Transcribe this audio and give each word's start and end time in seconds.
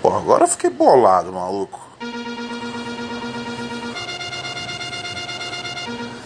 Pô, 0.00 0.08
agora 0.08 0.44
eu 0.44 0.48
fiquei 0.48 0.70
bolado, 0.70 1.32
maluco. 1.32 1.80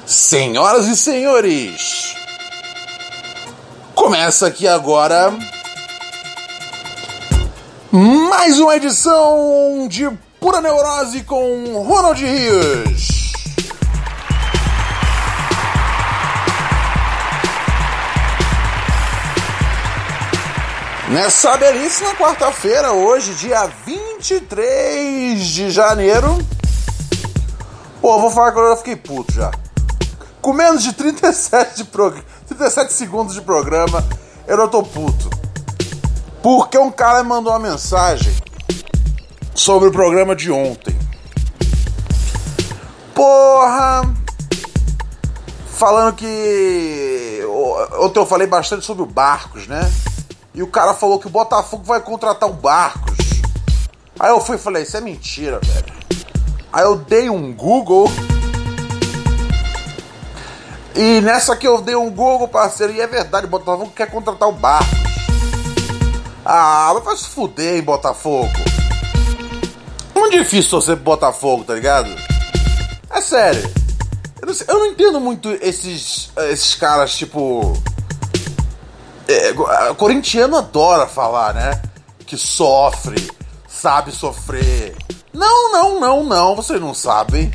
Senhoras 0.06 0.86
e 0.86 0.96
senhores, 0.96 2.16
começa 3.94 4.46
aqui 4.46 4.66
agora 4.66 5.32
mais 7.90 8.58
uma 8.60 8.76
edição 8.76 9.88
de 9.88 10.08
Pura 10.38 10.60
Neurose 10.60 11.22
com 11.24 11.82
Ronald 11.82 12.24
Rios. 12.24 13.25
Nessa 21.08 21.56
belíssima 21.56 22.16
quarta-feira, 22.16 22.90
hoje, 22.90 23.32
dia 23.34 23.64
23 23.86 25.40
de 25.40 25.70
janeiro. 25.70 26.36
Pô, 28.00 28.20
vou 28.20 28.28
falar 28.28 28.50
que 28.50 28.58
eu 28.58 28.76
fiquei 28.78 28.96
puto 28.96 29.32
já. 29.32 29.52
Com 30.42 30.52
menos 30.52 30.82
de 30.82 30.92
37, 30.92 31.76
de 31.76 31.84
prog... 31.84 32.20
37 32.48 32.92
segundos 32.92 33.34
de 33.34 33.40
programa, 33.40 34.04
eu 34.48 34.56
não 34.56 34.66
tô 34.66 34.82
puto. 34.82 35.30
Porque 36.42 36.76
um 36.76 36.90
cara 36.90 37.22
me 37.22 37.28
mandou 37.28 37.52
uma 37.52 37.60
mensagem 37.60 38.34
sobre 39.54 39.88
o 39.88 39.92
programa 39.92 40.34
de 40.34 40.50
ontem. 40.50 40.98
Porra! 43.14 44.12
Falando 45.68 46.16
que. 46.16 47.42
Ontem 48.00 48.18
eu 48.18 48.26
falei 48.26 48.48
bastante 48.48 48.84
sobre 48.84 49.04
o 49.04 49.06
Barcos, 49.06 49.68
né? 49.68 49.88
E 50.56 50.62
o 50.62 50.66
cara 50.66 50.92
falou 50.94 51.18
que 51.20 51.26
o 51.26 51.30
Botafogo 51.30 51.84
vai 51.84 52.00
contratar 52.00 52.48
o 52.48 52.52
Barcos. 52.54 53.14
Aí 54.18 54.30
eu 54.30 54.40
fui 54.40 54.56
e 54.56 54.58
falei, 54.58 54.82
isso 54.84 54.96
é 54.96 55.00
mentira, 55.02 55.60
velho. 55.62 55.92
Aí 56.72 56.82
eu 56.82 56.96
dei 56.96 57.28
um 57.28 57.52
Google. 57.54 58.10
E 60.94 61.20
nessa 61.20 61.54
que 61.54 61.68
eu 61.68 61.82
dei 61.82 61.94
um 61.94 62.10
Google, 62.10 62.48
parceiro, 62.48 62.92
e 62.94 63.00
é 63.02 63.06
verdade, 63.06 63.46
o 63.46 63.50
Botafogo 63.50 63.92
quer 63.94 64.10
contratar 64.10 64.48
o 64.48 64.52
Barcos. 64.52 64.96
Ah, 66.42 66.90
mas 66.94 67.04
vai 67.04 67.16
se 67.18 67.26
fuder, 67.28 67.74
hein, 67.76 67.82
Botafogo. 67.82 68.48
Muito 70.14 70.38
difícil 70.38 70.70
torcer 70.70 70.96
pro 70.96 71.04
Botafogo, 71.04 71.64
tá 71.64 71.74
ligado? 71.74 72.08
É 73.10 73.20
sério. 73.20 73.62
Eu 74.40 74.46
não, 74.46 74.54
sei- 74.54 74.66
eu 74.70 74.78
não 74.78 74.86
entendo 74.86 75.20
muito 75.20 75.50
esses, 75.60 76.30
esses 76.50 76.74
caras, 76.76 77.14
tipo. 77.14 77.74
A- 79.64 79.94
corintiano 79.94 80.56
adora 80.56 81.06
falar, 81.06 81.54
né? 81.54 81.80
Que 82.26 82.36
sofre, 82.36 83.30
sabe 83.68 84.10
sofrer. 84.12 84.96
Não, 85.32 85.72
não, 85.72 86.00
não, 86.00 86.24
não, 86.24 86.56
vocês 86.56 86.80
não 86.80 86.92
sabem. 86.94 87.52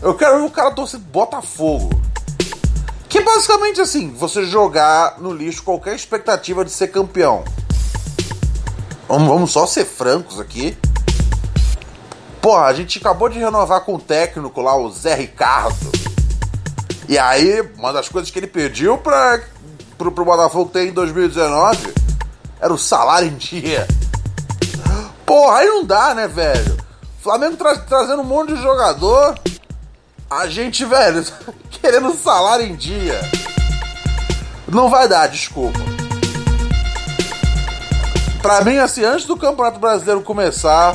Eu 0.00 0.14
quero 0.14 0.38
ver 0.38 0.44
o 0.44 0.50
cara 0.50 0.70
torcer 0.70 1.00
Botafogo. 1.00 1.90
Que 3.08 3.20
basicamente 3.20 3.80
assim, 3.80 4.12
você 4.12 4.44
jogar 4.44 5.20
no 5.20 5.32
lixo 5.32 5.62
qualquer 5.62 5.94
expectativa 5.94 6.64
de 6.64 6.70
ser 6.70 6.88
campeão. 6.88 7.44
Vamos, 9.08 9.28
vamos 9.28 9.52
só 9.52 9.66
ser 9.66 9.84
francos 9.84 10.40
aqui. 10.40 10.76
Porra, 12.40 12.64
a 12.66 12.74
gente 12.74 12.98
acabou 12.98 13.28
de 13.28 13.38
renovar 13.38 13.80
com 13.82 13.94
o 13.94 13.98
técnico 14.00 14.60
lá, 14.60 14.76
o 14.76 14.90
Zé 14.90 15.14
Ricardo. 15.14 15.92
E 17.08 17.16
aí, 17.18 17.62
uma 17.78 17.92
das 17.92 18.08
coisas 18.08 18.30
que 18.30 18.38
ele 18.38 18.46
pediu 18.46 18.98
pra, 18.98 19.40
pro, 19.96 20.12
pro 20.12 20.24
Botafogo 20.24 20.70
ter 20.70 20.88
em 20.88 20.92
2019 20.92 21.92
era 22.60 22.72
o 22.72 22.78
salário 22.78 23.28
em 23.28 23.36
dia. 23.36 23.86
Porra, 25.26 25.58
aí 25.58 25.66
não 25.66 25.84
dá, 25.84 26.14
né, 26.14 26.26
velho? 26.28 26.76
Flamengo 27.22 27.56
tra- 27.56 27.76
trazendo 27.78 28.22
um 28.22 28.26
monte 28.26 28.54
de 28.54 28.62
jogador. 28.62 29.38
A 30.30 30.46
gente, 30.46 30.84
velho, 30.84 31.24
querendo 31.70 32.14
salário 32.14 32.66
em 32.66 32.74
dia. 32.74 33.20
Não 34.68 34.88
vai 34.88 35.08
dar, 35.08 35.26
desculpa. 35.28 35.78
Pra 38.42 38.62
mim, 38.62 38.76
assim, 38.78 39.04
antes 39.04 39.24
do 39.26 39.36
Campeonato 39.36 39.78
Brasileiro 39.78 40.20
começar, 40.20 40.94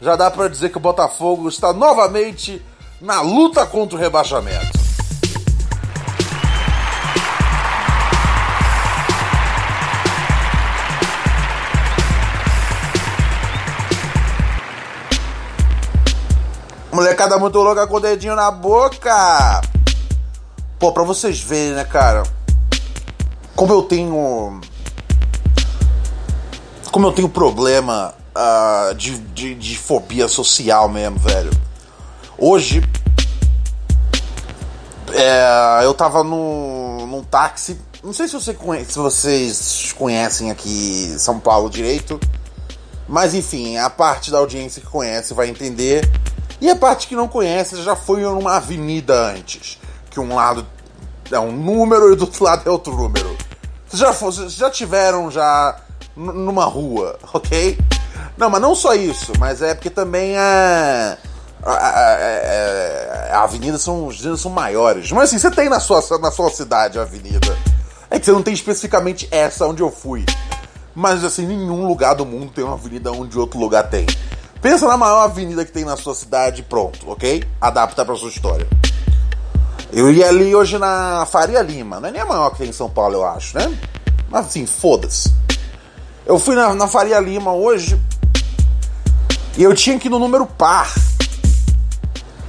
já 0.00 0.16
dá 0.16 0.30
pra 0.30 0.48
dizer 0.48 0.70
que 0.70 0.78
o 0.78 0.80
Botafogo 0.80 1.48
está 1.48 1.72
novamente 1.72 2.62
na 3.00 3.20
luta 3.20 3.66
contra 3.66 3.96
o 3.96 4.00
rebaixamento. 4.00 4.78
Molecada 17.00 17.38
muito 17.38 17.58
louca 17.58 17.86
com 17.86 17.96
o 17.96 18.00
dedinho 18.00 18.36
na 18.36 18.50
boca. 18.50 19.62
Pô, 20.78 20.92
pra 20.92 21.02
vocês 21.02 21.40
verem, 21.40 21.72
né, 21.72 21.82
cara? 21.82 22.24
Como 23.56 23.72
eu 23.72 23.80
tenho. 23.80 24.60
Como 26.92 27.06
eu 27.06 27.12
tenho 27.12 27.26
problema 27.30 28.12
ah, 28.34 28.92
de, 28.94 29.16
de, 29.16 29.54
de 29.54 29.78
fobia 29.78 30.28
social 30.28 30.90
mesmo, 30.90 31.18
velho. 31.20 31.50
Hoje. 32.36 32.82
é, 35.14 35.80
eu 35.82 35.94
tava 35.94 36.22
no, 36.22 37.06
num 37.06 37.24
táxi. 37.24 37.80
Não 38.04 38.12
sei 38.12 38.28
se, 38.28 38.34
você 38.34 38.52
conhe- 38.52 38.84
se 38.84 38.98
vocês 38.98 39.94
conhecem 39.96 40.50
aqui 40.50 41.14
São 41.18 41.40
Paulo 41.40 41.70
direito. 41.70 42.20
Mas 43.08 43.32
enfim, 43.32 43.78
a 43.78 43.88
parte 43.88 44.30
da 44.30 44.36
audiência 44.36 44.82
que 44.82 44.86
conhece 44.86 45.32
vai 45.32 45.48
entender. 45.48 46.06
E 46.60 46.68
a 46.70 46.76
parte 46.76 47.06
que 47.06 47.16
não 47.16 47.26
conhece 47.28 47.82
já 47.82 47.96
foi 47.96 48.20
numa 48.22 48.56
avenida 48.56 49.14
antes. 49.32 49.78
Que 50.10 50.20
um 50.20 50.34
lado 50.34 50.66
é 51.30 51.38
um 51.38 51.52
número 51.52 52.12
e 52.12 52.16
do 52.16 52.24
outro 52.24 52.44
lado 52.44 52.62
é 52.66 52.70
outro 52.70 52.94
número. 52.94 53.36
Vocês 53.88 54.00
já, 54.00 54.48
já 54.48 54.70
tiveram 54.70 55.30
já 55.30 55.76
numa 56.16 56.64
rua, 56.64 57.18
ok? 57.32 57.78
Não, 58.36 58.50
mas 58.50 58.60
não 58.60 58.74
só 58.74 58.94
isso, 58.94 59.32
mas 59.38 59.62
é 59.62 59.74
porque 59.74 59.90
também 59.90 60.36
é. 60.36 61.18
A, 61.62 61.70
a, 61.72 61.88
a- 63.34 63.38
a 63.40 63.42
avenida 63.44 63.78
são, 63.78 64.10
são 64.36 64.50
maiores. 64.50 65.10
Mas 65.12 65.24
assim, 65.24 65.38
você 65.38 65.50
tem 65.50 65.68
na 65.68 65.78
sua, 65.78 66.02
na 66.18 66.30
sua 66.30 66.50
cidade 66.50 66.98
a 66.98 67.02
avenida. 67.02 67.56
É 68.10 68.18
que 68.18 68.24
você 68.26 68.32
não 68.32 68.42
tem 68.42 68.52
especificamente 68.52 69.28
essa 69.30 69.66
onde 69.66 69.82
eu 69.82 69.90
fui. 69.90 70.24
Mas 70.94 71.22
assim, 71.24 71.46
nenhum 71.46 71.86
lugar 71.86 72.14
do 72.14 72.26
mundo 72.26 72.50
tem 72.52 72.64
uma 72.64 72.74
avenida 72.74 73.12
onde 73.12 73.38
outro 73.38 73.58
lugar 73.58 73.88
tem. 73.88 74.04
Pensa 74.60 74.86
na 74.86 74.96
maior 74.96 75.22
avenida 75.22 75.64
que 75.64 75.72
tem 75.72 75.84
na 75.84 75.96
sua 75.96 76.14
cidade, 76.14 76.62
pronto, 76.62 77.10
ok? 77.10 77.42
Adapta 77.60 78.04
pra 78.04 78.14
sua 78.14 78.28
história. 78.28 78.66
Eu 79.92 80.12
ia 80.12 80.28
ali 80.28 80.54
hoje 80.54 80.78
na 80.78 81.26
Faria 81.26 81.62
Lima, 81.62 81.98
não 81.98 82.08
é 82.08 82.12
nem 82.12 82.20
a 82.20 82.26
maior 82.26 82.50
que 82.50 82.58
tem 82.58 82.68
em 82.68 82.72
São 82.72 82.88
Paulo, 82.88 83.14
eu 83.14 83.24
acho, 83.24 83.58
né? 83.58 83.76
Mas 84.28 84.46
assim, 84.46 84.66
foda-se. 84.66 85.32
Eu 86.26 86.38
fui 86.38 86.54
na, 86.54 86.74
na 86.74 86.86
Faria 86.86 87.18
Lima 87.18 87.52
hoje 87.52 88.00
e 89.56 89.62
eu 89.62 89.74
tinha 89.74 89.98
que 89.98 90.08
ir 90.08 90.10
no 90.10 90.18
número 90.18 90.46
par. 90.46 90.92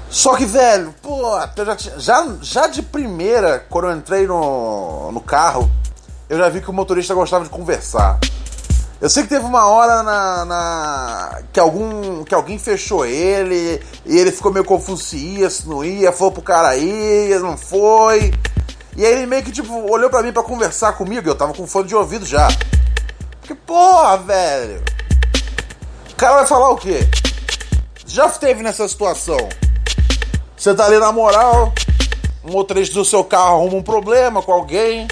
Só 0.09 0.35
que, 0.35 0.45
velho, 0.45 0.93
pô, 1.01 1.37
eu 1.55 1.65
já, 1.65 1.77
já, 1.97 2.27
já 2.41 2.67
de 2.67 2.81
primeira, 2.81 3.65
quando 3.69 3.87
eu 3.87 3.95
entrei 3.95 4.27
no, 4.27 5.11
no 5.13 5.21
carro, 5.21 5.71
eu 6.29 6.37
já 6.37 6.49
vi 6.49 6.59
que 6.59 6.69
o 6.69 6.73
motorista 6.73 7.13
gostava 7.15 7.45
de 7.45 7.49
conversar. 7.49 8.19
Eu 9.01 9.09
sei 9.09 9.23
que 9.23 9.29
teve 9.29 9.43
uma 9.43 9.65
hora 9.65 10.03
na, 10.03 10.45
na- 10.45 11.41
que 11.51 11.59
algum 11.59 12.23
que 12.23 12.35
alguém 12.35 12.59
fechou 12.59 13.03
ele 13.03 13.81
e 14.05 14.17
ele 14.19 14.31
ficou 14.31 14.51
meio 14.53 14.63
confuso 14.63 15.03
se 15.03 15.17
ia, 15.17 15.49
se 15.49 15.67
não 15.67 15.83
ia, 15.83 16.11
falou 16.11 16.31
pro 16.31 16.41
cara 16.43 16.77
ir, 16.77 17.39
não 17.39 17.57
foi. 17.57 18.31
E 18.95 19.03
aí 19.03 19.13
ele 19.13 19.25
meio 19.25 19.41
que 19.43 19.51
tipo 19.51 19.73
olhou 19.91 20.07
pra 20.09 20.21
mim 20.21 20.31
pra 20.31 20.43
conversar 20.43 20.93
comigo, 20.93 21.27
eu 21.27 21.33
tava 21.33 21.51
com 21.53 21.65
fone 21.65 21.87
de 21.87 21.95
ouvido 21.95 22.25
já. 22.27 22.47
Porque 23.39 23.55
porra, 23.55 24.17
velho. 24.17 24.83
O 26.11 26.15
cara 26.15 26.35
vai 26.35 26.45
falar 26.45 26.69
o 26.69 26.77
quê? 26.77 26.99
Já 28.05 28.27
esteve 28.27 28.61
nessa 28.61 28.87
situação? 28.87 29.49
Você 30.55 30.75
tá 30.75 30.85
ali 30.85 30.99
na 30.99 31.11
moral, 31.11 31.73
um 32.43 32.51
motorista 32.51 32.93
do 32.93 33.03
seu 33.05 33.23
carro 33.23 33.55
arruma 33.55 33.77
um 33.77 33.81
problema 33.83 34.43
com 34.43 34.51
alguém. 34.51 35.07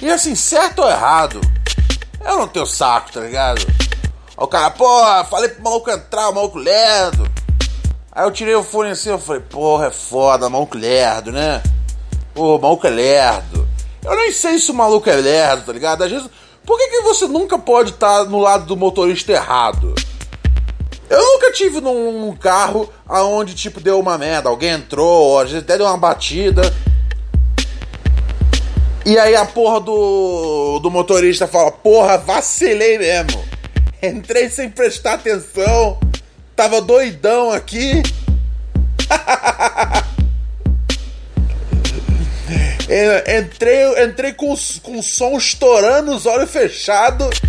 E 0.00 0.10
assim, 0.10 0.34
certo 0.34 0.78
ou 0.80 0.88
errado, 0.88 1.38
eu 2.24 2.38
não 2.38 2.48
tenho 2.48 2.66
saco, 2.66 3.12
tá 3.12 3.20
ligado? 3.20 3.60
Aí 3.60 4.44
o 4.44 4.46
cara, 4.46 4.70
porra, 4.70 5.24
falei 5.24 5.48
pro 5.48 5.62
maluco 5.62 5.90
entrar, 5.90 6.28
o 6.28 6.34
maluco 6.34 6.58
lerdo. 6.58 7.30
Aí 8.12 8.24
eu 8.24 8.30
tirei 8.30 8.54
o 8.54 8.64
fone 8.64 8.90
assim, 8.90 9.10
eu 9.10 9.18
falei, 9.18 9.42
porra, 9.42 9.86
é 9.86 9.90
foda, 9.90 10.48
maluco 10.48 10.76
lerdo, 10.76 11.30
né? 11.30 11.62
Pô, 12.34 12.58
maluco 12.58 12.86
é 12.86 12.90
lerdo. 12.90 13.68
Eu 14.04 14.16
nem 14.16 14.32
sei 14.32 14.58
se 14.58 14.70
o 14.70 14.74
maluco 14.74 15.08
é 15.08 15.16
lerdo, 15.16 15.66
tá 15.66 15.72
ligado? 15.72 16.02
Às 16.02 16.10
vezes, 16.10 16.28
por 16.64 16.78
que, 16.78 16.88
que 16.88 17.02
você 17.02 17.26
nunca 17.26 17.58
pode 17.58 17.90
estar 17.90 18.24
no 18.24 18.38
lado 18.38 18.64
do 18.64 18.76
motorista 18.76 19.32
errado? 19.32 19.94
Eu 21.08 21.20
nunca 21.20 21.52
tive 21.52 21.80
num, 21.80 22.20
num 22.20 22.36
carro 22.36 22.88
aonde, 23.08 23.54
tipo, 23.54 23.80
deu 23.80 23.98
uma 23.98 24.16
merda. 24.16 24.48
Alguém 24.48 24.70
entrou, 24.70 25.38
às 25.38 25.50
vezes 25.50 25.64
até 25.64 25.76
deu 25.76 25.86
uma 25.86 25.98
batida. 25.98 26.62
E 29.04 29.18
aí 29.18 29.34
a 29.34 29.46
porra 29.46 29.80
do, 29.80 30.78
do 30.80 30.90
motorista 30.90 31.46
fala, 31.48 31.70
porra, 31.72 32.18
vacilei 32.18 32.98
mesmo. 32.98 33.42
Entrei 34.02 34.48
sem 34.50 34.68
prestar 34.68 35.14
atenção. 35.14 35.98
Tava 36.54 36.80
doidão 36.80 37.50
aqui. 37.50 38.02
entrei, 43.38 44.04
entrei 44.04 44.32
com, 44.32 44.54
com 44.82 44.98
o 44.98 45.02
som 45.02 45.36
estourando, 45.36 46.14
os 46.14 46.26
olhos 46.26 46.50
fechados. 46.50 47.40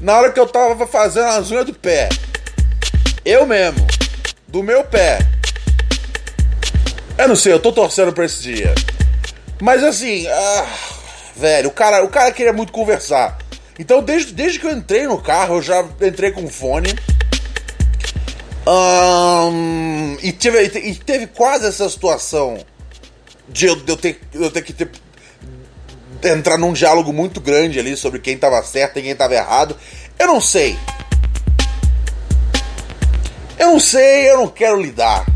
Na 0.00 0.16
hora 0.18 0.32
que 0.32 0.40
eu 0.40 0.46
tava 0.46 0.86
fazendo 0.86 1.26
as 1.26 1.50
unhas 1.50 1.66
do 1.66 1.74
pé. 1.74 2.08
Eu 3.24 3.44
mesmo. 3.46 3.86
Do 4.46 4.62
meu 4.62 4.84
pé. 4.84 5.18
Eu 7.18 7.28
não 7.28 7.36
sei, 7.36 7.52
eu 7.52 7.60
tô 7.60 7.72
torcendo 7.72 8.12
pra 8.12 8.24
esse 8.24 8.40
dia. 8.40 8.72
Mas 9.60 9.84
assim, 9.84 10.26
ah, 10.26 10.66
velho, 11.36 11.68
o 11.68 11.72
cara, 11.72 12.02
o 12.04 12.08
cara 12.08 12.32
queria 12.32 12.52
muito 12.52 12.72
conversar. 12.72 13.38
Então, 13.78 14.02
desde, 14.02 14.32
desde 14.32 14.58
que 14.58 14.66
eu 14.66 14.72
entrei 14.72 15.06
no 15.06 15.20
carro, 15.20 15.56
eu 15.56 15.62
já 15.62 15.84
entrei 16.00 16.30
com 16.30 16.48
fone. 16.48 16.94
Um, 18.66 20.16
e, 20.22 20.32
teve, 20.32 20.78
e 20.78 20.94
teve 20.94 21.26
quase 21.26 21.66
essa 21.66 21.88
situação 21.88 22.58
de 23.48 23.66
eu, 23.66 23.76
de 23.76 23.90
eu, 23.90 23.96
ter, 23.96 24.20
eu 24.34 24.50
ter 24.50 24.62
que 24.62 24.72
ter, 24.72 24.90
entrar 26.22 26.58
num 26.58 26.72
diálogo 26.72 27.12
muito 27.12 27.40
grande 27.40 27.78
ali 27.78 27.96
sobre 27.96 28.18
quem 28.20 28.36
tava 28.36 28.62
certo 28.62 28.98
e 28.98 29.02
quem 29.02 29.16
tava 29.16 29.34
errado. 29.34 29.76
Eu 30.18 30.26
não 30.26 30.40
sei. 30.40 30.78
Eu 33.58 33.68
não 33.68 33.80
sei, 33.80 34.30
eu 34.30 34.38
não 34.38 34.48
quero 34.48 34.80
lidar. 34.80 35.26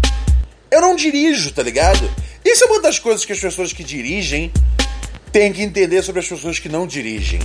Eu 0.70 0.80
não 0.80 0.96
dirijo, 0.96 1.52
tá 1.52 1.62
ligado? 1.62 2.10
Isso 2.44 2.64
é 2.64 2.66
uma 2.66 2.82
das 2.82 2.98
coisas 2.98 3.24
que 3.24 3.32
as 3.32 3.40
pessoas 3.40 3.72
que 3.72 3.82
dirigem 3.82 4.52
têm 5.32 5.52
que 5.52 5.62
entender 5.62 6.02
sobre 6.02 6.20
as 6.20 6.28
pessoas 6.28 6.58
que 6.58 6.68
não 6.68 6.86
dirigem. 6.86 7.40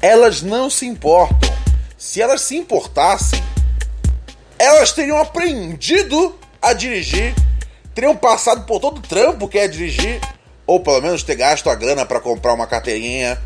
Elas 0.00 0.40
não 0.40 0.70
se 0.70 0.86
importam. 0.86 1.52
Se 1.98 2.20
elas 2.20 2.40
se 2.40 2.56
importassem, 2.56 3.40
elas 4.58 4.90
teriam 4.92 5.18
aprendido 5.18 6.36
a 6.60 6.72
dirigir, 6.72 7.34
teriam 7.94 8.16
passado 8.16 8.64
por 8.64 8.80
todo 8.80 8.98
o 8.98 9.02
trampo 9.02 9.46
que 9.46 9.58
é 9.58 9.68
dirigir, 9.68 10.20
ou 10.66 10.80
pelo 10.80 11.02
menos 11.02 11.22
ter 11.22 11.36
gasto 11.36 11.68
a 11.68 11.74
grana 11.74 12.06
para 12.06 12.18
comprar 12.18 12.54
uma 12.54 12.66
carteirinha. 12.66 13.40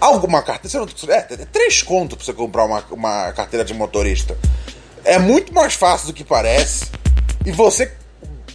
Alguma 0.00 0.42
carteira. 0.42 0.86
É, 1.08 1.34
é 1.34 1.46
três 1.52 1.82
contos 1.82 2.16
pra 2.16 2.24
você 2.24 2.32
comprar 2.32 2.64
uma, 2.64 2.84
uma 2.90 3.32
carteira 3.32 3.64
de 3.64 3.74
motorista. 3.74 4.38
É 5.04 5.18
muito 5.18 5.52
mais 5.52 5.74
fácil 5.74 6.06
do 6.06 6.12
que 6.14 6.24
parece. 6.24 6.86
E 7.44 7.52
você 7.52 7.92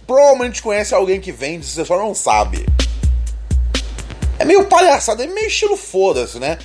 provavelmente 0.06 0.62
conhece 0.62 0.94
alguém 0.94 1.20
que 1.20 1.32
vende, 1.32 1.66
você 1.66 1.84
só 1.84 1.98
não 1.98 2.14
sabe. 2.14 2.66
É 4.38 4.44
meio 4.44 4.64
palhaçada, 4.66 5.24
é 5.24 5.26
meio 5.26 5.48
estilo 5.48 5.76
foda-se, 5.76 6.38
né? 6.38 6.58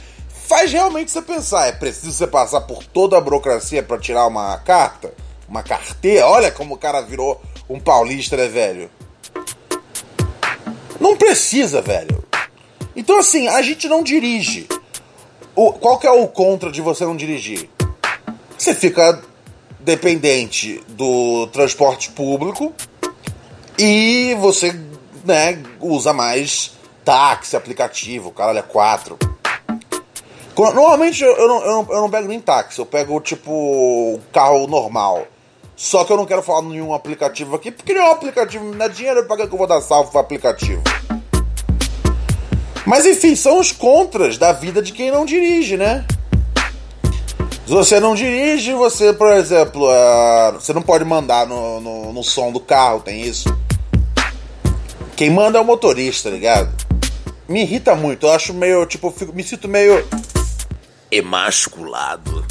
Faz 0.47 0.71
realmente 0.71 1.11
você 1.11 1.21
pensar, 1.21 1.67
é 1.67 1.71
preciso 1.71 2.11
você 2.11 2.27
passar 2.27 2.61
por 2.61 2.83
toda 2.83 3.17
a 3.17 3.21
burocracia 3.21 3.81
para 3.81 3.97
tirar 3.97 4.27
uma 4.27 4.57
carta? 4.57 5.13
Uma 5.47 5.63
carteira? 5.63 6.27
Olha 6.27 6.51
como 6.51 6.75
o 6.75 6.77
cara 6.77 7.01
virou 7.01 7.41
um 7.69 7.79
paulista, 7.79 8.35
né, 8.35 8.47
velho? 8.47 8.91
Não 10.99 11.17
precisa, 11.17 11.81
velho. 11.81 12.23
Então, 12.95 13.17
assim, 13.17 13.47
a 13.47 13.61
gente 13.61 13.87
não 13.87 14.03
dirige. 14.03 14.67
O, 15.55 15.71
qual 15.73 15.97
que 15.97 16.05
é 16.05 16.11
o 16.11 16.27
contra 16.27 16.71
de 16.71 16.81
você 16.81 17.05
não 17.05 17.15
dirigir? 17.15 17.69
Você 18.57 18.75
fica 18.75 19.21
dependente 19.79 20.83
do 20.89 21.47
transporte 21.47 22.11
público 22.11 22.73
e 23.83 24.35
você 24.35 24.75
né, 25.25 25.57
usa 25.79 26.13
mais 26.13 26.73
táxi, 27.03 27.55
aplicativo, 27.55 28.31
caralho, 28.31 28.59
é 28.59 28.61
quatro. 28.61 29.17
Normalmente 30.55 31.23
eu 31.23 31.47
não, 31.47 31.61
eu, 31.61 31.71
não, 31.71 31.87
eu 31.89 32.01
não 32.01 32.09
pego 32.09 32.27
nem 32.27 32.39
táxi, 32.39 32.77
eu 32.77 32.85
pego 32.85 33.19
tipo 33.19 34.19
carro 34.31 34.67
normal. 34.67 35.25
Só 35.75 36.03
que 36.03 36.13
eu 36.13 36.17
não 36.17 36.27
quero 36.27 36.43
falar 36.43 36.61
nenhum 36.61 36.93
aplicativo 36.93 37.55
aqui, 37.55 37.71
porque 37.71 37.91
nenhum 37.91 38.11
aplicativo 38.11 38.63
me 38.63 38.75
dá 38.75 38.87
dinheiro 38.87 39.25
para 39.25 39.47
que 39.47 39.53
eu 39.53 39.57
vou 39.57 39.65
dar 39.65 39.81
salvo 39.81 40.11
pro 40.11 40.19
aplicativo. 40.19 40.83
Mas 42.85 43.07
enfim, 43.07 43.35
são 43.35 43.59
os 43.59 43.71
contras 43.71 44.37
da 44.37 44.53
vida 44.53 44.79
de 44.79 44.91
quem 44.91 45.09
não 45.09 45.25
dirige, 45.25 45.75
né? 45.75 46.05
Se 47.65 47.73
você 47.73 47.99
não 47.99 48.13
dirige, 48.13 48.73
você, 48.73 49.11
por 49.11 49.31
exemplo, 49.33 49.87
uh, 49.87 50.59
você 50.59 50.71
não 50.71 50.81
pode 50.83 51.03
mandar 51.05 51.47
no, 51.47 51.79
no, 51.79 52.13
no, 52.13 52.23
som 52.23 52.51
do 52.51 52.59
carro, 52.59 52.99
tem 52.99 53.21
isso. 53.21 53.49
Quem 55.21 55.29
manda 55.29 55.59
é 55.59 55.61
o 55.61 55.63
motorista, 55.63 56.31
tá 56.31 56.35
ligado? 56.35 56.75
Me 57.47 57.61
irrita 57.61 57.93
muito, 57.93 58.25
eu 58.25 58.31
acho 58.31 58.55
meio, 58.55 58.83
tipo, 58.87 59.11
fico, 59.11 59.31
me 59.31 59.43
sinto 59.43 59.67
meio 59.67 60.03
emasculado. 61.11 62.43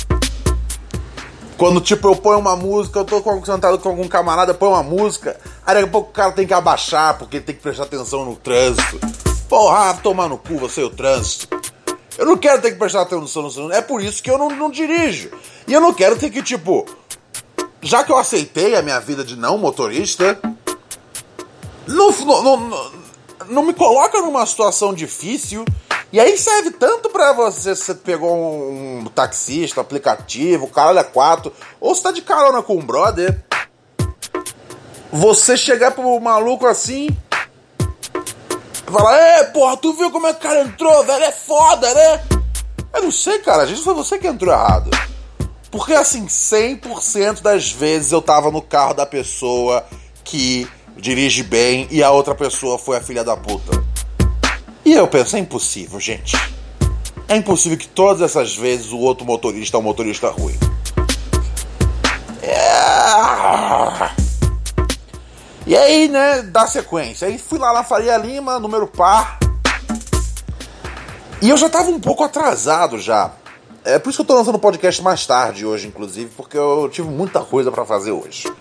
Quando, 1.59 1.81
tipo, 1.81 2.07
eu 2.07 2.15
ponho 2.15 2.39
uma 2.39 2.55
música, 2.55 3.01
eu 3.01 3.05
tô 3.05 3.45
sentado 3.45 3.77
com 3.81 3.89
algum 3.89 4.07
camarada, 4.07 4.55
põe 4.55 4.69
uma 4.69 4.85
música, 4.85 5.37
aí 5.67 5.75
daqui 5.75 5.89
a 5.89 5.91
pouco 5.91 6.11
o 6.11 6.13
cara 6.13 6.31
tem 6.31 6.47
que 6.47 6.55
abaixar 6.55 7.19
porque 7.19 7.41
tem 7.41 7.57
que 7.57 7.61
prestar 7.61 7.83
atenção 7.83 8.25
no 8.25 8.37
trânsito. 8.37 9.01
Porra, 9.49 9.93
tomar 9.95 10.29
no 10.29 10.39
cu 10.39 10.57
você 10.57 10.81
o 10.81 10.91
trânsito. 10.91 11.49
Eu 12.17 12.25
não 12.25 12.37
quero 12.37 12.63
ter 12.63 12.71
que 12.71 12.79
prestar 12.79 13.01
atenção 13.01 13.43
no 13.43 13.51
celular. 13.51 13.79
É 13.79 13.83
por 13.83 14.01
isso 14.01 14.23
que 14.23 14.31
eu 14.31 14.39
não, 14.39 14.49
não 14.49 14.71
dirijo. 14.71 15.33
E 15.67 15.73
eu 15.73 15.81
não 15.81 15.93
quero 15.93 16.17
ter 16.17 16.31
que, 16.31 16.41
tipo. 16.41 16.87
Já 17.83 18.05
que 18.05 18.13
eu 18.13 18.17
aceitei 18.17 18.77
a 18.77 18.83
minha 18.83 19.01
vida 19.01 19.25
de 19.25 19.35
não 19.35 19.59
motorista, 19.59 20.39
não, 21.95 22.11
não, 22.11 22.57
não, 22.57 22.93
não 23.49 23.63
me 23.63 23.75
coloca 23.75 24.21
numa 24.21 24.45
situação 24.47 24.95
difícil. 24.95 25.65
E 26.13 26.19
aí 26.19 26.37
serve 26.37 26.73
tanto 26.73 27.09
para 27.11 27.33
você, 27.33 27.77
você 27.77 27.95
pegou 27.95 28.35
um, 28.35 28.99
um 28.99 29.05
taxista, 29.07 29.81
aplicativo, 29.81 30.67
caralho 30.67 30.99
é 30.99 31.05
quatro, 31.05 31.53
ou 31.81 31.95
você 31.95 32.03
tá 32.03 32.11
de 32.11 32.23
carona 32.23 32.63
com 32.63 32.77
um 32.77 32.85
brother. 32.85 33.45
Você 35.13 35.57
chegar 35.57 35.93
pro 35.93 36.21
maluco 36.21 36.67
assim, 36.67 37.09
Fala, 38.91 39.17
é, 39.17 39.45
porra, 39.45 39.77
tu 39.77 39.93
viu 39.93 40.11
como 40.11 40.27
é 40.27 40.33
que 40.33 40.41
o 40.41 40.49
cara 40.49 40.63
entrou, 40.63 41.05
velho? 41.05 41.23
É 41.23 41.31
foda, 41.31 41.95
né? 41.95 42.25
Eu 42.93 43.05
não 43.05 43.13
sei, 43.13 43.39
cara, 43.39 43.63
a 43.63 43.67
gente 43.67 43.83
foi 43.83 43.95
você 43.95 44.19
que 44.19 44.27
entrou 44.27 44.53
errado. 44.53 44.91
Porque 45.71 45.93
assim, 45.93 46.27
100% 46.27 47.41
das 47.41 47.71
vezes 47.71 48.11
eu 48.11 48.21
tava 48.21 48.51
no 48.51 48.61
carro 48.61 48.95
da 48.95 49.07
pessoa 49.07 49.85
que 50.25 50.69
dirige 51.01 51.43
bem 51.43 51.89
e 51.91 52.03
a 52.03 52.11
outra 52.11 52.35
pessoa 52.35 52.79
foi 52.79 52.99
a 52.99 53.01
filha 53.01 53.25
da 53.25 53.37
puta. 53.37 53.83
E 54.85 54.93
eu 54.93 55.09
penso, 55.09 55.37
é 55.37 55.39
impossível, 55.39 55.99
gente. 55.99 56.37
É 57.29 57.37
impossível 57.37 57.79
que 57.79 57.89
todas 57.89 58.23
essas 58.23 58.57
vezes 58.57 58.93
o 58.93 58.99
outro 58.99 59.25
motorista 59.25 59.77
é 59.77 59.81
um 59.81 59.83
motorista 59.83 60.29
ruim. 60.31 60.57
É... 62.43 62.61
E 65.67 65.77
aí, 65.77 66.09
né, 66.09 66.43
dá 66.43 66.67
sequência. 66.67 67.29
Aí 67.29 67.39
fui 67.39 67.59
lá 67.59 67.73
na 67.73 67.85
Faria 67.85 68.17
Lima, 68.17 68.59
número 68.59 68.87
par. 68.87 69.39
E 71.41 71.49
eu 71.49 71.57
já 71.57 71.71
tava 71.71 71.89
um 71.89 72.01
pouco 72.01 72.25
atrasado 72.25 72.99
já. 72.99 73.33
É 73.85 73.99
por 73.99 74.11
isso 74.11 74.19
que 74.19 74.23
eu 74.23 74.27
tô 74.27 74.35
lançando 74.35 74.57
o 74.57 74.59
podcast 74.59 75.03
mais 75.03 75.25
tarde 75.25 75.65
hoje, 75.65 75.87
inclusive, 75.87 76.31
porque 76.37 76.59
eu 76.59 76.89
tive 76.91 77.09
muita 77.09 77.41
coisa 77.41 77.71
para 77.71 77.85
fazer 77.87 78.11
hoje. 78.11 78.53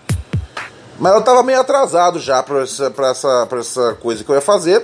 Mas 1.00 1.14
eu 1.14 1.22
tava 1.22 1.42
meio 1.42 1.60
atrasado 1.60 2.20
já 2.20 2.42
pra 2.42 2.62
essa, 2.62 2.90
pra, 2.90 3.08
essa, 3.08 3.46
pra 3.46 3.58
essa 3.58 3.94
coisa 3.94 4.22
que 4.22 4.30
eu 4.30 4.34
ia 4.36 4.40
fazer. 4.40 4.82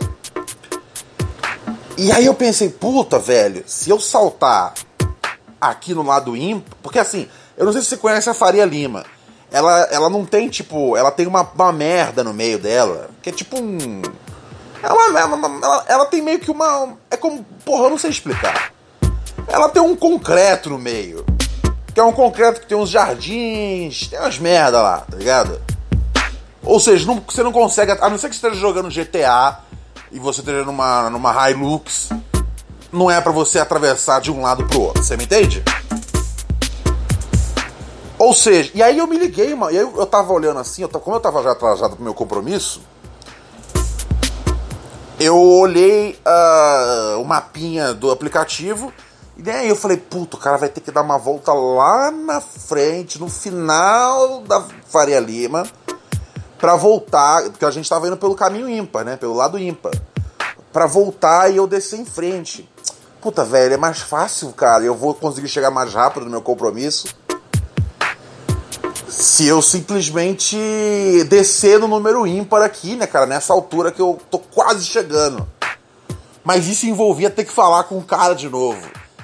E 1.96 2.10
aí 2.10 2.26
eu 2.26 2.34
pensei, 2.34 2.68
puta, 2.68 3.18
velho, 3.18 3.62
se 3.66 3.90
eu 3.90 4.00
saltar 4.00 4.74
aqui 5.60 5.94
no 5.94 6.02
lado 6.02 6.36
ímpar. 6.36 6.76
Porque 6.82 6.98
assim, 6.98 7.28
eu 7.56 7.64
não 7.64 7.72
sei 7.72 7.82
se 7.82 7.88
você 7.88 7.96
conhece 7.96 8.28
a 8.28 8.34
Faria 8.34 8.64
Lima 8.64 9.04
ela, 9.50 9.88
ela 9.90 10.10
não 10.10 10.24
tem, 10.24 10.48
tipo, 10.48 10.96
ela 10.96 11.10
tem 11.10 11.26
uma, 11.26 11.42
uma 11.54 11.72
merda 11.72 12.24
no 12.24 12.34
meio 12.34 12.58
dela, 12.58 13.08
que 13.22 13.30
é 13.30 13.32
tipo 13.32 13.58
um. 13.58 14.02
Ela, 14.82 15.20
ela, 15.20 15.36
ela, 15.62 15.84
ela 15.88 16.06
tem 16.06 16.20
meio 16.20 16.38
que 16.38 16.50
uma. 16.50 16.96
É 17.10 17.16
como. 17.16 17.44
Porra, 17.64 17.84
eu 17.84 17.90
não 17.90 17.98
sei 17.98 18.10
explicar. 18.10 18.72
Ela 19.48 19.68
tem 19.68 19.82
um 19.82 19.96
concreto 19.96 20.70
no 20.70 20.78
meio. 20.78 21.24
Que 21.94 22.00
é 22.00 22.04
um 22.04 22.12
concreto 22.12 22.60
que 22.60 22.66
tem 22.66 22.76
uns 22.76 22.90
jardins, 22.90 24.08
tem 24.08 24.18
umas 24.18 24.38
merda 24.38 24.82
lá, 24.82 24.98
tá 25.10 25.16
ligado? 25.16 25.58
Ou 26.66 26.80
seja, 26.80 27.06
não, 27.06 27.22
você 27.26 27.42
não 27.42 27.52
consegue. 27.52 27.92
A 27.92 28.10
não 28.10 28.18
ser 28.18 28.28
que 28.28 28.34
você 28.34 28.46
esteja 28.46 28.60
jogando 28.60 28.88
GTA 28.88 29.60
e 30.10 30.18
você 30.18 30.40
esteja 30.40 30.64
numa, 30.64 31.08
numa 31.08 31.50
Hilux, 31.50 32.08
não 32.92 33.10
é 33.10 33.20
para 33.20 33.30
você 33.30 33.60
atravessar 33.60 34.20
de 34.20 34.32
um 34.32 34.42
lado 34.42 34.66
pro 34.66 34.80
outro. 34.80 35.02
Você 35.02 35.16
me 35.16 35.24
entende? 35.24 35.62
Ou 38.18 38.34
seja, 38.34 38.70
e 38.74 38.82
aí 38.82 38.98
eu 38.98 39.06
me 39.06 39.16
liguei, 39.16 39.54
mano. 39.54 39.72
E 39.72 39.78
aí 39.78 39.84
eu 39.84 40.06
tava 40.06 40.32
olhando 40.32 40.58
assim, 40.58 40.82
eu, 40.82 40.88
como 40.88 41.16
eu 41.16 41.20
tava 41.20 41.42
já 41.42 41.52
atrasado 41.52 41.94
pro 41.94 42.04
meu 42.04 42.14
compromisso, 42.14 42.80
eu 45.20 45.38
olhei 45.38 46.18
uh, 46.26 47.20
o 47.20 47.24
mapinha 47.24 47.94
do 47.94 48.10
aplicativo 48.10 48.92
e 49.36 49.42
daí 49.42 49.68
eu 49.68 49.76
falei, 49.76 49.98
puto, 49.98 50.36
o 50.36 50.40
cara 50.40 50.56
vai 50.56 50.68
ter 50.68 50.80
que 50.80 50.90
dar 50.90 51.02
uma 51.02 51.18
volta 51.18 51.52
lá 51.52 52.10
na 52.10 52.40
frente, 52.40 53.20
no 53.20 53.28
final 53.28 54.40
da 54.40 54.64
Faria 54.88 55.20
Lima, 55.20 55.64
pra 56.58 56.76
voltar, 56.76 57.42
porque 57.44 57.64
a 57.64 57.70
gente 57.70 57.88
tava 57.88 58.06
indo 58.06 58.16
pelo 58.16 58.34
caminho 58.34 58.68
ímpar, 58.68 59.04
né? 59.04 59.16
Pelo 59.16 59.34
lado 59.34 59.58
ímpar. 59.58 59.92
Pra 60.72 60.86
voltar 60.86 61.50
e 61.50 61.56
eu 61.56 61.66
descer 61.66 61.98
em 61.98 62.04
frente. 62.04 62.68
Puta, 63.20 63.44
velho, 63.44 63.74
é 63.74 63.76
mais 63.76 64.00
fácil, 64.00 64.52
cara. 64.52 64.84
Eu 64.84 64.94
vou 64.94 65.14
conseguir 65.14 65.48
chegar 65.48 65.70
mais 65.70 65.92
rápido 65.92 66.24
no 66.24 66.30
meu 66.30 66.42
compromisso 66.42 67.06
se 69.08 69.46
eu 69.46 69.62
simplesmente 69.62 70.56
descer 71.28 71.78
no 71.78 71.88
número 71.88 72.26
ímpar 72.26 72.62
aqui, 72.62 72.96
né, 72.96 73.06
cara, 73.06 73.24
nessa 73.24 73.52
altura 73.52 73.90
que 73.90 74.00
eu 74.00 74.18
tô 74.30 74.38
quase 74.38 74.84
chegando. 74.84 75.48
Mas 76.44 76.66
isso 76.66 76.86
envolvia 76.86 77.30
ter 77.30 77.44
que 77.44 77.52
falar 77.52 77.84
com 77.84 77.96
o 77.98 78.04
cara 78.04 78.34
de 78.34 78.48
novo. 78.48 78.80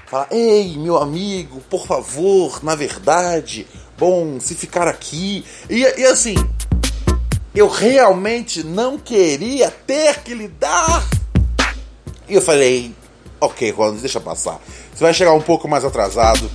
Falar, 0.06 0.28
ei, 0.30 0.76
meu 0.78 0.96
amigo, 0.96 1.60
por 1.68 1.86
favor, 1.86 2.62
na 2.64 2.74
verdade, 2.74 3.66
bom, 3.98 4.40
se 4.40 4.54
ficar 4.54 4.88
aqui. 4.88 5.44
E, 5.68 5.80
e 5.80 6.06
assim, 6.06 6.34
eu 7.54 7.68
realmente 7.68 8.62
não 8.64 8.98
queria 8.98 9.70
ter 9.70 10.20
que 10.20 10.34
lidar. 10.34 11.04
E 12.28 12.34
eu 12.34 12.42
falei, 12.42 12.94
ok, 13.40 13.70
Ronald, 13.70 14.00
deixa 14.00 14.20
passar. 14.20 14.60
Você 14.94 15.04
vai 15.04 15.12
chegar 15.12 15.32
um 15.32 15.40
pouco 15.40 15.68
mais 15.68 15.84
atrasado 15.84 16.50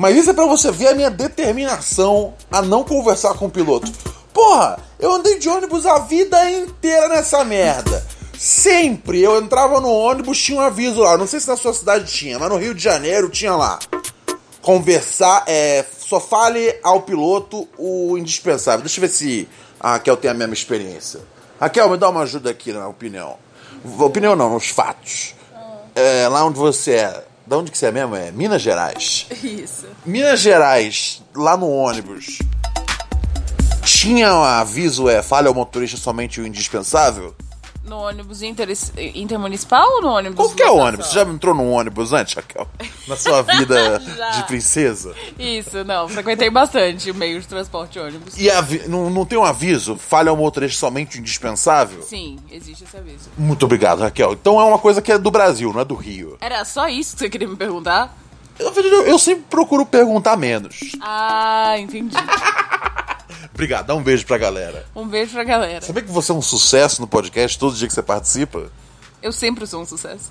mas 0.00 0.16
isso 0.16 0.30
é 0.30 0.32
para 0.32 0.46
você 0.46 0.70
ver 0.70 0.88
a 0.88 0.94
minha 0.94 1.10
determinação 1.10 2.32
a 2.50 2.62
não 2.62 2.82
conversar 2.82 3.34
com 3.34 3.44
o 3.44 3.50
piloto. 3.50 3.92
Porra, 4.32 4.78
eu 4.98 5.12
andei 5.12 5.38
de 5.38 5.46
ônibus 5.46 5.84
a 5.84 5.98
vida 5.98 6.50
inteira 6.50 7.06
nessa 7.08 7.44
merda. 7.44 8.02
Sempre 8.38 9.20
eu 9.20 9.38
entrava 9.38 9.78
no 9.78 9.90
ônibus, 9.90 10.42
tinha 10.42 10.58
um 10.58 10.62
aviso 10.62 11.00
lá. 11.00 11.18
Não 11.18 11.26
sei 11.26 11.38
se 11.38 11.48
na 11.48 11.56
sua 11.56 11.74
cidade 11.74 12.10
tinha, 12.10 12.38
mas 12.38 12.48
no 12.48 12.56
Rio 12.56 12.74
de 12.74 12.82
Janeiro 12.82 13.28
tinha 13.28 13.54
lá. 13.54 13.78
Conversar, 14.62 15.44
é, 15.46 15.84
só 15.98 16.20
fale 16.20 16.78
ao 16.82 17.02
piloto 17.02 17.68
o 17.78 18.16
indispensável. 18.18 18.80
Deixa 18.80 18.98
eu 18.98 19.02
ver 19.02 19.08
se 19.08 19.48
a 19.78 19.92
Raquel 19.92 20.16
tem 20.16 20.30
a 20.30 20.34
mesma 20.34 20.54
experiência. 20.54 21.20
Raquel, 21.60 21.88
me 21.90 21.96
dá 21.96 22.08
uma 22.08 22.22
ajuda 22.22 22.50
aqui 22.50 22.72
na 22.72 22.86
opinião. 22.88 23.36
Opinião 23.98 24.36
não, 24.36 24.50
nos 24.50 24.68
fatos. 24.68 25.34
É, 25.94 26.28
lá 26.28 26.44
onde 26.44 26.58
você 26.58 26.92
é, 26.92 27.24
da 27.46 27.58
onde 27.58 27.70
que 27.70 27.78
você 27.78 27.86
é 27.86 27.92
mesmo? 27.92 28.14
É 28.14 28.30
Minas 28.30 28.62
Gerais. 28.62 29.26
Isso. 29.42 29.86
Minas 30.04 30.40
Gerais, 30.40 31.22
lá 31.34 31.56
no 31.56 31.68
ônibus, 31.68 32.38
tinha 33.82 34.34
um 34.34 34.42
aviso, 34.42 35.08
é, 35.08 35.22
falha 35.22 35.48
ao 35.48 35.54
motorista 35.54 35.96
somente 35.96 36.40
o 36.40 36.46
indispensável? 36.46 37.34
No 37.90 38.02
ônibus 38.02 38.40
inter, 38.40 38.68
intermunicipal 39.16 39.84
ou 39.96 40.00
no 40.00 40.08
ônibus? 40.10 40.36
Qualquer 40.36 40.70
ônibus. 40.70 41.08
Você 41.08 41.14
já 41.16 41.22
entrou 41.22 41.52
num 41.52 41.72
ônibus 41.72 42.12
antes, 42.12 42.34
Raquel? 42.34 42.68
Na 43.08 43.16
sua 43.16 43.42
vida 43.42 43.98
de 43.98 44.44
princesa? 44.44 45.12
Isso, 45.36 45.82
não. 45.82 46.08
Frequentei 46.08 46.48
bastante 46.48 47.10
o 47.10 47.14
meio 47.16 47.40
de 47.40 47.48
transporte 47.48 47.98
ônibus. 47.98 48.34
E 48.38 48.48
não, 48.86 49.10
não 49.10 49.26
tem 49.26 49.36
um 49.36 49.42
aviso? 49.44 49.96
Falha 49.96 50.30
ao 50.30 50.36
motorista 50.36 50.78
somente 50.78 51.16
o 51.16 51.20
indispensável? 51.20 52.00
Sim, 52.02 52.38
existe 52.48 52.84
esse 52.84 52.96
aviso. 52.96 53.28
Muito 53.36 53.64
obrigado, 53.64 54.02
Raquel. 54.02 54.34
Então 54.34 54.60
é 54.60 54.64
uma 54.64 54.78
coisa 54.78 55.02
que 55.02 55.10
é 55.10 55.18
do 55.18 55.32
Brasil, 55.32 55.72
não 55.72 55.80
é 55.80 55.84
do 55.84 55.96
Rio. 55.96 56.38
Era 56.40 56.64
só 56.64 56.86
isso 56.86 57.14
que 57.14 57.24
você 57.24 57.28
queria 57.28 57.48
me 57.48 57.56
perguntar? 57.56 58.16
Eu, 58.56 58.72
eu 59.04 59.18
sempre 59.18 59.46
procuro 59.50 59.84
perguntar 59.84 60.36
menos. 60.36 60.92
Ah, 61.00 61.74
entendi. 61.76 62.14
Obrigado, 63.52 63.86
dá 63.86 63.94
um 63.94 64.02
beijo 64.02 64.26
pra 64.26 64.38
galera. 64.38 64.84
Um 64.94 65.06
beijo 65.06 65.32
pra 65.32 65.44
galera. 65.44 65.80
Sabia 65.80 66.02
que 66.02 66.10
você 66.10 66.32
é 66.32 66.34
um 66.34 66.42
sucesso 66.42 67.00
no 67.00 67.06
podcast 67.06 67.58
todo 67.58 67.74
dia 67.74 67.88
que 67.88 67.94
você 67.94 68.02
participa? 68.02 68.70
Eu 69.22 69.32
sempre 69.32 69.66
sou 69.66 69.82
um 69.82 69.86
sucesso. 69.86 70.30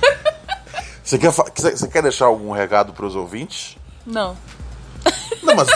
você, 1.04 1.18
quer, 1.18 1.30
você 1.30 1.88
quer 1.88 2.02
deixar 2.02 2.26
algum 2.26 2.50
recado 2.52 2.92
pros 2.92 3.14
ouvintes? 3.14 3.76
Não. 4.06 4.36
Não, 5.42 5.54
mas. 5.54 5.68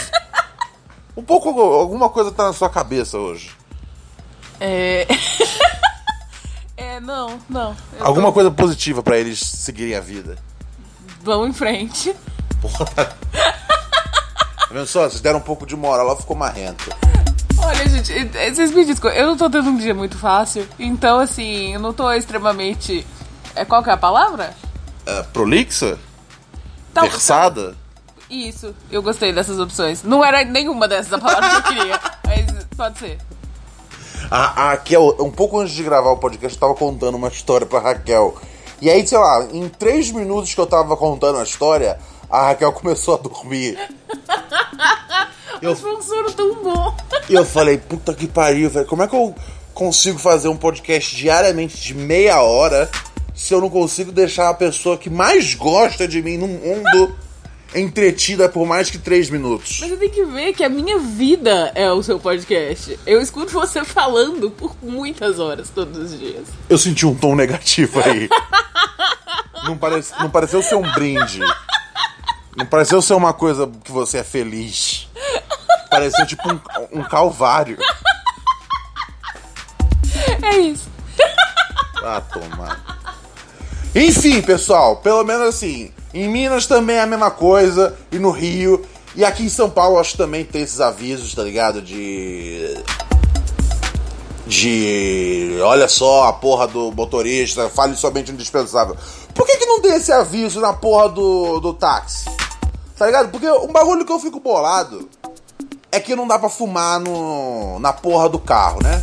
um 1.16 1.22
pouco. 1.22 1.48
Alguma 1.60 2.08
coisa 2.08 2.30
tá 2.30 2.44
na 2.44 2.52
sua 2.52 2.70
cabeça 2.70 3.18
hoje. 3.18 3.50
É. 4.60 5.06
é, 6.76 7.00
não, 7.00 7.38
não. 7.48 7.76
Alguma 8.00 8.28
tô... 8.28 8.32
coisa 8.32 8.50
positiva 8.50 9.02
para 9.02 9.18
eles 9.18 9.40
seguirem 9.40 9.94
a 9.94 10.00
vida. 10.00 10.36
Vão 11.22 11.46
em 11.46 11.52
frente. 11.52 12.14
Porra. 12.60 13.16
Tá 14.74 14.80
vendo 14.80 14.88
só? 14.88 15.08
Vocês 15.08 15.20
deram 15.20 15.38
um 15.38 15.42
pouco 15.42 15.64
de 15.64 15.76
moral, 15.76 16.08
ela 16.08 16.16
ficou 16.16 16.36
marrenta. 16.36 16.96
Olha, 17.58 17.88
gente, 17.88 18.12
vocês 18.52 18.72
me 18.72 18.84
desculpem, 18.84 19.16
eu 19.20 19.28
não 19.28 19.36
tô 19.36 19.48
tendo 19.48 19.70
um 19.70 19.76
dia 19.76 19.94
muito 19.94 20.18
fácil, 20.18 20.66
então 20.80 21.20
assim, 21.20 21.74
eu 21.74 21.78
não 21.78 21.92
tô 21.92 22.10
extremamente. 22.12 23.06
É, 23.54 23.64
qual 23.64 23.84
que 23.84 23.90
é 23.90 23.92
a 23.92 23.96
palavra? 23.96 24.52
É, 25.06 25.22
prolixa? 25.22 25.96
Tal, 26.92 27.04
Versada? 27.04 27.76
Isso, 28.28 28.74
eu 28.90 29.00
gostei 29.00 29.32
dessas 29.32 29.60
opções. 29.60 30.02
Não 30.02 30.24
era 30.24 30.44
nenhuma 30.44 30.88
dessas 30.88 31.12
a 31.12 31.18
palavra 31.18 31.50
que 31.50 31.56
eu 31.56 31.62
queria, 31.62 32.00
mas 32.26 32.64
pode 32.76 32.98
ser. 32.98 33.18
A, 34.28 34.62
a 34.62 34.70
Raquel, 34.70 35.16
um 35.20 35.30
pouco 35.30 35.60
antes 35.60 35.72
de 35.72 35.84
gravar 35.84 36.10
o 36.10 36.16
podcast, 36.16 36.56
eu 36.56 36.60
tava 36.60 36.74
contando 36.74 37.14
uma 37.14 37.28
história 37.28 37.64
pra 37.64 37.78
Raquel. 37.78 38.34
E 38.82 38.90
aí, 38.90 39.06
sei 39.06 39.18
lá, 39.18 39.46
em 39.52 39.68
três 39.68 40.10
minutos 40.10 40.52
que 40.52 40.60
eu 40.60 40.66
tava 40.66 40.96
contando 40.96 41.38
a 41.38 41.44
história, 41.44 41.96
a 42.28 42.48
Raquel 42.48 42.72
começou 42.74 43.14
a 43.14 43.18
dormir. 43.18 43.78
Eu, 45.64 45.72
um 45.72 46.02
sono 46.02 46.30
tão 46.32 46.62
bom. 46.62 46.96
E 47.28 47.32
eu 47.32 47.44
falei, 47.44 47.78
puta 47.78 48.12
que 48.12 48.26
pariu, 48.26 48.68
velho. 48.68 48.86
Como 48.86 49.02
é 49.02 49.08
que 49.08 49.16
eu 49.16 49.34
consigo 49.72 50.18
fazer 50.18 50.48
um 50.48 50.56
podcast 50.56 51.16
diariamente 51.16 51.80
de 51.80 51.94
meia 51.94 52.40
hora 52.42 52.90
se 53.34 53.52
eu 53.54 53.60
não 53.60 53.70
consigo 53.70 54.12
deixar 54.12 54.50
a 54.50 54.54
pessoa 54.54 54.98
que 54.98 55.08
mais 55.08 55.54
gosta 55.54 56.06
de 56.06 56.22
mim 56.22 56.36
no 56.36 56.46
mundo 56.46 57.16
entretida 57.74 58.46
por 58.46 58.66
mais 58.66 58.90
que 58.90 58.98
três 58.98 59.30
minutos? 59.30 59.78
Mas 59.80 59.88
você 59.88 59.96
tem 59.96 60.10
que 60.10 60.24
ver 60.26 60.52
que 60.52 60.62
a 60.62 60.68
minha 60.68 60.98
vida 60.98 61.72
é 61.74 61.90
o 61.90 62.02
seu 62.02 62.20
podcast. 62.20 62.98
Eu 63.06 63.22
escuto 63.22 63.50
você 63.50 63.82
falando 63.84 64.50
por 64.50 64.76
muitas 64.82 65.38
horas 65.38 65.70
todos 65.70 66.12
os 66.12 66.18
dias. 66.18 66.46
Eu 66.68 66.76
senti 66.76 67.06
um 67.06 67.14
tom 67.14 67.34
negativo 67.34 68.00
aí. 68.04 68.28
não, 69.64 69.78
parece, 69.78 70.12
não 70.20 70.28
pareceu 70.28 70.62
ser 70.62 70.74
um 70.74 70.92
brinde. 70.92 71.40
Não 72.54 72.66
pareceu 72.66 73.00
ser 73.00 73.14
uma 73.14 73.32
coisa 73.32 73.68
que 73.82 73.90
você 73.90 74.18
é 74.18 74.24
feliz. 74.24 75.08
Pareceu 75.94 76.26
tipo 76.26 76.42
um, 76.52 76.60
um 76.98 77.04
calvário. 77.04 77.78
É 80.42 80.56
isso. 80.56 80.88
Ah, 82.02 82.20
tomar. 82.20 82.98
Enfim, 83.94 84.42
pessoal, 84.42 84.96
pelo 84.96 85.22
menos 85.22 85.46
assim, 85.46 85.92
em 86.12 86.28
Minas 86.28 86.66
também 86.66 86.96
é 86.96 87.02
a 87.02 87.06
mesma 87.06 87.30
coisa, 87.30 87.96
e 88.10 88.18
no 88.18 88.32
Rio. 88.32 88.84
E 89.14 89.24
aqui 89.24 89.44
em 89.44 89.48
São 89.48 89.70
Paulo 89.70 89.96
acho 90.00 90.12
que 90.12 90.18
também 90.18 90.44
tem 90.44 90.62
esses 90.62 90.80
avisos, 90.80 91.32
tá 91.32 91.44
ligado? 91.44 91.80
De. 91.80 92.76
De. 94.48 95.56
Olha 95.62 95.86
só, 95.86 96.24
a 96.24 96.32
porra 96.32 96.66
do 96.66 96.90
motorista, 96.90 97.68
fale 97.68 97.94
somente 97.94 98.32
indispensável. 98.32 98.96
Por 99.32 99.46
que, 99.46 99.58
que 99.58 99.66
não 99.66 99.80
tem 99.80 99.94
esse 99.94 100.10
aviso 100.10 100.60
na 100.60 100.72
porra 100.72 101.08
do, 101.08 101.60
do 101.60 101.72
táxi? 101.72 102.24
Tá 102.98 103.06
ligado? 103.06 103.30
Porque 103.30 103.48
um 103.48 103.72
bagulho 103.72 104.04
que 104.04 104.12
eu 104.12 104.18
fico 104.18 104.40
bolado 104.40 105.08
é 105.94 106.00
que 106.00 106.16
não 106.16 106.26
dá 106.26 106.38
pra 106.38 106.48
fumar 106.48 106.98
no, 106.98 107.78
na 107.78 107.92
porra 107.92 108.28
do 108.28 108.38
carro, 108.38 108.82
né? 108.82 109.00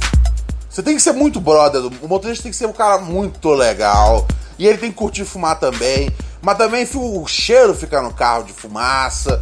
Você 0.69 0.83
tem 0.83 0.93
que 0.95 1.01
ser 1.01 1.13
muito 1.13 1.39
brother, 1.39 1.81
o 2.01 2.07
motorista 2.07 2.43
tem 2.43 2.51
que 2.51 2.57
ser 2.57 2.65
um 2.65 2.73
cara 2.73 2.97
muito 2.97 3.49
legal. 3.49 4.27
E 4.59 4.67
ele 4.67 4.77
tem 4.77 4.91
que 4.91 4.97
curtir 4.97 5.23
fumar 5.23 5.57
também. 5.57 6.13
Mas 6.41 6.57
também 6.57 6.87
o 6.93 7.25
cheiro 7.27 7.73
ficar 7.73 8.01
no 8.01 8.13
carro 8.13 8.43
de 8.43 8.51
fumaça. 8.51 9.41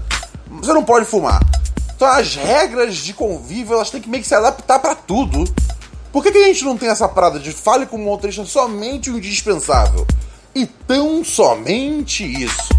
Você 0.62 0.74
não 0.74 0.84
pode 0.84 1.06
fumar. 1.06 1.40
Então 1.96 2.08
as 2.08 2.36
regras 2.36 2.98
de 2.98 3.14
convívio 3.14 3.76
elas 3.76 3.90
têm 3.90 4.02
que 4.02 4.10
meio 4.10 4.22
que 4.22 4.30
se 4.30 4.36
adaptar 4.36 4.80
para 4.80 4.94
tudo. 4.94 5.44
Por 6.12 6.24
que, 6.24 6.32
que 6.32 6.38
a 6.38 6.46
gente 6.46 6.64
não 6.64 6.78
tem 6.78 6.90
essa 6.90 7.08
parada 7.08 7.40
de 7.40 7.52
fale 7.52 7.86
com 7.86 7.96
o 7.96 8.00
motorista 8.00 8.46
somente 8.46 9.10
o 9.10 9.18
indispensável? 9.18 10.06
E 10.54 10.66
tão 10.66 11.24
somente 11.24 12.24
isso. 12.24 12.70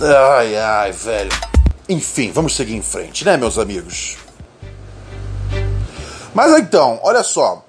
Ai, 0.00 0.56
ai, 0.56 0.92
velho. 0.92 1.51
Enfim, 1.92 2.32
vamos 2.32 2.56
seguir 2.56 2.74
em 2.74 2.80
frente, 2.80 3.22
né, 3.22 3.36
meus 3.36 3.58
amigos? 3.58 4.16
Mas 6.32 6.58
então, 6.58 6.98
olha 7.02 7.22
só. 7.22 7.62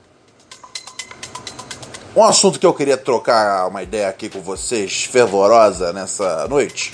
Um 2.16 2.24
assunto 2.24 2.58
que 2.58 2.66
eu 2.66 2.74
queria 2.74 2.96
trocar 2.96 3.68
uma 3.68 3.84
ideia 3.84 4.08
aqui 4.08 4.30
com 4.30 4.42
vocês, 4.42 5.04
fervorosa 5.04 5.92
nessa 5.92 6.48
noite. 6.48 6.90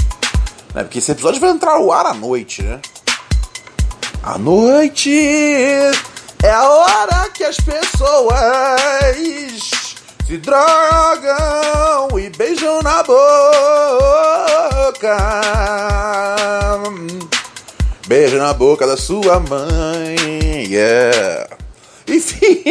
Né? 0.74 0.84
Porque 0.84 0.98
esse 0.98 1.12
episódio 1.12 1.40
vai 1.40 1.52
entrar 1.52 1.74
ao 1.74 1.92
ar 1.92 2.08
à 2.08 2.16
noite, 2.16 2.64
né? 2.64 2.82
A 4.24 4.40
noite 4.40 5.12
é 6.42 6.50
a 6.50 6.68
hora 6.68 7.30
que 7.30 7.44
as 7.44 7.58
pessoas 7.58 8.40
se 10.30 10.38
drogam 10.38 12.20
e 12.20 12.30
beijam 12.30 12.84
na 12.84 13.02
boca. 13.02 13.18
Beijo 18.06 18.38
na 18.38 18.54
boca 18.54 18.86
da 18.86 18.96
sua 18.96 19.40
mãe. 19.40 20.16
Yeah. 20.68 21.50
Enfim. 22.08 22.62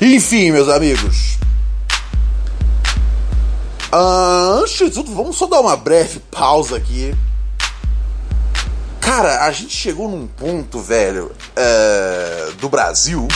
Enfim, 0.00 0.52
meus 0.52 0.70
amigos. 0.70 1.38
Ah, 3.92 4.60
antes 4.62 4.78
de 4.78 4.90
tudo, 4.90 5.14
vamos 5.14 5.36
só 5.36 5.46
dar 5.46 5.60
uma 5.60 5.76
breve 5.76 6.20
pausa 6.30 6.78
aqui. 6.78 7.14
Cara, 9.12 9.44
a 9.44 9.50
gente 9.50 9.74
chegou 9.74 10.08
num 10.08 10.28
ponto, 10.28 10.78
velho, 10.78 11.32
é, 11.56 12.52
do 12.60 12.68
Brasil. 12.68 13.26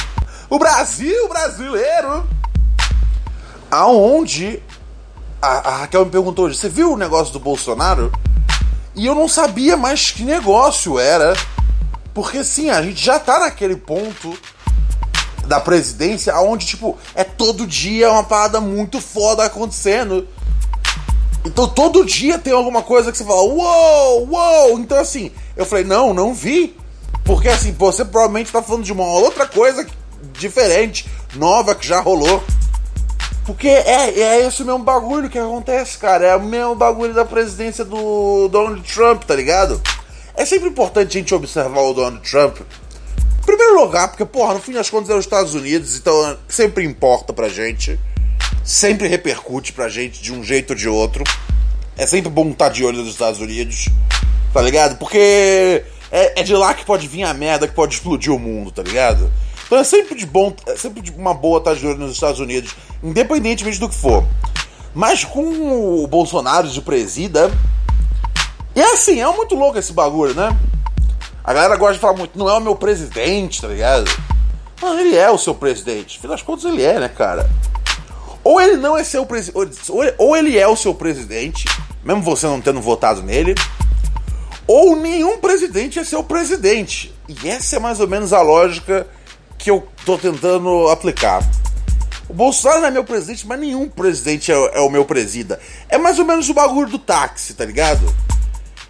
O 0.48 0.56
Brasil 0.56 1.28
brasileiro! 1.28 2.28
Aonde 3.68 4.62
a, 5.42 5.68
a 5.68 5.76
Raquel 5.78 6.04
me 6.04 6.12
perguntou: 6.12 6.48
você 6.48 6.68
viu 6.68 6.92
o 6.92 6.96
negócio 6.96 7.32
do 7.32 7.40
Bolsonaro? 7.40 8.12
E 8.94 9.04
eu 9.04 9.16
não 9.16 9.26
sabia 9.26 9.76
mais 9.76 10.12
que 10.12 10.22
negócio 10.22 10.96
era. 10.96 11.36
Porque 12.14 12.44
sim, 12.44 12.70
a 12.70 12.80
gente 12.80 13.04
já 13.04 13.18
tá 13.18 13.40
naquele 13.40 13.74
ponto 13.74 14.38
da 15.48 15.58
presidência 15.58 16.38
onde, 16.38 16.66
tipo, 16.66 16.96
é 17.16 17.24
todo 17.24 17.66
dia 17.66 18.12
uma 18.12 18.22
parada 18.22 18.60
muito 18.60 19.00
foda 19.00 19.44
acontecendo. 19.44 20.28
Então 21.44 21.68
todo 21.68 22.04
dia 22.04 22.38
tem 22.38 22.52
alguma 22.52 22.82
coisa 22.82 23.12
que 23.12 23.18
você 23.18 23.24
fala, 23.24 23.42
uou, 23.42 24.28
uou. 24.30 24.78
Então 24.78 24.98
assim, 24.98 25.30
eu 25.56 25.66
falei, 25.66 25.84
não, 25.84 26.14
não 26.14 26.32
vi. 26.32 26.76
Porque 27.24 27.48
assim, 27.48 27.72
você 27.72 28.04
provavelmente 28.04 28.52
tá 28.52 28.62
falando 28.62 28.84
de 28.84 28.92
uma 28.92 29.04
outra 29.04 29.46
coisa 29.46 29.86
diferente, 30.32 31.06
nova 31.34 31.74
que 31.74 31.86
já 31.86 32.00
rolou. 32.00 32.42
Porque 33.46 33.68
é, 33.68 34.18
é 34.18 34.46
esse 34.46 34.64
mesmo 34.64 34.78
bagulho 34.78 35.28
que 35.28 35.38
acontece, 35.38 35.98
cara. 35.98 36.26
É 36.26 36.36
o 36.36 36.42
mesmo 36.42 36.74
bagulho 36.74 37.12
da 37.12 37.24
presidência 37.24 37.84
do 37.84 38.48
Donald 38.48 38.80
Trump, 38.82 39.24
tá 39.24 39.34
ligado? 39.34 39.80
É 40.34 40.44
sempre 40.46 40.68
importante 40.68 41.16
a 41.16 41.20
gente 41.20 41.34
observar 41.34 41.80
o 41.80 41.92
Donald 41.92 42.28
Trump. 42.28 42.58
Em 42.60 43.46
primeiro 43.46 43.78
lugar, 43.78 44.08
porque, 44.08 44.24
porra, 44.24 44.54
no 44.54 44.60
fim 44.60 44.72
das 44.72 44.88
contas 44.88 45.10
é 45.10 45.14
os 45.14 45.24
Estados 45.24 45.54
Unidos, 45.54 45.96
então 45.96 46.38
sempre 46.48 46.84
importa 46.84 47.32
pra 47.32 47.48
gente. 47.48 48.00
Sempre 48.64 49.08
repercute 49.08 49.74
pra 49.74 49.90
gente 49.90 50.22
de 50.22 50.32
um 50.32 50.42
jeito 50.42 50.70
ou 50.70 50.76
de 50.76 50.88
outro. 50.88 51.22
É 51.98 52.06
sempre 52.06 52.30
bom 52.30 52.48
estar 52.48 52.70
de 52.70 52.82
olho 52.82 53.02
nos 53.02 53.10
Estados 53.10 53.38
Unidos, 53.38 53.90
tá 54.54 54.62
ligado? 54.62 54.96
Porque 54.96 55.84
é, 56.10 56.40
é 56.40 56.42
de 56.42 56.54
lá 56.54 56.72
que 56.72 56.84
pode 56.84 57.06
vir 57.06 57.24
a 57.24 57.34
merda 57.34 57.68
que 57.68 57.74
pode 57.74 57.94
explodir 57.94 58.32
o 58.32 58.38
mundo, 58.38 58.70
tá 58.70 58.82
ligado? 58.82 59.30
Então 59.66 59.78
é 59.78 59.84
sempre 59.84 60.14
de 60.14 60.24
bom, 60.24 60.54
é 60.66 60.76
sempre 60.76 61.02
de 61.02 61.10
uma 61.10 61.34
boa 61.34 61.58
estar 61.58 61.74
de 61.74 61.86
olho 61.86 61.98
nos 61.98 62.12
Estados 62.12 62.40
Unidos, 62.40 62.74
independentemente 63.02 63.78
do 63.78 63.88
que 63.88 63.94
for. 63.94 64.26
Mas 64.94 65.24
com 65.24 66.02
o 66.02 66.06
Bolsonaro 66.06 66.66
de 66.66 66.80
presida. 66.80 67.50
E 68.74 68.80
é 68.80 68.92
assim, 68.94 69.20
é 69.20 69.26
muito 69.26 69.54
louco 69.54 69.78
esse 69.78 69.92
bagulho, 69.92 70.34
né? 70.34 70.56
A 71.44 71.52
galera 71.52 71.76
gosta 71.76 71.94
de 71.94 72.00
falar 72.00 72.16
muito, 72.16 72.38
não 72.38 72.48
é 72.48 72.54
o 72.54 72.60
meu 72.60 72.74
presidente, 72.74 73.60
tá 73.60 73.68
ligado? 73.68 74.10
Mas 74.80 74.98
ele 75.00 75.16
é 75.16 75.30
o 75.30 75.36
seu 75.36 75.54
presidente. 75.54 76.16
Afinal 76.18 76.36
das 76.36 76.42
contas, 76.42 76.64
ele 76.64 76.82
é, 76.82 76.98
né, 76.98 77.08
cara? 77.08 77.48
Ou 78.44 78.60
ele 78.60 78.76
não 78.76 78.96
é 78.96 79.02
seu 79.02 79.24
presidente. 79.24 79.90
Ou 80.18 80.36
ele 80.36 80.58
é 80.58 80.68
o 80.68 80.76
seu 80.76 80.94
presidente, 80.94 81.64
mesmo 82.04 82.22
você 82.22 82.46
não 82.46 82.60
tendo 82.60 82.80
votado 82.80 83.22
nele. 83.22 83.54
Ou 84.66 84.94
nenhum 84.96 85.38
presidente 85.38 85.98
é 85.98 86.04
seu 86.04 86.22
presidente. 86.22 87.12
E 87.26 87.48
essa 87.48 87.76
é 87.76 87.78
mais 87.78 88.00
ou 88.00 88.06
menos 88.06 88.32
a 88.32 88.42
lógica 88.42 89.06
que 89.56 89.70
eu 89.70 89.88
tô 90.04 90.18
tentando 90.18 90.88
aplicar. 90.88 91.42
O 92.28 92.34
Bolsonaro 92.34 92.80
não 92.80 92.88
é 92.88 92.90
meu 92.90 93.04
presidente, 93.04 93.46
mas 93.46 93.60
nenhum 93.60 93.88
presidente 93.88 94.50
é, 94.50 94.54
é, 94.54 94.80
o 94.80 94.90
meu 94.90 95.04
presida. 95.04 95.60
É 95.88 95.98
mais 95.98 96.18
ou 96.18 96.24
menos 96.24 96.48
o 96.48 96.54
bagulho 96.54 96.88
do 96.88 96.98
táxi, 96.98 97.54
tá 97.54 97.64
ligado? 97.64 98.14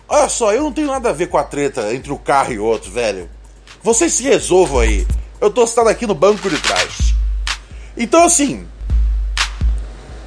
Olha 0.08 0.28
só, 0.28 0.52
eu 0.52 0.62
não 0.62 0.72
tenho 0.72 0.88
nada 0.88 1.10
a 1.10 1.12
ver 1.12 1.28
com 1.28 1.38
a 1.38 1.42
treta 1.42 1.94
entre 1.94 2.12
o 2.12 2.18
carro 2.18 2.52
e 2.52 2.58
outro, 2.58 2.90
velho. 2.90 3.28
Vocês 3.82 4.14
se 4.14 4.22
resolvam 4.22 4.80
aí. 4.80 5.06
Eu 5.40 5.50
tô 5.50 5.66
sentado 5.66 5.88
aqui 5.88 6.06
no 6.06 6.14
banco 6.14 6.48
de 6.48 6.58
trás. 6.58 7.14
Então, 7.96 8.24
assim. 8.24 8.66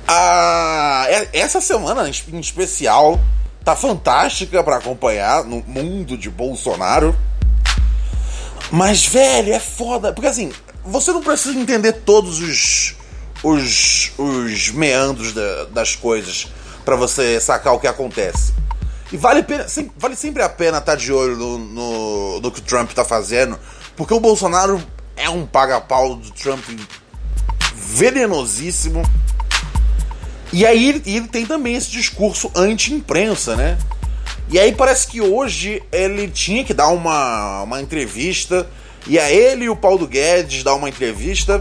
A... 0.07 1.05
Essa 1.33 1.59
semana 1.59 2.07
em 2.07 2.39
especial 2.39 3.19
tá 3.63 3.75
fantástica 3.75 4.63
para 4.63 4.77
acompanhar 4.77 5.43
no 5.43 5.61
mundo 5.67 6.17
de 6.17 6.29
Bolsonaro. 6.29 7.15
Mas, 8.71 9.05
velho, 9.05 9.53
é 9.53 9.59
foda. 9.59 10.13
Porque 10.13 10.27
assim, 10.27 10.51
você 10.85 11.11
não 11.11 11.21
precisa 11.21 11.57
entender 11.57 11.93
todos 11.93 12.39
os. 12.39 12.95
os, 13.43 14.11
os 14.17 14.69
meandros 14.69 15.33
da, 15.33 15.65
das 15.65 15.95
coisas 15.95 16.47
para 16.85 16.95
você 16.95 17.39
sacar 17.41 17.73
o 17.73 17.79
que 17.79 17.87
acontece. 17.87 18.53
E 19.11 19.17
vale, 19.17 19.43
pena, 19.43 19.67
sempre, 19.67 19.91
vale 19.97 20.15
sempre 20.15 20.41
a 20.41 20.49
pena 20.49 20.77
estar 20.77 20.93
tá 20.93 20.97
de 20.97 21.11
olho 21.11 21.35
no, 21.35 21.57
no, 21.57 22.41
no 22.41 22.51
que 22.51 22.59
o 22.59 22.63
Trump 22.63 22.91
tá 22.91 23.05
fazendo, 23.05 23.57
porque 23.95 24.13
o 24.13 24.19
Bolsonaro 24.19 24.81
é 25.15 25.29
um 25.29 25.45
paga-pau 25.45 26.15
do 26.15 26.31
Trump 26.31 26.63
venenosíssimo. 27.73 29.01
E 30.51 30.65
aí 30.65 30.89
ele, 30.89 31.03
ele 31.05 31.27
tem 31.27 31.45
também 31.45 31.75
esse 31.75 31.91
discurso 31.91 32.51
anti-imprensa, 32.55 33.55
né? 33.55 33.77
E 34.49 34.57
aí 34.57 34.71
parece 34.71 35.07
que 35.07 35.19
hoje 35.19 35.83
ele 35.91 36.29
tinha 36.29 36.63
que 36.63 36.73
dar 36.73 36.87
uma, 36.87 37.63
uma 37.63 37.81
entrevista. 37.81 38.67
E 39.05 39.19
a 39.19 39.29
ele 39.29 39.65
e 39.65 39.69
o 39.69 39.75
Paulo 39.75 40.07
Guedes 40.07 40.63
dar 40.63 40.75
uma 40.75 40.89
entrevista. 40.89 41.59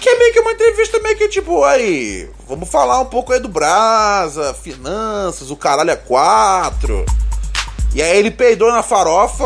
Que 0.00 0.08
é 0.08 0.18
meio 0.18 0.32
que 0.32 0.40
uma 0.40 0.52
entrevista 0.52 0.98
meio 1.00 1.16
que 1.18 1.28
tipo, 1.28 1.62
aí, 1.62 2.30
vamos 2.48 2.70
falar 2.70 3.00
um 3.00 3.04
pouco 3.04 3.34
aí 3.34 3.40
do 3.40 3.48
Brasa, 3.48 4.54
finanças, 4.54 5.50
o 5.50 5.56
caralho 5.56 5.90
é 5.90 5.96
quatro. 5.96 7.04
E 7.94 8.00
aí 8.00 8.16
ele 8.16 8.30
peidou 8.30 8.72
na 8.72 8.82
farofa, 8.82 9.44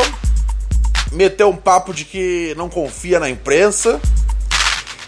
meteu 1.11 1.49
um 1.49 1.55
papo 1.55 1.93
de 1.93 2.05
que 2.05 2.53
não 2.55 2.69
confia 2.69 3.19
na 3.19 3.29
imprensa. 3.29 3.99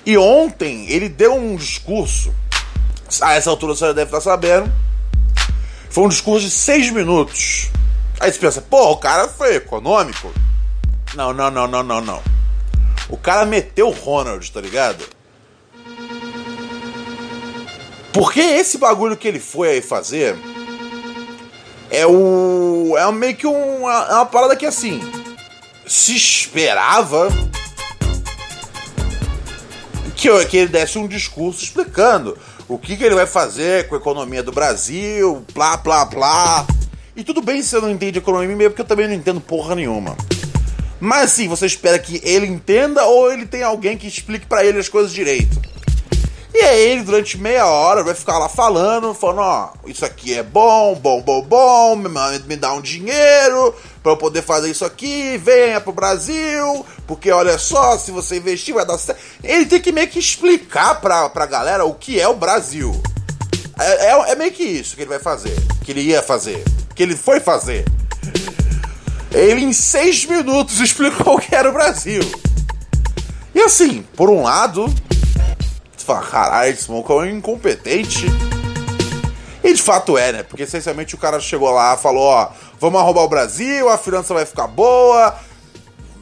E 0.05 0.17
ontem 0.17 0.85
ele 0.89 1.07
deu 1.07 1.35
um 1.35 1.55
discurso. 1.55 2.33
A 3.21 3.33
essa 3.33 3.49
altura 3.49 3.73
você 3.73 3.85
já 3.87 3.93
deve 3.93 4.07
estar 4.09 4.21
sabendo 4.21 4.71
foi 5.89 6.03
um 6.03 6.09
discurso 6.09 6.45
de 6.45 6.51
seis 6.51 6.91
minutos. 6.91 7.69
Aí 8.19 8.31
você 8.31 8.39
pensa, 8.39 8.61
pô, 8.61 8.91
o 8.91 8.97
cara 8.97 9.27
foi 9.27 9.55
econômico. 9.55 10.31
Não, 11.15 11.33
não, 11.33 11.49
não, 11.49 11.67
não, 11.67 11.83
não, 11.83 12.01
não. 12.01 12.21
O 13.09 13.17
cara 13.17 13.45
meteu 13.45 13.87
o 13.87 13.91
Ronald, 13.91 14.51
tá 14.51 14.59
ligado? 14.59 15.03
Porque 18.11 18.39
esse 18.39 18.77
bagulho 18.77 19.15
que 19.15 19.27
ele 19.27 19.39
foi 19.39 19.69
aí 19.69 19.81
fazer 19.81 20.37
é 21.89 22.05
o. 22.05 22.95
É 22.97 23.11
meio 23.11 23.35
que 23.35 23.47
um, 23.47 23.89
é 23.89 24.13
uma 24.15 24.25
parada 24.25 24.55
que 24.55 24.65
assim. 24.65 24.99
Se 25.85 26.15
esperava 26.15 27.29
que, 30.15 30.45
que 30.47 30.57
ele 30.57 30.67
desse 30.67 30.97
um 30.97 31.07
discurso 31.07 31.63
explicando 31.63 32.37
o 32.67 32.77
que, 32.77 32.97
que 32.97 33.03
ele 33.03 33.15
vai 33.15 33.25
fazer 33.25 33.87
com 33.87 33.95
a 33.95 33.97
economia 33.97 34.43
do 34.43 34.51
Brasil, 34.51 35.43
plá, 35.53 35.77
plá, 35.77 36.05
plá. 36.05 36.67
E 37.15 37.23
tudo 37.23 37.41
bem 37.41 37.61
se 37.61 37.69
você 37.69 37.79
não 37.79 37.89
entende 37.89 38.19
economia 38.19 38.69
porque 38.69 38.81
eu 38.81 38.85
também 38.85 39.07
não 39.07 39.13
entendo 39.15 39.39
porra 39.39 39.73
nenhuma. 39.75 40.15
Mas 40.99 41.31
sim, 41.31 41.47
você 41.47 41.65
espera 41.65 41.97
que 41.97 42.19
ele 42.23 42.45
entenda 42.45 43.05
ou 43.05 43.31
ele 43.31 43.45
tem 43.45 43.63
alguém 43.63 43.97
que 43.97 44.07
explique 44.07 44.45
para 44.45 44.65
ele 44.65 44.79
as 44.79 44.89
coisas 44.89 45.13
direito. 45.13 45.61
E 46.57 46.61
aí 46.61 46.89
ele, 46.89 47.03
durante 47.03 47.37
meia 47.37 47.67
hora, 47.67 48.03
vai 48.03 48.15
ficar 48.15 48.39
lá 48.39 48.49
falando, 48.49 49.13
falando, 49.13 49.41
ó, 49.41 49.69
isso 49.85 50.03
aqui 50.03 50.33
é 50.33 50.41
bom, 50.41 50.95
bom, 50.95 51.21
bom, 51.21 51.39
bom, 51.43 51.95
me, 51.95 52.09
me 52.47 52.55
dá 52.55 52.73
um 52.73 52.81
dinheiro 52.81 53.75
para 54.01 54.13
eu 54.13 54.17
poder 54.17 54.41
fazer 54.41 54.71
isso 54.71 54.83
aqui, 54.83 55.37
venha 55.37 55.79
pro 55.79 55.93
Brasil, 55.93 56.83
porque 57.05 57.29
olha 57.29 57.59
só, 57.59 57.95
se 57.95 58.09
você 58.09 58.37
investir 58.37 58.73
vai 58.73 58.87
dar 58.87 58.97
certo. 58.97 59.21
Ele 59.43 59.67
tem 59.67 59.79
que 59.79 59.91
meio 59.91 60.07
que 60.07 60.17
explicar 60.17 60.99
pra, 60.99 61.29
pra 61.29 61.45
galera 61.45 61.85
o 61.85 61.93
que 61.93 62.19
é 62.19 62.27
o 62.27 62.35
Brasil. 62.35 62.99
É, 63.79 64.07
é, 64.07 64.31
é 64.31 64.35
meio 64.35 64.51
que 64.51 64.63
isso 64.63 64.95
que 64.95 65.03
ele 65.03 65.09
vai 65.09 65.19
fazer, 65.19 65.55
que 65.85 65.91
ele 65.91 66.01
ia 66.01 66.23
fazer, 66.23 66.63
que 66.95 67.03
ele 67.03 67.15
foi 67.15 67.39
fazer. 67.39 67.85
Ele 69.31 69.63
em 69.63 69.73
seis 69.73 70.25
minutos 70.25 70.79
explicou 70.81 71.35
o 71.35 71.39
que 71.39 71.53
era 71.53 71.69
o 71.69 71.73
Brasil. 71.73 72.23
E 73.53 73.61
assim, 73.61 74.03
por 74.15 74.31
um 74.31 74.41
lado, 74.41 74.91
fala, 76.07 76.25
caralho, 76.25 76.71
esse 76.71 76.89
maluco 76.89 77.13
é 77.13 77.15
um 77.17 77.25
incompetente. 77.25 78.25
E 79.61 79.73
de 79.73 79.81
fato 79.81 80.17
é, 80.17 80.31
né? 80.31 80.43
Porque 80.43 80.63
essencialmente 80.63 81.13
o 81.13 81.17
cara 81.17 81.39
chegou 81.41 81.69
lá 81.69 81.97
falou, 81.97 82.23
ó, 82.23 82.49
vamos 82.79 83.01
roubar 83.01 83.23
o 83.23 83.29
Brasil, 83.29 83.89
a 83.89 83.97
finança 83.97 84.33
vai 84.33 84.45
ficar 84.45 84.67
boa, 84.67 85.35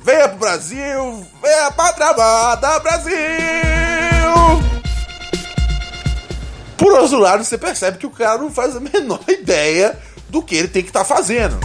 venha 0.04 0.28
pro 0.30 0.40
Brasil, 0.40 1.26
venha 1.42 1.72
pra 1.72 1.94
trabalhar, 1.94 2.80
Brasil! 2.80 3.16
Por 6.76 6.92
outro 6.92 7.20
lado, 7.20 7.44
você 7.44 7.58
percebe 7.58 8.00
que 8.00 8.08
o 8.08 8.12
cara 8.12 8.40
não 8.40 8.50
faz 8.50 8.76
a 8.76 8.80
menor 8.82 9.22
ideia 9.28 9.98
do 10.28 10.42
que 10.42 10.56
ele 10.56 10.68
tem 10.68 10.82
que 10.82 10.90
estar 10.90 11.06
tá 11.06 11.06
fazendo. 11.06 11.60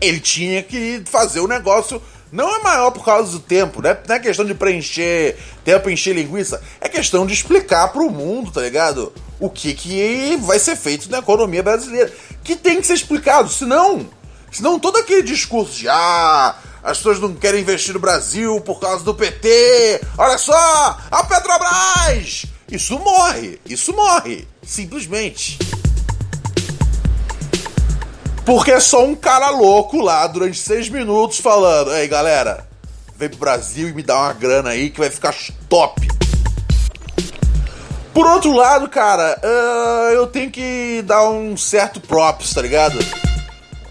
Ele 0.00 0.20
tinha 0.20 0.62
que 0.62 1.02
fazer 1.06 1.40
o 1.40 1.48
negócio 1.48 2.00
não 2.34 2.56
é 2.56 2.62
maior 2.62 2.90
por 2.90 3.04
causa 3.04 3.32
do 3.32 3.40
tempo, 3.40 3.80
né? 3.80 3.96
Não 4.06 4.16
é 4.16 4.18
questão 4.18 4.44
de 4.44 4.54
preencher 4.54 5.38
tempo, 5.64 5.88
encher 5.88 6.14
linguiça. 6.14 6.60
É 6.80 6.88
questão 6.88 7.24
de 7.24 7.32
explicar 7.32 7.88
pro 7.88 8.10
mundo, 8.10 8.50
tá 8.50 8.60
ligado? 8.60 9.12
o 9.44 9.50
que, 9.50 9.74
que 9.74 10.36
vai 10.42 10.58
ser 10.58 10.76
feito 10.76 11.10
na 11.10 11.18
economia 11.18 11.62
brasileira. 11.62 12.12
Que 12.42 12.56
tem 12.56 12.80
que 12.80 12.86
ser 12.86 12.94
explicado, 12.94 13.48
senão, 13.48 14.06
senão 14.50 14.78
todo 14.78 14.96
aquele 14.96 15.22
discurso 15.22 15.78
de 15.78 15.88
ah, 15.88 16.56
as 16.82 16.98
pessoas 16.98 17.20
não 17.20 17.34
querem 17.34 17.60
investir 17.60 17.94
no 17.94 18.00
Brasil 18.00 18.60
por 18.60 18.80
causa 18.80 19.04
do 19.04 19.14
PT, 19.14 20.00
olha 20.16 20.38
só, 20.38 20.98
a 21.10 21.24
Petrobras! 21.24 22.46
Isso 22.70 22.98
morre, 22.98 23.60
isso 23.66 23.92
morre, 23.92 24.48
simplesmente. 24.62 25.58
Porque 28.44 28.72
é 28.72 28.80
só 28.80 29.04
um 29.04 29.14
cara 29.14 29.50
louco 29.50 30.00
lá 30.00 30.26
durante 30.26 30.58
seis 30.58 30.88
minutos 30.88 31.38
falando: 31.38 31.94
Ei 31.94 32.06
galera, 32.06 32.68
vem 33.16 33.28
pro 33.28 33.38
Brasil 33.38 33.88
e 33.88 33.92
me 33.92 34.02
dá 34.02 34.18
uma 34.18 34.32
grana 34.34 34.70
aí 34.70 34.90
que 34.90 35.00
vai 35.00 35.10
ficar 35.10 35.34
top. 35.68 36.06
Por 38.12 38.26
outro 38.26 38.52
lado, 38.52 38.88
cara, 38.88 39.40
uh, 39.42 40.12
eu 40.12 40.26
tenho 40.26 40.50
que 40.50 41.02
dar 41.02 41.28
um 41.28 41.56
certo 41.56 42.00
props, 42.00 42.54
tá 42.54 42.62
ligado? 42.62 42.98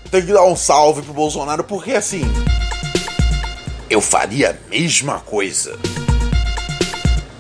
Tenho 0.10 0.26
que 0.26 0.32
dar 0.32 0.46
um 0.46 0.56
salve 0.56 1.02
pro 1.02 1.14
Bolsonaro, 1.14 1.64
porque 1.64 1.92
assim. 1.92 2.24
Eu 3.90 4.00
faria 4.00 4.52
a 4.52 4.70
mesma 4.70 5.20
coisa. 5.20 5.78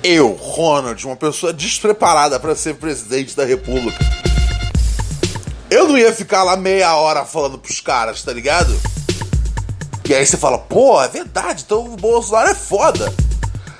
Eu, 0.03 0.33
Ronald, 0.33 1.03
uma 1.05 1.15
pessoa 1.15 1.53
despreparada 1.53 2.39
para 2.39 2.55
ser 2.55 2.75
presidente 2.75 3.35
da 3.35 3.45
República. 3.45 4.03
Eu 5.73 5.87
não 5.87 5.97
ia 5.97 6.13
ficar 6.13 6.43
lá 6.43 6.55
meia 6.55 6.95
hora 6.95 7.25
falando 7.25 7.57
pros 7.57 7.81
caras, 7.81 8.21
tá 8.21 8.31
ligado? 8.31 8.79
E 10.07 10.13
aí 10.13 10.23
você 10.23 10.37
fala, 10.37 10.59
pô, 10.59 11.01
é 11.01 11.07
verdade, 11.07 11.63
então 11.65 11.91
o 11.91 11.97
Bolsonaro 11.97 12.49
é 12.49 12.53
foda. 12.53 13.11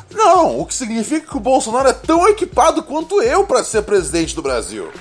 Não, 0.10 0.60
o 0.60 0.66
que 0.66 0.74
significa 0.74 1.28
que 1.28 1.38
o 1.38 1.40
Bolsonaro 1.40 1.88
é 1.88 1.94
tão 1.94 2.28
equipado 2.28 2.82
quanto 2.82 3.22
eu 3.22 3.46
para 3.46 3.64
ser 3.64 3.84
presidente 3.84 4.34
do 4.34 4.42
Brasil. 4.42 4.92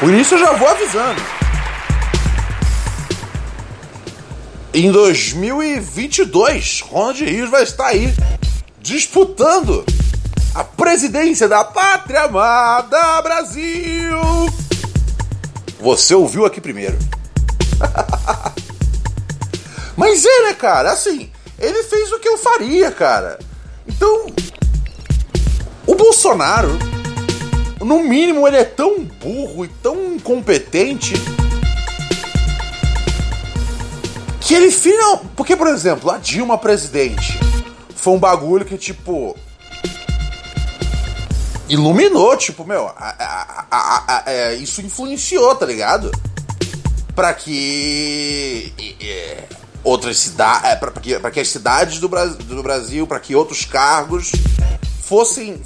Por 0.00 0.12
isso 0.12 0.34
eu 0.34 0.38
já 0.40 0.54
vou 0.54 0.66
avisando. 0.66 1.22
Em 4.74 4.90
2022, 4.90 6.80
Ronald 6.80 7.24
Rios 7.24 7.48
vai 7.48 7.62
estar 7.62 7.86
aí 7.86 8.12
disputando 8.80 9.84
a 10.54 10.62
presidência 10.64 11.48
da 11.48 11.64
pátria 11.64 12.22
amada 12.22 13.22
Brasil. 13.22 14.20
Você 15.80 16.14
ouviu 16.14 16.44
aqui 16.44 16.60
primeiro. 16.60 16.98
Mas 19.96 20.24
é, 20.24 20.54
cara? 20.54 20.92
Assim, 20.92 21.30
ele 21.58 21.82
fez 21.84 22.12
o 22.12 22.18
que 22.18 22.28
eu 22.28 22.38
faria, 22.38 22.90
cara. 22.90 23.38
Então, 23.86 24.26
o 25.86 25.94
Bolsonaro, 25.94 26.70
no 27.80 28.02
mínimo, 28.02 28.46
ele 28.46 28.58
é 28.58 28.64
tão 28.64 29.04
burro 29.04 29.64
e 29.64 29.68
tão 29.68 30.14
incompetente 30.14 31.14
que 34.40 34.54
ele 34.54 34.70
final. 34.70 35.24
Porque, 35.34 35.56
por 35.56 35.68
exemplo, 35.68 36.10
a 36.10 36.18
Dilma 36.18 36.58
presidente 36.58 37.38
foi 37.96 38.12
um 38.12 38.18
bagulho 38.18 38.64
que, 38.64 38.76
tipo. 38.76 39.36
Iluminou, 41.72 42.36
tipo, 42.36 42.66
meu, 42.66 42.86
a, 42.88 43.64
a, 43.70 44.04
a, 44.06 44.30
é, 44.30 44.54
isso 44.56 44.82
influenciou, 44.82 45.54
tá 45.54 45.64
ligado? 45.64 46.12
Para 47.14 47.32
que 47.32 48.74
outras 49.82 50.18
cidades, 50.18 50.70
é, 50.70 50.76
para 50.76 50.90
que, 50.90 51.18
que 51.18 51.40
as 51.40 51.48
cidades 51.48 51.98
do, 51.98 52.10
Bra 52.10 52.26
do 52.26 52.62
Brasil, 52.62 53.06
para 53.06 53.18
que 53.18 53.34
outros 53.34 53.64
cargos 53.64 54.32
fossem 55.02 55.62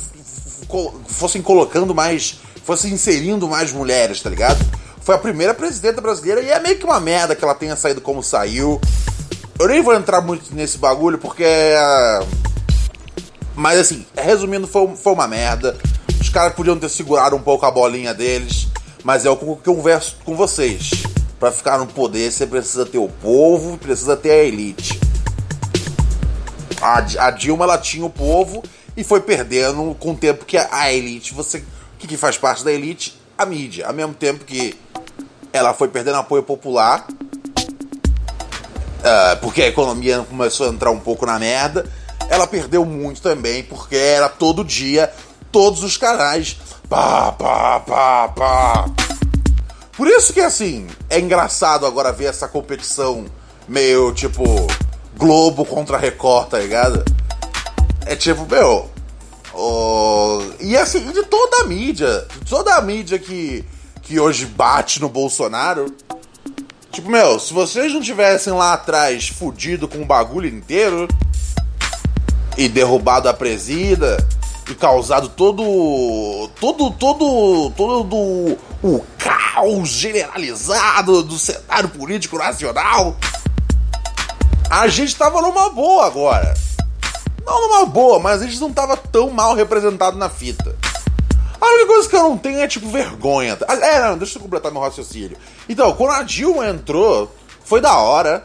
fossem 1.09 1.43
colocando 1.43 1.93
mais, 1.93 2.41
fossem 2.65 2.93
inserindo 2.93 3.49
mais 3.49 3.73
mulheres, 3.73 4.21
tá 4.21 4.31
ligado? 4.31 4.65
Foi 5.01 5.17
a 5.17 5.19
primeira 5.19 5.55
presidenta 5.55 6.01
brasileira 6.01 6.41
e 6.41 6.51
é 6.51 6.61
meio 6.61 6.79
que 6.79 6.85
uma 6.85 7.01
merda 7.01 7.35
que 7.35 7.43
ela 7.43 7.55
tenha 7.55 7.75
saído 7.75 8.01
como 8.01 8.23
saiu. 8.23 8.81
Eu 9.59 9.67
nem 9.67 9.83
vou 9.83 9.95
entrar 9.95 10.21
muito 10.21 10.55
nesse 10.55 10.79
bagulho 10.79 11.19
porque. 11.19 11.43
É, 11.43 12.21
mas 13.57 13.81
assim, 13.81 14.07
resumindo, 14.17 14.69
foi, 14.69 14.95
foi 14.95 15.13
uma 15.13 15.27
merda. 15.27 15.77
Os 16.27 16.31
caras 16.31 16.55
podiam 16.55 16.77
ter 16.77 16.89
segurado 16.89 17.37
um 17.37 17.41
pouco 17.41 17.65
a 17.65 17.71
bolinha 17.71 18.13
deles. 18.13 18.67
Mas 19.05 19.25
é 19.25 19.31
o 19.31 19.37
que 19.37 19.69
eu 19.69 19.77
converso 19.77 20.17
com 20.25 20.35
vocês. 20.35 20.91
Para 21.39 21.53
ficar 21.53 21.79
no 21.79 21.87
poder, 21.87 22.33
você 22.33 22.45
precisa 22.45 22.85
ter 22.85 22.99
o 22.99 23.09
povo, 23.09 23.79
precisa 23.79 24.17
ter 24.17 24.33
a 24.33 24.43
elite. 24.43 24.99
A, 26.83 26.97
a 27.27 27.31
Dilma 27.31 27.65
ela 27.65 27.79
tinha 27.79 28.05
o 28.05 28.11
povo 28.11 28.61
e 28.97 29.05
foi 29.05 29.21
perdendo 29.21 29.97
com 30.01 30.11
o 30.11 30.17
tempo 30.17 30.45
que 30.45 30.57
a, 30.57 30.93
elite, 30.93 31.33
você. 31.33 31.63
Que, 31.97 32.09
que 32.09 32.17
faz 32.17 32.37
parte 32.37 32.65
da 32.65 32.73
elite? 32.73 33.17
A 33.39 33.47
mídia. 33.47 33.87
Ao 33.87 33.93
mesmo 33.93 34.13
tempo 34.13 34.45
que 34.45 34.75
ela 35.53 35.73
foi 35.75 35.87
perdendo 35.87 36.17
apoio 36.17 36.43
popular. 36.43 37.07
Uh, 38.99 39.37
porque 39.41 39.63
a 39.63 39.69
economia 39.69 40.27
começou 40.29 40.67
a 40.67 40.71
entrar 40.71 40.91
um 40.91 40.99
pouco 40.99 41.25
na 41.25 41.39
merda. 41.39 41.89
Ela 42.29 42.49
perdeu 42.49 42.85
muito 42.85 43.23
também, 43.23 43.63
porque 43.63 43.95
era 43.95 44.29
todo 44.29 44.65
dia, 44.65 45.13
todos 45.51 45.83
os 45.83 45.97
canais. 45.97 46.57
Pá, 46.89 47.33
pá, 47.33 47.81
pá, 47.81 48.29
pá. 48.29 48.91
Por 49.97 50.09
isso 50.09 50.33
que, 50.33 50.41
assim, 50.41 50.87
é 51.09 51.19
engraçado 51.19 51.87
agora 51.87 52.13
ver 52.13 52.27
essa 52.27 52.47
competição 52.47 53.25
meio 53.67 54.13
tipo 54.13 54.45
Globo 55.17 55.65
contra 55.65 55.97
Record, 55.97 56.49
tá 56.51 56.59
ligado? 56.59 57.05
É 58.05 58.15
tipo, 58.15 58.47
meu. 58.47 58.91
Oh, 59.53 60.43
e 60.61 60.77
assim, 60.77 61.11
de 61.11 61.25
toda 61.25 61.63
a 61.63 61.65
mídia, 61.65 62.27
de 62.43 62.51
toda 62.51 62.75
a 62.75 62.83
mídia 62.83 63.19
que 63.19 63.65
que 64.07 64.21
hoje 64.21 64.47
bate 64.47 65.01
no 65.01 65.09
Bolsonaro. 65.09 65.93
Tipo, 66.93 67.11
meu, 67.11 67.41
se 67.41 67.53
vocês 67.53 67.93
não 67.93 68.01
tivessem 68.01 68.53
lá 68.53 68.73
atrás 68.73 69.29
fudido 69.29 69.89
com 69.89 70.03
o 70.03 70.07
bagulho 70.07 70.49
inteiro 70.49 71.09
e 72.57 72.69
derrubado 72.69 73.29
a 73.29 73.35
presida 73.35 74.17
e 74.69 74.75
causado 74.75 75.29
todo 75.29 76.51
todo 76.61 76.91
todo 76.93 77.71
todo 77.77 78.17
o 78.83 79.05
caos 79.19 79.89
generalizado 79.89 81.23
do 81.23 81.39
cenário 81.39 81.89
político 81.89 82.37
nacional, 82.37 83.17
a 84.71 84.89
gente 84.89 85.17
tava 85.17 85.41
numa 85.41 85.71
boa 85.71 86.07
agora. 86.07 86.55
Não 87.45 87.61
numa 87.61 87.87
boa, 87.87 88.19
mas 88.19 88.43
a 88.43 88.47
gente 88.47 88.61
não 88.61 88.73
tava 88.73 88.97
tão 88.97 89.31
mal 89.31 89.55
representado 89.55 90.19
na 90.19 90.29
fita. 90.29 90.77
A 91.61 91.67
única 91.67 91.87
coisa 91.87 92.09
que 92.09 92.17
eu 92.17 92.23
não 92.23 92.37
tenho 92.37 92.61
é, 92.61 92.69
tipo, 92.69 92.89
vergonha. 92.89 93.57
É, 93.69 94.01
não, 94.01 94.19
deixa 94.19 94.37
eu 94.37 94.43
completar 94.43 94.71
meu 94.73 94.81
raciocínio. 94.81 95.37
Então, 95.69 95.93
quando 95.95 96.13
a 96.13 96.23
Dilma 96.23 96.69
entrou, 96.69 97.33
foi 97.65 97.81
da 97.81 97.97
hora. 97.97 98.43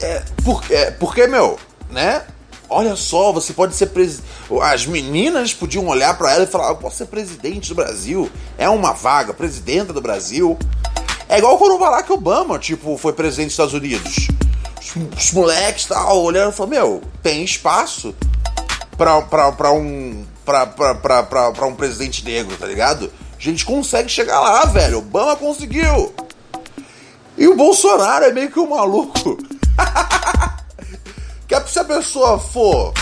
É, 0.00 0.22
porque, 0.44 0.74
é, 0.74 0.90
porque, 0.92 1.26
meu, 1.26 1.58
né? 1.90 2.24
Olha 2.68 2.96
só, 2.96 3.32
você 3.32 3.52
pode 3.52 3.74
ser 3.74 3.86
presidente. 3.86 4.28
As 4.62 4.86
meninas 4.86 5.52
podiam 5.52 5.86
olhar 5.86 6.16
para 6.16 6.32
ela 6.32 6.44
e 6.44 6.46
falar: 6.46 6.68
Eu 6.70 6.76
posso 6.76 6.96
ser 6.96 7.06
presidente 7.06 7.68
do 7.68 7.74
Brasil. 7.74 8.30
É 8.58 8.68
uma 8.68 8.92
vaga, 8.92 9.34
presidenta 9.34 9.92
do 9.92 10.00
Brasil. 10.00 10.58
É 11.28 11.38
igual 11.38 11.58
quando 11.58 11.74
o 11.74 11.78
Barack 11.78 12.10
Obama, 12.12 12.58
tipo, 12.58 12.96
foi 12.96 13.12
presidente 13.12 13.46
dos 13.46 13.54
Estados 13.54 13.74
Unidos. 13.74 14.28
Os, 15.16 15.32
moleques 15.32 15.86
tal, 15.86 16.22
olhando 16.22 16.52
e 16.52 16.56
falaram: 16.56 16.76
Meu, 16.76 17.02
tem 17.22 17.44
espaço 17.44 18.14
pra, 18.96 19.22
pra, 19.22 19.52
pra 19.52 19.72
um 19.72 20.24
pra, 20.44 20.66
pra, 20.66 20.94
pra, 20.94 21.22
pra, 21.22 21.52
pra 21.52 21.66
um 21.66 21.74
presidente 21.74 22.24
negro, 22.24 22.56
tá 22.56 22.66
ligado? 22.66 23.10
A 23.36 23.42
gente 23.42 23.64
consegue 23.64 24.08
chegar 24.08 24.40
lá, 24.40 24.64
velho. 24.66 24.98
Obama 24.98 25.36
conseguiu. 25.36 26.14
E 27.36 27.48
o 27.48 27.56
Bolsonaro 27.56 28.24
é 28.24 28.32
meio 28.32 28.50
que 28.50 28.60
um 28.60 28.70
maluco. 28.70 29.36
que 31.54 31.68
é 31.68 31.72
se 31.72 31.78
a 31.78 31.84
pessoa 31.84 32.38
for 32.38 32.92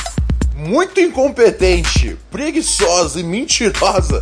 muito 0.55 1.01
incompetente, 1.01 2.19
preguiçosa 2.31 3.21
e 3.21 3.23
mentirosa, 3.23 4.21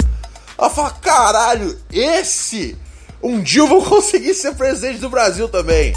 ela 0.56 0.70
fala: 0.70 0.90
caralho, 0.90 1.76
esse 1.92 2.76
um 3.22 3.42
dia 3.42 3.62
eu 3.62 3.66
vou 3.66 3.82
conseguir 3.84 4.34
ser 4.34 4.54
presidente 4.54 5.00
do 5.00 5.10
Brasil 5.10 5.48
também. 5.48 5.94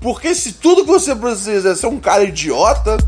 Porque 0.00 0.34
se 0.34 0.52
tudo 0.52 0.84
que 0.84 0.90
você 0.90 1.14
precisa 1.14 1.70
é 1.70 1.74
ser 1.74 1.86
um 1.86 1.98
cara 1.98 2.24
idiota, 2.24 2.98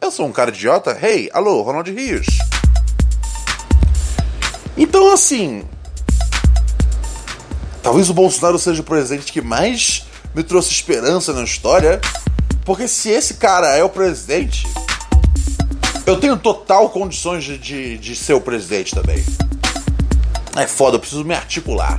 eu 0.00 0.10
sou 0.10 0.26
um 0.26 0.32
cara 0.32 0.50
idiota? 0.50 0.96
Hey, 1.00 1.28
alô, 1.32 1.62
Ronald 1.62 1.90
Rios. 1.90 2.26
Então, 4.76 5.12
assim. 5.12 5.64
Talvez 7.82 8.10
o 8.10 8.14
Bolsonaro 8.14 8.58
seja 8.58 8.80
o 8.80 8.84
presidente 8.84 9.32
que 9.32 9.40
mais 9.40 10.04
me 10.34 10.42
trouxe 10.42 10.72
esperança 10.72 11.32
na 11.32 11.42
história. 11.42 12.00
Porque 12.68 12.86
se 12.86 13.08
esse 13.08 13.32
cara 13.32 13.74
é 13.78 13.82
o 13.82 13.88
presidente, 13.88 14.68
eu 16.04 16.20
tenho 16.20 16.36
total 16.36 16.90
condições 16.90 17.42
de, 17.42 17.56
de, 17.56 17.96
de 17.96 18.14
ser 18.14 18.34
o 18.34 18.42
presidente 18.42 18.94
também. 18.94 19.24
É 20.54 20.66
foda, 20.66 20.96
eu 20.96 21.00
preciso 21.00 21.24
me 21.24 21.32
articular. 21.32 21.98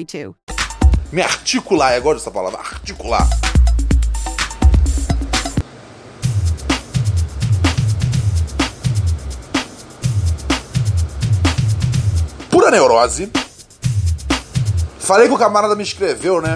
Me 1.11 1.21
articular, 1.21 1.93
eu 1.95 2.01
gosto 2.01 2.19
dessa 2.19 2.31
palavra, 2.31 2.59
articular. 2.59 3.27
Pura 12.49 12.71
neurose. 12.71 13.31
Falei 14.99 15.27
que 15.27 15.33
o 15.33 15.37
camarada 15.37 15.75
me 15.75 15.83
escreveu, 15.83 16.41
né? 16.41 16.55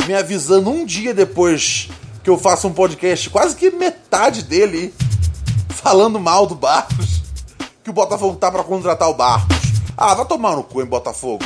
Me 0.05 0.13
avisando 0.13 0.71
um 0.71 0.85
dia 0.85 1.13
depois 1.13 1.87
que 2.21 2.29
eu 2.29 2.37
faço 2.37 2.67
um 2.67 2.73
podcast, 2.73 3.29
quase 3.29 3.55
que 3.55 3.71
metade 3.71 4.43
dele, 4.43 4.93
falando 5.69 6.19
mal 6.19 6.45
do 6.45 6.55
Barcos. 6.55 7.21
Que 7.81 7.91
o 7.91 7.93
Botafogo 7.93 8.35
tá 8.35 8.51
pra 8.51 8.65
contratar 8.65 9.09
o 9.09 9.13
Barcos. 9.13 9.62
Ah, 9.97 10.13
vai 10.13 10.25
tomar 10.25 10.55
no 10.55 10.63
cu, 10.63 10.81
em 10.81 10.85
Botafogo. 10.85 11.43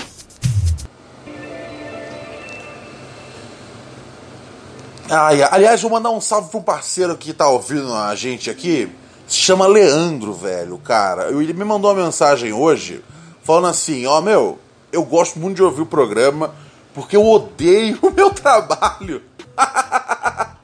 Ai, 5.10 5.42
aliás, 5.44 5.82
vou 5.82 5.92
mandar 5.92 6.10
um 6.10 6.20
salve 6.20 6.50
pra 6.50 6.60
um 6.60 6.64
parceiro 6.64 7.16
que 7.16 7.34
tá 7.34 7.48
ouvindo 7.48 7.94
a 7.94 8.14
gente 8.16 8.50
aqui. 8.50 8.92
Se 9.26 9.38
chama 9.38 9.68
Leandro, 9.68 10.34
velho, 10.34 10.78
cara. 10.78 11.30
Ele 11.32 11.54
me 11.54 11.64
mandou 11.64 11.92
uma 11.92 12.04
mensagem 12.04 12.52
hoje 12.52 13.04
falando 13.44 13.68
assim: 13.68 14.06
Ó, 14.06 14.20
meu, 14.22 14.60
eu 14.92 15.04
gosto 15.04 15.40
muito 15.40 15.56
de 15.56 15.64
ouvir 15.64 15.82
o 15.82 15.86
programa 15.86 16.54
porque 16.94 17.16
eu 17.16 17.26
odeio 17.26 18.00
o 18.04 18.10
meu 18.10 18.32
trabalho. 18.32 19.22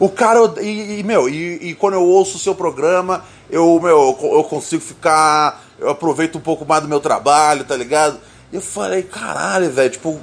O 0.00 0.08
cara, 0.08 0.40
e, 0.62 1.00
e, 1.00 1.02
meu, 1.02 1.28
e, 1.28 1.68
e 1.68 1.74
quando 1.74 1.92
eu 1.92 2.02
ouço 2.02 2.38
o 2.38 2.40
seu 2.40 2.54
programa, 2.54 3.22
eu, 3.50 3.78
meu, 3.78 4.16
eu, 4.22 4.32
eu 4.32 4.44
consigo 4.44 4.82
ficar, 4.82 5.62
eu 5.80 5.88
aproveito 5.88 6.36
um 6.36 6.40
pouco 6.40 6.64
mais 6.64 6.82
do 6.82 6.88
meu 6.88 7.00
trabalho, 7.00 7.64
tá 7.64 7.76
ligado? 7.76 8.20
E 8.52 8.56
eu 8.56 8.60
falei, 8.60 9.02
caralho, 9.02 9.70
velho, 9.70 9.90
tipo, 9.90 10.20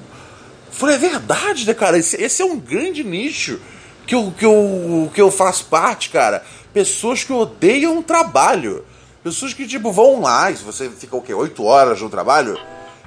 falei, 0.71 0.95
é 0.95 0.99
verdade, 0.99 1.65
né, 1.65 1.73
cara? 1.73 1.97
Esse, 1.97 2.21
esse 2.21 2.41
é 2.41 2.45
um 2.45 2.59
grande 2.59 3.03
nicho 3.03 3.59
que 4.05 4.15
eu, 4.15 4.33
que, 4.37 4.45
eu, 4.45 5.11
que 5.13 5.21
eu 5.21 5.31
faço 5.31 5.65
parte, 5.65 6.09
cara. 6.09 6.43
Pessoas 6.73 7.23
que 7.23 7.33
odeiam 7.33 7.97
o 7.97 8.03
trabalho. 8.03 8.85
Pessoas 9.23 9.53
que, 9.53 9.67
tipo, 9.67 9.91
vão 9.91 10.21
lá, 10.21 10.51
e 10.51 10.55
você 10.55 10.89
fica 10.89 11.15
o 11.17 11.21
quê? 11.21 11.33
Oito 11.33 11.63
horas 11.63 11.99
no 12.01 12.09
trabalho? 12.09 12.57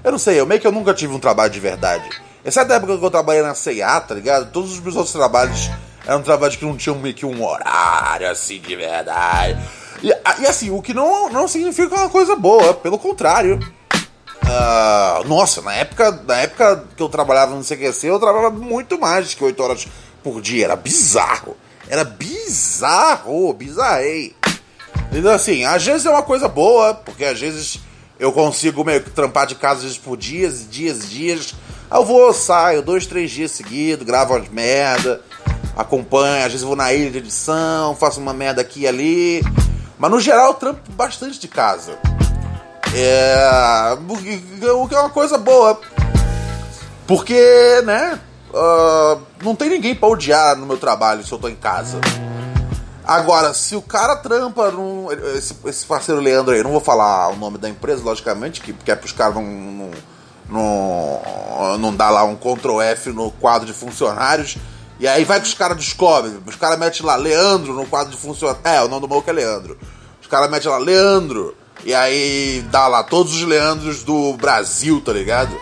Eu 0.03 0.13
não 0.13 0.19
sei, 0.19 0.41
eu 0.41 0.47
meio 0.47 0.61
que 0.61 0.67
eu 0.67 0.73
nunca 0.73 0.93
tive 0.93 1.15
um 1.15 1.21
trabalho 1.21 1.51
de 1.51 1.61
verdade. 1.61 2.09
Essa 2.45 2.63
é 2.63 2.65
da 2.65 2.75
época 2.77 2.99
que 2.99 3.05
eu 3.05 3.11
trabalhei 3.11 3.43
na 3.43 3.55
CIA, 3.55 4.01
tá 4.01 4.15
ligado? 4.15 4.51
Todos 4.51 4.73
os 4.73 4.81
meus 4.81 4.97
outros 4.97 5.13
trabalhos 5.13 5.71
eram 6.07 6.23
trabalhos 6.23 6.57
que 6.57 6.65
não 6.65 6.77
tinham 6.77 6.99
meio 6.99 7.15
que 7.15 7.27
um 7.27 7.45
horário 7.45 8.31
assim 8.31 8.59
de 8.59 8.75
verdade. 8.75 9.61
E, 10.03 10.09
e 10.41 10.47
assim, 10.47 10.71
o 10.71 10.81
que 10.81 10.95
não, 10.95 11.29
não 11.31 11.47
significa 11.47 11.95
uma 11.95 12.09
coisa 12.09 12.35
boa, 12.37 12.75
pelo 12.75 12.99
contrário. 12.99 13.59
Ah, 14.43 15.23
nossa, 15.27 15.63
na 15.63 15.75
época, 15.75 16.11
na 16.27 16.39
época 16.39 16.85
que 16.97 17.03
eu 17.03 17.09
trabalhava 17.09 17.55
no 17.55 17.63
CQC, 17.63 18.07
eu 18.09 18.19
trabalhava 18.19 18.51
muito 18.51 18.99
mais 18.99 19.35
que 19.35 19.45
8 19.45 19.63
horas 19.63 19.89
por 20.23 20.41
dia. 20.41 20.65
Era 20.65 20.77
bizarro. 20.77 21.57
Era 21.89 22.05
bizarro, 22.05 23.53
bizarrei. 23.53 24.35
Então, 25.13 25.33
assim, 25.33 25.65
às 25.65 25.85
vezes 25.85 26.07
é 26.07 26.11
uma 26.11 26.23
coisa 26.23 26.49
boa, 26.49 26.95
porque 26.95 27.25
às 27.25 27.41
vezes 27.41 27.81
eu 28.19 28.33
consigo 28.33 28.85
meio 28.85 29.03
que 29.03 29.11
trampar 29.11 29.47
de 29.47 29.55
casa 29.55 29.79
às 29.79 29.83
vezes 29.83 29.99
por 29.99 30.17
dias, 30.17 30.69
dias, 30.69 31.09
dias. 31.09 31.55
Aí 31.91 31.99
eu 31.99 32.05
vou, 32.05 32.33
saio 32.33 32.83
dois, 32.83 33.07
três 33.07 33.31
dias 33.31 33.51
seguidos, 33.51 34.07
gravo 34.07 34.35
umas 34.35 34.49
merda, 34.49 35.21
acompanho, 35.77 36.45
às 36.45 36.53
vezes 36.53 36.63
vou 36.63 36.77
na 36.77 36.93
ilha 36.93 37.11
de 37.11 37.19
edição, 37.19 37.97
faço 37.97 38.21
uma 38.21 38.33
merda 38.33 38.61
aqui 38.61 38.81
e 38.81 38.89
ali. 38.89 39.43
Mas 40.01 40.11
no 40.11 40.19
geral 40.19 40.47
eu 40.47 40.55
trampo 40.55 40.81
bastante 40.93 41.39
de 41.39 41.47
casa. 41.47 41.99
É. 42.95 43.99
O 44.75 44.89
que 44.89 44.95
é 44.95 44.99
uma 44.99 45.11
coisa 45.11 45.37
boa. 45.37 45.79
Porque, 47.07 47.83
né? 47.85 48.19
ah, 48.55 49.19
não 49.43 49.55
tem 49.55 49.69
ninguém 49.69 49.95
pra 49.95 50.09
odiar 50.09 50.57
no 50.57 50.65
meu 50.65 50.79
trabalho 50.79 51.23
se 51.23 51.31
eu 51.31 51.39
tô 51.39 51.49
em 51.49 51.55
casa. 51.55 52.01
Agora, 53.05 53.53
se 53.53 53.77
o 53.77 53.83
cara 53.83 54.17
trampa 54.17 54.71
num. 54.71 55.09
Esse, 55.37 55.55
esse 55.67 55.85
parceiro 55.85 56.21
Leandro 56.21 56.55
aí, 56.55 56.63
não 56.63 56.71
vou 56.71 56.81
falar 56.81 57.29
o 57.29 57.37
nome 57.37 57.59
da 57.59 57.69
empresa, 57.69 58.03
logicamente, 58.03 58.63
que, 58.63 58.73
que 58.73 58.91
é 58.91 58.97
pros 58.97 59.13
caras 59.13 59.35
não, 59.35 59.43
não, 59.43 59.91
não, 60.49 61.79
não 61.79 61.95
dar 61.95 62.09
lá 62.09 62.25
um 62.25 62.37
Ctrl 62.37 62.81
F 62.81 63.11
no 63.11 63.31
quadro 63.33 63.67
de 63.67 63.75
funcionários. 63.75 64.57
E 65.01 65.09
aí 65.09 65.25
vai 65.25 65.41
que 65.41 65.47
os 65.47 65.55
caras 65.55 65.79
descobrem. 65.79 66.39
Os 66.47 66.57
caras 66.57 66.79
metem 66.79 67.05
lá 67.05 67.17
Leandro 67.17 67.73
no 67.73 67.87
quadro 67.87 68.13
de 68.13 68.19
funcionários. 68.19 68.65
É, 68.65 68.83
o 68.83 68.89
nome 68.89 69.01
do 69.01 69.09
maluco 69.09 69.31
é 69.31 69.33
Leandro. 69.33 69.79
Os 70.31 70.33
caras 70.33 70.49
metem 70.49 70.71
lá 70.71 70.79
Leandro. 70.79 71.57
E 71.85 71.93
aí 71.93 72.64
dá 72.71 72.87
lá 72.87 73.03
todos 73.03 73.35
os 73.35 73.43
Leandros 73.43 74.05
do 74.05 74.33
Brasil, 74.35 75.01
tá 75.01 75.12
ligado? 75.12 75.53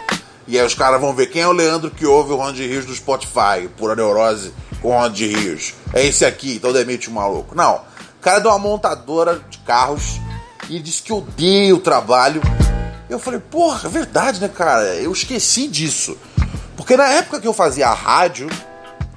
E 0.47 0.59
aí 0.59 0.67
os 0.67 0.75
caras 0.75 1.01
vão 1.01 1.15
ver 1.15 1.29
quem 1.29 1.41
é 1.41 1.49
o 1.49 1.53
Leandro 1.53 1.91
que 1.91 2.05
ouve 2.05 2.35
o 2.35 2.37
Ronald 2.37 2.61
Rios 2.61 2.85
do 2.85 2.95
Spotify, 2.95 3.67
pura 3.79 3.97
neurose 3.97 4.53
com 4.83 4.89
o 4.89 4.93
Ronald 4.93 5.27
Rios. 5.27 5.73
É 5.95 6.05
esse 6.05 6.23
aqui, 6.23 6.57
então 6.57 6.71
demite 6.71 7.09
o 7.09 7.13
maluco. 7.13 7.55
Não, 7.55 7.77
o 7.77 8.21
cara 8.21 8.37
é 8.37 8.41
de 8.41 8.47
uma 8.47 8.59
montadora 8.59 9.41
de 9.49 9.57
carros 9.61 10.21
e 10.69 10.79
disse 10.79 11.03
que 11.03 11.15
odeia 11.15 11.75
o 11.75 11.81
trabalho. 11.81 12.43
Eu 13.09 13.19
falei, 13.19 13.41
porra, 13.41 13.89
é 13.89 13.91
verdade, 13.91 14.39
né, 14.39 14.49
cara? 14.49 14.85
Eu 14.97 15.13
esqueci 15.13 15.67
disso. 15.67 16.15
Porque 16.77 16.95
na 16.95 17.09
época 17.09 17.41
que 17.41 17.49
eu 17.49 17.55
fazia 17.55 17.89
rádio, 17.89 18.51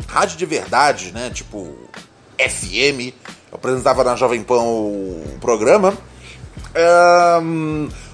rádio 0.08 0.38
de 0.38 0.46
verdade, 0.46 1.12
né? 1.12 1.30
Tipo, 1.30 1.76
FM, 2.40 3.12
apresentava 3.52 4.04
na 4.04 4.16
Jovem 4.16 4.44
Pan 4.44 4.62
o 4.62 5.24
programa. 5.40 5.94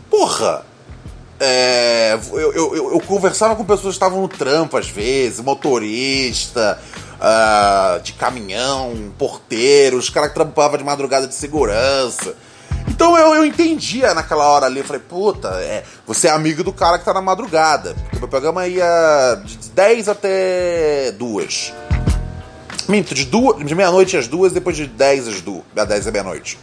porra, 0.10 0.66
é, 1.40 2.18
eu, 2.32 2.54
eu, 2.54 2.76
eu, 2.94 3.00
conversava 3.02 3.56
com 3.56 3.64
pessoas 3.64 3.94
que 3.94 4.04
estavam 4.04 4.22
no 4.22 4.28
trampo 4.28 4.76
às 4.76 4.90
vezes, 4.90 5.40
motorista, 5.40 6.80
ah, 7.22 8.00
de 8.04 8.14
caminhão, 8.14 9.12
porteiro, 9.18 9.98
os 9.98 10.10
caras 10.10 10.30
que 10.30 10.36
trampavam 10.36 10.78
de 10.78 10.84
madrugada 10.84 11.28
de 11.28 11.36
segurança. 11.36 12.36
Então 12.88 13.16
eu, 13.16 13.36
eu 13.36 13.46
entendia 13.46 14.14
naquela 14.16 14.46
hora 14.48 14.66
ali, 14.66 14.80
eu 14.80 14.86
falei, 14.86 15.02
puta, 15.08 15.50
é, 15.62 15.84
você 16.08 16.28
é 16.28 16.32
amigo 16.32 16.64
do 16.64 16.74
cara 16.74 16.98
que 16.98 17.06
tá 17.06 17.14
na 17.14 17.22
madrugada. 17.22 17.94
Porque 17.94 18.18
meu 18.18 18.28
programa 18.28 18.68
ia 18.68 19.40
de 19.46 19.70
10 19.70 20.10
até 20.10 21.12
2. 21.12 21.74
Minto, 22.88 23.14
de, 23.14 23.26
duas, 23.26 23.66
de 23.66 23.76
meia-noite 23.76 24.16
às 24.16 24.28
duas, 24.28 24.54
depois 24.54 24.76
de 24.76 24.88
10 24.88 25.28
às 25.28 25.42
duas. 25.42 25.64
Da 25.74 25.84
10 25.84 26.08
à 26.08 26.12
meia-noite. 26.12 26.58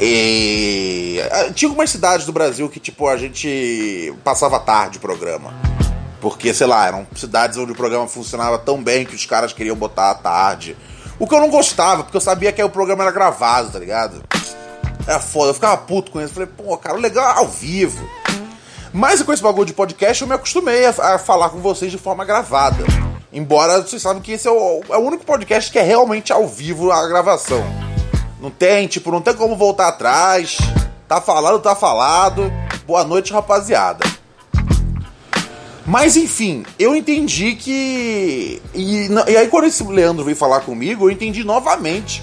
E. 0.00 1.20
ah, 1.32 1.52
Tinha 1.52 1.68
algumas 1.68 1.90
cidades 1.90 2.24
do 2.24 2.32
Brasil 2.32 2.68
que, 2.68 2.78
tipo, 2.78 3.08
a 3.08 3.16
gente 3.16 4.14
passava 4.22 4.60
tarde 4.60 4.98
o 4.98 5.00
programa. 5.00 5.52
Porque, 6.20 6.52
sei 6.54 6.66
lá, 6.66 6.86
eram 6.86 7.06
cidades 7.14 7.56
onde 7.58 7.72
o 7.72 7.76
programa 7.76 8.06
funcionava 8.06 8.58
tão 8.58 8.82
bem 8.82 9.04
que 9.04 9.14
os 9.14 9.26
caras 9.26 9.52
queriam 9.52 9.76
botar 9.76 10.10
à 10.10 10.14
tarde. 10.14 10.76
O 11.18 11.26
que 11.26 11.34
eu 11.34 11.40
não 11.40 11.50
gostava, 11.50 12.04
porque 12.04 12.16
eu 12.16 12.20
sabia 12.20 12.52
que 12.52 12.60
aí 12.60 12.66
o 12.66 12.70
programa 12.70 13.02
era 13.02 13.10
gravado, 13.10 13.70
tá 13.70 13.78
ligado? 13.78 14.22
Era 15.06 15.18
foda, 15.18 15.50
eu 15.50 15.54
ficava 15.54 15.76
puto 15.76 16.12
com 16.12 16.20
isso. 16.20 16.34
Falei, 16.34 16.48
pô, 16.48 16.76
cara, 16.76 16.96
legal 16.96 17.24
é 17.24 17.38
ao 17.38 17.48
vivo. 17.48 18.08
Mas 18.92 19.22
com 19.22 19.32
esse 19.32 19.42
bagulho 19.42 19.66
de 19.66 19.72
podcast, 19.72 20.22
eu 20.22 20.28
me 20.28 20.34
acostumei 20.34 20.86
a, 20.86 20.90
a 20.90 21.18
falar 21.18 21.50
com 21.50 21.58
vocês 21.58 21.90
de 21.90 21.98
forma 21.98 22.24
gravada. 22.24 22.84
Embora 23.32 23.82
vocês 23.82 24.00
sabem 24.00 24.22
que 24.22 24.32
esse 24.32 24.48
é 24.48 24.50
o, 24.50 24.80
é 24.88 24.96
o 24.96 25.00
único 25.00 25.24
podcast 25.24 25.70
que 25.70 25.78
é 25.78 25.82
realmente 25.82 26.32
ao 26.32 26.46
vivo 26.46 26.90
a 26.90 27.06
gravação. 27.06 27.62
Não 28.40 28.50
tem, 28.50 28.86
tipo, 28.86 29.10
não 29.10 29.20
tem 29.20 29.34
como 29.34 29.56
voltar 29.56 29.88
atrás. 29.88 30.56
Tá 31.06 31.20
falado, 31.20 31.58
tá 31.58 31.74
falado. 31.74 32.50
Boa 32.86 33.04
noite, 33.04 33.32
rapaziada. 33.32 34.04
Mas 35.86 36.16
enfim, 36.16 36.64
eu 36.78 36.94
entendi 36.94 37.54
que. 37.54 38.62
E, 38.74 39.08
e 39.26 39.36
aí, 39.36 39.48
quando 39.48 39.64
esse 39.64 39.82
Leandro 39.84 40.24
veio 40.24 40.36
falar 40.36 40.60
comigo, 40.60 41.06
eu 41.06 41.10
entendi 41.10 41.44
novamente 41.44 42.22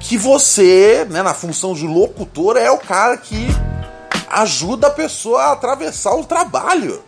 que 0.00 0.18
você, 0.18 1.06
né, 1.08 1.22
na 1.22 1.32
função 1.32 1.72
de 1.72 1.86
locutor, 1.86 2.58
é 2.58 2.70
o 2.70 2.76
cara 2.76 3.16
que 3.16 3.46
ajuda 4.28 4.88
a 4.88 4.90
pessoa 4.90 5.44
a 5.44 5.52
atravessar 5.52 6.14
o 6.14 6.24
trabalho. 6.24 7.02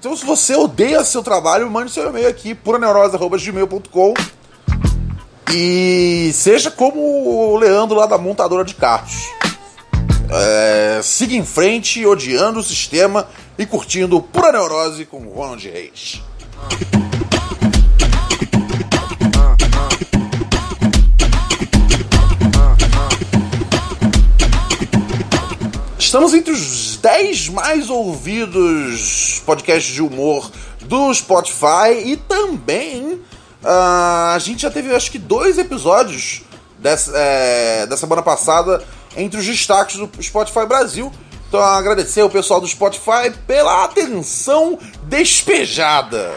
Então, 0.00 0.16
se 0.16 0.24
você 0.24 0.56
odeia 0.56 1.04
seu 1.04 1.22
trabalho, 1.22 1.70
mande 1.70 1.92
seu 1.92 2.08
e-mail 2.08 2.26
aqui, 2.26 2.54
puraneurose.gmail.com 2.54 4.14
e 5.52 6.30
seja 6.32 6.70
como 6.70 6.98
o 7.52 7.58
Leandro 7.58 7.98
lá 7.98 8.06
da 8.06 8.16
montadora 8.16 8.64
de 8.64 8.74
carros. 8.74 9.28
É, 10.30 11.00
siga 11.02 11.34
em 11.34 11.44
frente, 11.44 12.06
odiando 12.06 12.60
o 12.60 12.62
sistema 12.62 13.28
e 13.58 13.66
curtindo 13.66 14.22
Pura 14.22 14.50
Neurose 14.50 15.04
com 15.04 15.18
Ronald 15.28 15.68
Reis. 15.68 16.22
Estamos 26.10 26.34
entre 26.34 26.52
os 26.52 26.96
10 26.96 27.50
mais 27.50 27.88
ouvidos 27.88 29.40
podcasts 29.46 29.94
de 29.94 30.02
humor 30.02 30.50
do 30.80 31.14
Spotify 31.14 32.02
e 32.04 32.16
também 32.16 33.22
ah, 33.62 34.32
a 34.34 34.38
gente 34.40 34.62
já 34.62 34.72
teve 34.72 34.92
acho 34.92 35.08
que 35.08 35.20
dois 35.20 35.56
episódios 35.56 36.42
dessa, 36.80 37.12
é, 37.14 37.86
da 37.86 37.96
semana 37.96 38.22
passada 38.22 38.82
entre 39.16 39.38
os 39.38 39.46
destaques 39.46 39.98
do 39.98 40.10
Spotify 40.20 40.66
Brasil. 40.66 41.12
Então 41.46 41.60
agradecer 41.62 42.22
ao 42.22 42.28
pessoal 42.28 42.60
do 42.60 42.66
Spotify 42.66 43.30
pela 43.46 43.84
atenção 43.84 44.80
despejada. 45.04 46.32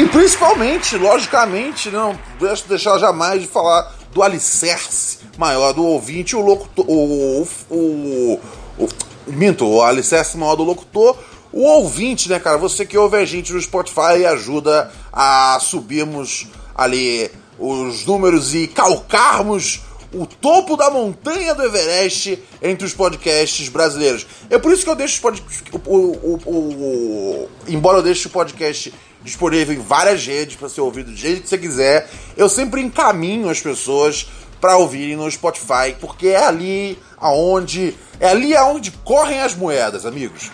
E 0.00 0.06
principalmente, 0.06 0.96
logicamente, 0.96 1.90
não 1.90 2.18
deixa 2.40 2.64
deixar 2.66 2.96
jamais 2.96 3.42
de 3.42 3.46
falar 3.46 3.94
do 4.14 4.22
alicerce 4.22 5.18
maior 5.36 5.74
do 5.74 5.84
ouvinte, 5.84 6.34
o 6.34 6.40
locutor. 6.40 6.86
O, 6.88 7.46
o, 7.70 8.40
o, 8.78 8.88
minto, 9.26 9.66
o 9.66 9.82
alicerce 9.82 10.38
maior 10.38 10.56
do 10.56 10.62
locutor, 10.64 11.18
o 11.52 11.60
ouvinte, 11.64 12.30
né, 12.30 12.40
cara? 12.40 12.56
Você 12.56 12.86
que 12.86 12.96
ouve 12.96 13.18
a 13.18 13.26
gente 13.26 13.52
no 13.52 13.60
Spotify 13.60 14.20
e 14.20 14.24
ajuda 14.26 14.90
a 15.12 15.58
subirmos 15.60 16.46
ali 16.74 17.30
os 17.58 18.06
números 18.06 18.54
e 18.54 18.66
calcarmos 18.68 19.82
o 20.14 20.24
topo 20.24 20.78
da 20.78 20.88
montanha 20.88 21.54
do 21.54 21.62
Everest 21.62 22.42
entre 22.62 22.86
os 22.86 22.94
podcasts 22.94 23.68
brasileiros. 23.68 24.26
É 24.48 24.56
por 24.58 24.72
isso 24.72 24.82
que 24.82 24.88
eu 24.88 24.96
deixo 24.96 25.12
os 25.16 25.20
podcasts. 25.20 25.62
O, 25.86 25.96
o- 25.98 26.40
o- 26.46 27.48
embora 27.68 27.98
eu 27.98 28.02
deixe 28.02 28.26
o 28.28 28.30
podcast 28.30 28.94
disponível 29.22 29.74
em 29.74 29.80
várias 29.80 30.26
redes 30.26 30.56
para 30.56 30.68
ser 30.68 30.80
ouvido 30.80 31.10
do 31.10 31.16
jeito 31.16 31.42
que 31.42 31.48
você 31.48 31.58
quiser, 31.58 32.10
eu 32.36 32.48
sempre 32.48 32.80
encaminho 32.80 33.48
as 33.50 33.60
pessoas 33.60 34.26
para 34.60 34.76
ouvirem 34.76 35.16
no 35.16 35.30
Spotify, 35.30 35.96
porque 35.98 36.28
é 36.28 36.44
ali 36.44 36.98
aonde. 37.18 37.96
É 38.18 38.28
ali 38.28 38.54
aonde 38.54 38.90
correm 38.90 39.40
as 39.40 39.54
moedas, 39.54 40.04
amigos. 40.04 40.50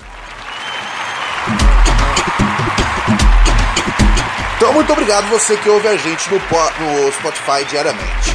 Então, 4.56 4.72
muito 4.72 4.92
obrigado 4.92 5.28
você 5.28 5.56
que 5.56 5.68
ouve 5.68 5.86
a 5.88 5.96
gente 5.96 6.30
no, 6.30 6.38
no 6.38 7.12
Spotify 7.12 7.64
diariamente. 7.68 8.30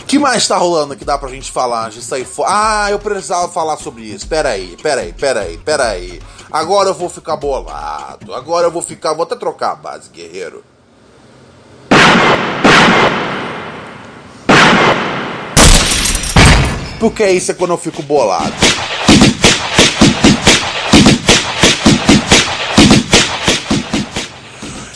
O 0.00 0.04
que 0.04 0.18
mais 0.18 0.46
tá 0.46 0.56
rolando 0.56 0.96
que 0.96 1.04
dá 1.04 1.18
pra 1.18 1.28
gente 1.28 1.50
falar 1.50 1.86
antes 1.86 2.00
de 2.00 2.04
sair 2.04 2.24
fora? 2.24 2.48
Ah, 2.50 2.90
eu 2.90 2.98
precisava 2.98 3.48
falar 3.48 3.76
sobre 3.78 4.04
isso. 4.04 4.26
Pera 4.28 4.50
aí, 4.50 4.76
pera 4.82 5.02
aí, 5.02 5.12
pera 5.12 5.40
aí, 5.40 5.58
pera 5.58 5.88
aí. 5.88 6.20
Agora 6.50 6.88
eu 6.90 6.94
vou 6.94 7.10
ficar 7.10 7.36
bolado. 7.36 8.34
Agora 8.34 8.66
eu 8.66 8.70
vou 8.70 8.82
ficar. 8.82 9.12
Vou 9.12 9.24
até 9.24 9.36
trocar 9.36 9.72
a 9.72 9.76
base, 9.76 10.08
guerreiro. 10.10 10.64
Porque 16.98 17.28
isso 17.30 17.52
é 17.52 17.54
quando 17.54 17.70
eu 17.70 17.78
fico 17.78 18.02
bolado. 18.02 18.54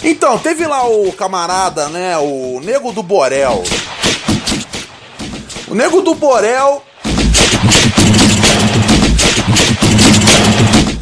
Então, 0.03 0.37
teve 0.39 0.67
lá 0.67 0.85
o 0.89 1.13
camarada, 1.13 1.89
né? 1.89 2.19
O 2.19 2.61
Nego 2.61 2.93
do 2.93 3.03
Borel. 3.03 3.63
O 5.69 5.75
Nego 5.75 6.01
do 6.01 6.15
Borel. 6.15 6.83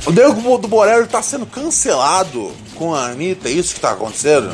O 0.07 0.11
Nego 0.13 0.59
do 0.59 0.67
Borel 0.69 1.07
tá 1.07 1.23
sendo 1.23 1.47
cancelado 1.47 2.53
com 2.75 2.95
a 2.95 3.07
Anitta, 3.07 3.49
é 3.49 3.53
isso 3.53 3.75
que 3.75 3.81
tá 3.81 3.93
acontecendo? 3.93 4.51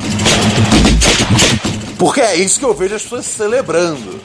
Porque 1.99 2.21
é 2.21 2.37
isso 2.37 2.59
que 2.59 2.65
eu 2.65 2.75
vejo 2.75 2.95
as 2.95 3.03
pessoas 3.03 3.27
celebrando. 3.27 4.21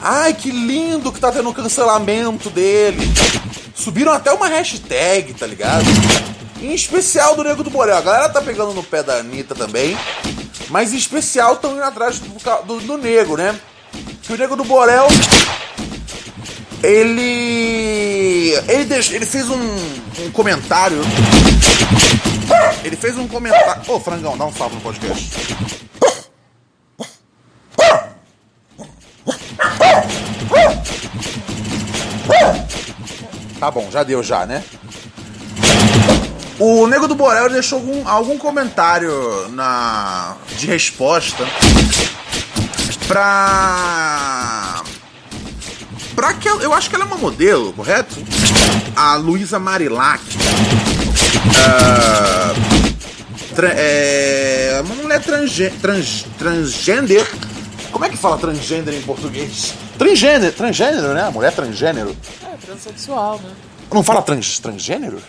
Ai, 0.00 0.32
que 0.32 0.50
lindo 0.50 1.12
que 1.12 1.20
tá 1.20 1.30
tendo 1.30 1.48
um 1.48 1.52
cancelamento 1.52 2.50
dele. 2.50 3.00
Subiram 3.74 4.12
até 4.12 4.32
uma 4.32 4.46
hashtag, 4.46 5.34
tá 5.34 5.46
ligado? 5.46 5.84
Em 6.60 6.72
especial 6.72 7.34
do 7.34 7.44
Nego 7.44 7.62
do 7.62 7.70
Borel. 7.70 7.96
A 7.96 8.00
galera 8.00 8.28
tá 8.28 8.40
pegando 8.40 8.72
no 8.72 8.82
pé 8.82 9.02
da 9.02 9.14
Anitta 9.14 9.54
também. 9.54 9.96
Mas 10.70 10.92
em 10.92 10.96
especial 10.96 11.54
estão 11.54 11.72
indo 11.72 11.82
atrás 11.82 12.18
do, 12.18 12.28
do, 12.64 12.80
do 12.80 12.98
Nego, 12.98 13.36
né? 13.36 13.58
Que 14.22 14.32
o 14.32 14.38
Nego 14.38 14.56
do 14.56 14.64
Borel. 14.64 15.08
Ele. 16.82 17.81
Ele, 18.50 18.94
ele 18.94 19.26
fez 19.26 19.48
um, 19.48 19.76
um 20.24 20.30
comentário. 20.32 21.00
Ele 22.84 22.96
fez 22.96 23.16
um 23.16 23.26
comentário. 23.28 23.82
Ô, 23.88 24.00
Frangão, 24.00 24.36
dá 24.36 24.44
um 24.44 24.52
salve 24.52 24.76
no 24.76 24.80
podcast. 24.80 25.30
Tá 33.58 33.70
bom, 33.70 33.88
já 33.90 34.02
deu 34.02 34.22
já, 34.22 34.44
né? 34.44 34.64
O 36.58 36.86
Nego 36.86 37.08
do 37.08 37.14
Borel 37.14 37.48
deixou 37.48 37.78
algum, 37.78 38.08
algum 38.08 38.38
comentário 38.38 39.48
na 39.50 40.36
de 40.58 40.66
resposta 40.66 41.44
pra. 43.06 44.61
Pra 46.22 46.34
que 46.34 46.46
eu 46.48 46.72
acho 46.72 46.88
que 46.88 46.94
ela 46.94 47.04
é 47.04 47.08
uma 47.08 47.16
modelo, 47.16 47.72
correto? 47.72 48.14
A 48.94 49.16
Luísa 49.16 49.58
Marilac. 49.58 50.22
Tra- 53.56 53.72
é 53.74 54.80
uma 54.84 54.94
mulher 54.94 55.20
transge, 55.20 55.68
trans, 55.82 56.24
transgender. 56.38 57.28
Como 57.90 58.04
é 58.04 58.08
que 58.08 58.16
fala 58.16 58.38
transgender 58.38 58.94
em 58.94 59.02
português? 59.02 59.74
Transgênero, 59.98 60.52
transgênero, 60.52 61.12
né? 61.12 61.28
Mulher 61.28 61.50
transgênero. 61.52 62.16
É, 62.44 62.56
transexual, 62.66 63.40
né? 63.40 63.50
Não 63.92 64.04
fala 64.04 64.22
trans, 64.22 64.60
transgênero? 64.60 65.20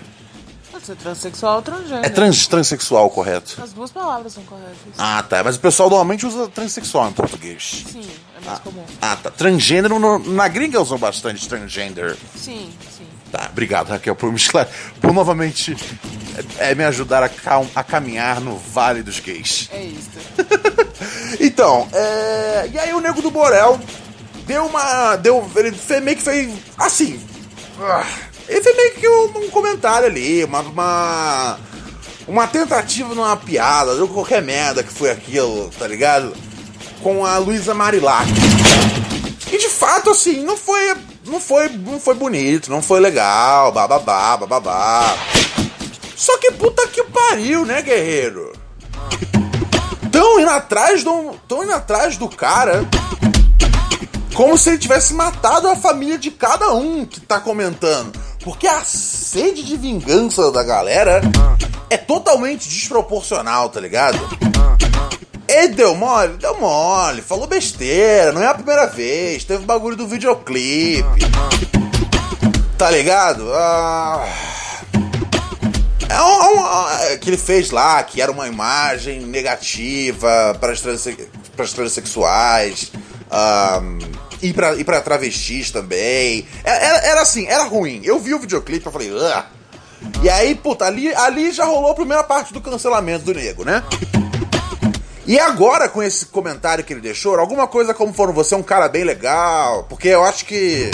Pode 0.71 0.85
ser 0.85 0.95
transexual 0.95 1.55
ou 1.55 1.61
transgênero. 1.63 2.05
É 2.05 2.09
trans, 2.09 2.45
transexual, 2.45 3.09
correto? 3.09 3.59
As 3.63 3.73
duas 3.73 3.89
palavras 3.91 4.33
são 4.33 4.43
corretas. 4.43 4.75
Ah, 4.99 5.23
tá. 5.27 5.43
Mas 5.43 5.55
o 5.55 5.59
pessoal 5.59 5.89
normalmente 5.89 6.23
usa 6.27 6.47
transexual 6.49 7.09
em 7.09 7.13
português. 7.13 7.83
Sim, 7.91 8.05
mais 8.45 8.59
comum. 8.59 8.83
Ah, 9.01 9.15
tá. 9.15 9.29
Transgênero, 9.31 9.99
no- 9.99 10.19
na 10.19 10.47
gringa 10.47 10.81
usam 10.81 10.97
bastante 10.97 11.47
transgender. 11.47 12.15
Sim, 12.35 12.71
sim. 12.97 13.03
Tá, 13.31 13.47
obrigado, 13.51 13.89
Raquel, 13.89 14.15
por 14.15 14.29
me 14.31 14.37
esclare- 14.37 14.69
por 15.01 15.11
novamente 15.11 15.75
é, 16.59 16.75
me 16.75 16.83
ajudar 16.83 17.23
a, 17.23 17.29
cal- 17.29 17.65
a 17.75 17.83
caminhar 17.83 18.39
no 18.39 18.57
Vale 18.57 19.01
dos 19.01 19.19
Gays. 19.19 19.69
É 19.71 19.83
isso. 19.83 20.09
Então, 21.39 21.87
é, 21.91 22.69
e 22.71 22.79
aí 22.79 22.93
o 22.93 22.99
Nego 23.01 23.21
do 23.21 23.29
Borel 23.31 23.79
deu 24.45 24.65
uma. 24.65 25.15
Deu, 25.17 25.49
ele 25.55 25.71
fez, 25.71 26.01
meio 26.01 26.15
que 26.15 26.23
fez. 26.23 26.53
Assim. 26.77 27.19
ah, 27.81 28.05
Ele 28.47 28.61
fez 28.61 28.75
meio 28.77 28.93
que 28.93 29.09
um, 29.09 29.45
um 29.45 29.49
comentário 29.49 30.07
ali, 30.07 30.43
uma, 30.43 30.61
uma. 30.61 31.59
Uma 32.25 32.47
tentativa 32.47 33.13
numa 33.13 33.35
piada, 33.35 33.95
deu 33.95 34.07
qualquer 34.07 34.41
merda 34.41 34.81
que 34.81 34.93
foi 34.93 35.11
aquilo, 35.11 35.69
tá 35.77 35.85
ligado? 35.87 36.33
Com 37.03 37.25
a 37.25 37.37
Luísa 37.37 37.73
Marilac. 37.73 38.27
E 39.51 39.57
de 39.57 39.67
fato, 39.67 40.11
assim, 40.11 40.41
não 40.43 40.55
foi. 40.55 40.95
Não 41.25 41.39
foi, 41.39 41.69
não 41.69 41.99
foi 41.99 42.15
bonito, 42.15 42.71
não 42.71 42.81
foi 42.81 42.99
legal, 42.99 43.71
bababá, 43.71 44.37
bababá. 44.37 45.15
Só 46.15 46.37
que 46.37 46.51
puta 46.53 46.87
que 46.87 47.03
pariu, 47.03 47.65
né, 47.65 47.81
guerreiro? 47.81 48.53
Tão 50.11 50.39
indo 50.39 50.49
atrás 50.49 51.03
do. 51.03 51.35
Tão 51.47 51.63
indo 51.63 51.73
atrás 51.73 52.15
do 52.15 52.29
cara. 52.29 52.87
Como 54.33 54.57
se 54.57 54.69
ele 54.69 54.77
tivesse 54.77 55.13
matado 55.13 55.67
a 55.67 55.75
família 55.75 56.17
de 56.17 56.31
cada 56.31 56.73
um 56.73 57.05
que 57.05 57.19
tá 57.19 57.39
comentando. 57.39 58.17
Porque 58.43 58.67
a 58.67 58.81
sede 58.83 59.63
de 59.63 59.75
vingança 59.77 60.51
da 60.51 60.63
galera 60.63 61.21
é 61.89 61.97
totalmente 61.97 62.67
desproporcional, 62.67 63.69
tá 63.69 63.79
ligado? 63.79 64.17
Deu 65.69 65.95
mole? 65.95 66.37
Deu 66.37 66.59
mole. 66.59 67.21
Falou 67.21 67.47
besteira. 67.47 68.31
Não 68.31 68.41
é 68.41 68.47
a 68.47 68.53
primeira 68.53 68.85
vez. 68.87 69.43
Teve 69.43 69.65
bagulho 69.65 69.95
do 69.95 70.07
videoclipe. 70.07 71.03
Tá 72.77 72.89
ligado? 72.91 73.51
Ah. 73.53 74.25
É 76.09 76.21
um, 76.21 76.43
é 76.43 76.49
um- 76.49 76.89
é 77.13 77.17
que 77.17 77.29
ele 77.29 77.37
fez 77.37 77.71
lá, 77.71 78.03
que 78.03 78.21
era 78.21 78.31
uma 78.31 78.47
imagem 78.47 79.21
negativa 79.21 80.55
para 80.59 80.71
as, 80.73 80.81
transe- 80.81 81.27
para 81.55 81.65
as 81.65 81.73
transexuais. 81.73 82.91
ahn, 83.31 83.97
e 84.41 84.53
pra, 84.53 84.75
e 84.75 84.83
travestis 84.83 85.71
também. 85.71 86.45
Era, 86.63 86.77
era- 86.85 86.97
era 87.07 87.21
assim, 87.21 87.47
era 87.47 87.63
ruim. 87.63 88.01
Eu 88.03 88.19
vi 88.19 88.33
o 88.33 88.39
videoclipe 88.39 88.87
e 88.87 88.91
falei, 88.91 89.11
"Ugh." 89.11 89.43
E 90.21 90.29
aí, 90.29 90.53
puta, 90.53 90.85
ali, 90.85 91.13
ali 91.15 91.51
já 91.51 91.63
rolou 91.65 91.91
a 91.91 91.95
primeira 91.95 92.23
parte 92.23 92.53
do 92.53 92.59
cancelamento 92.61 93.23
do 93.25 93.33
nego, 93.33 93.63
né? 93.63 93.81
E 95.25 95.39
agora, 95.39 95.87
com 95.87 96.03
esse 96.03 96.25
comentário 96.25 96.83
que 96.83 96.91
ele 96.91 96.99
deixou, 96.99 97.39
alguma 97.39 97.65
coisa 97.65 97.93
como 97.93 98.11
foram 98.11 98.33
você 98.33 98.53
é 98.55 98.57
um 98.57 98.63
cara 98.63 98.89
bem 98.89 99.05
legal, 99.05 99.85
porque 99.87 100.09
eu 100.09 100.23
acho 100.23 100.45
que. 100.45 100.91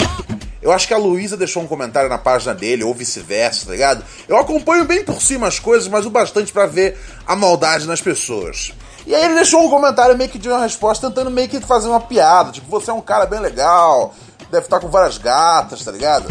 Eu 0.62 0.70
acho 0.70 0.86
que 0.86 0.92
a 0.92 0.98
Luísa 0.98 1.38
deixou 1.38 1.62
um 1.62 1.66
comentário 1.66 2.08
na 2.08 2.18
página 2.18 2.54
dele, 2.54 2.84
ou 2.84 2.94
vice-versa, 2.94 3.66
tá 3.66 3.72
ligado? 3.72 4.04
Eu 4.28 4.36
acompanho 4.36 4.84
bem 4.84 5.02
por 5.02 5.20
cima 5.20 5.48
as 5.48 5.58
coisas, 5.58 5.88
mas 5.88 6.04
o 6.04 6.10
bastante 6.10 6.52
pra 6.52 6.66
ver 6.66 7.00
a 7.26 7.34
maldade 7.34 7.88
nas 7.88 8.02
pessoas. 8.02 8.72
E 9.06 9.14
aí 9.14 9.24
ele 9.24 9.34
deixou 9.34 9.64
um 9.64 9.70
comentário 9.70 10.16
meio 10.18 10.28
que 10.28 10.38
de 10.38 10.50
uma 10.50 10.60
resposta, 10.60 11.08
tentando 11.08 11.30
meio 11.30 11.48
que 11.48 11.60
fazer 11.60 11.88
uma 11.88 11.98
piada, 11.98 12.52
tipo, 12.52 12.68
você 12.68 12.90
é 12.90 12.94
um 12.94 13.00
cara 13.00 13.24
bem 13.24 13.40
legal, 13.40 14.14
deve 14.50 14.66
estar 14.66 14.80
com 14.80 14.88
várias 14.88 15.16
gatas, 15.16 15.82
tá 15.82 15.90
ligado? 15.90 16.28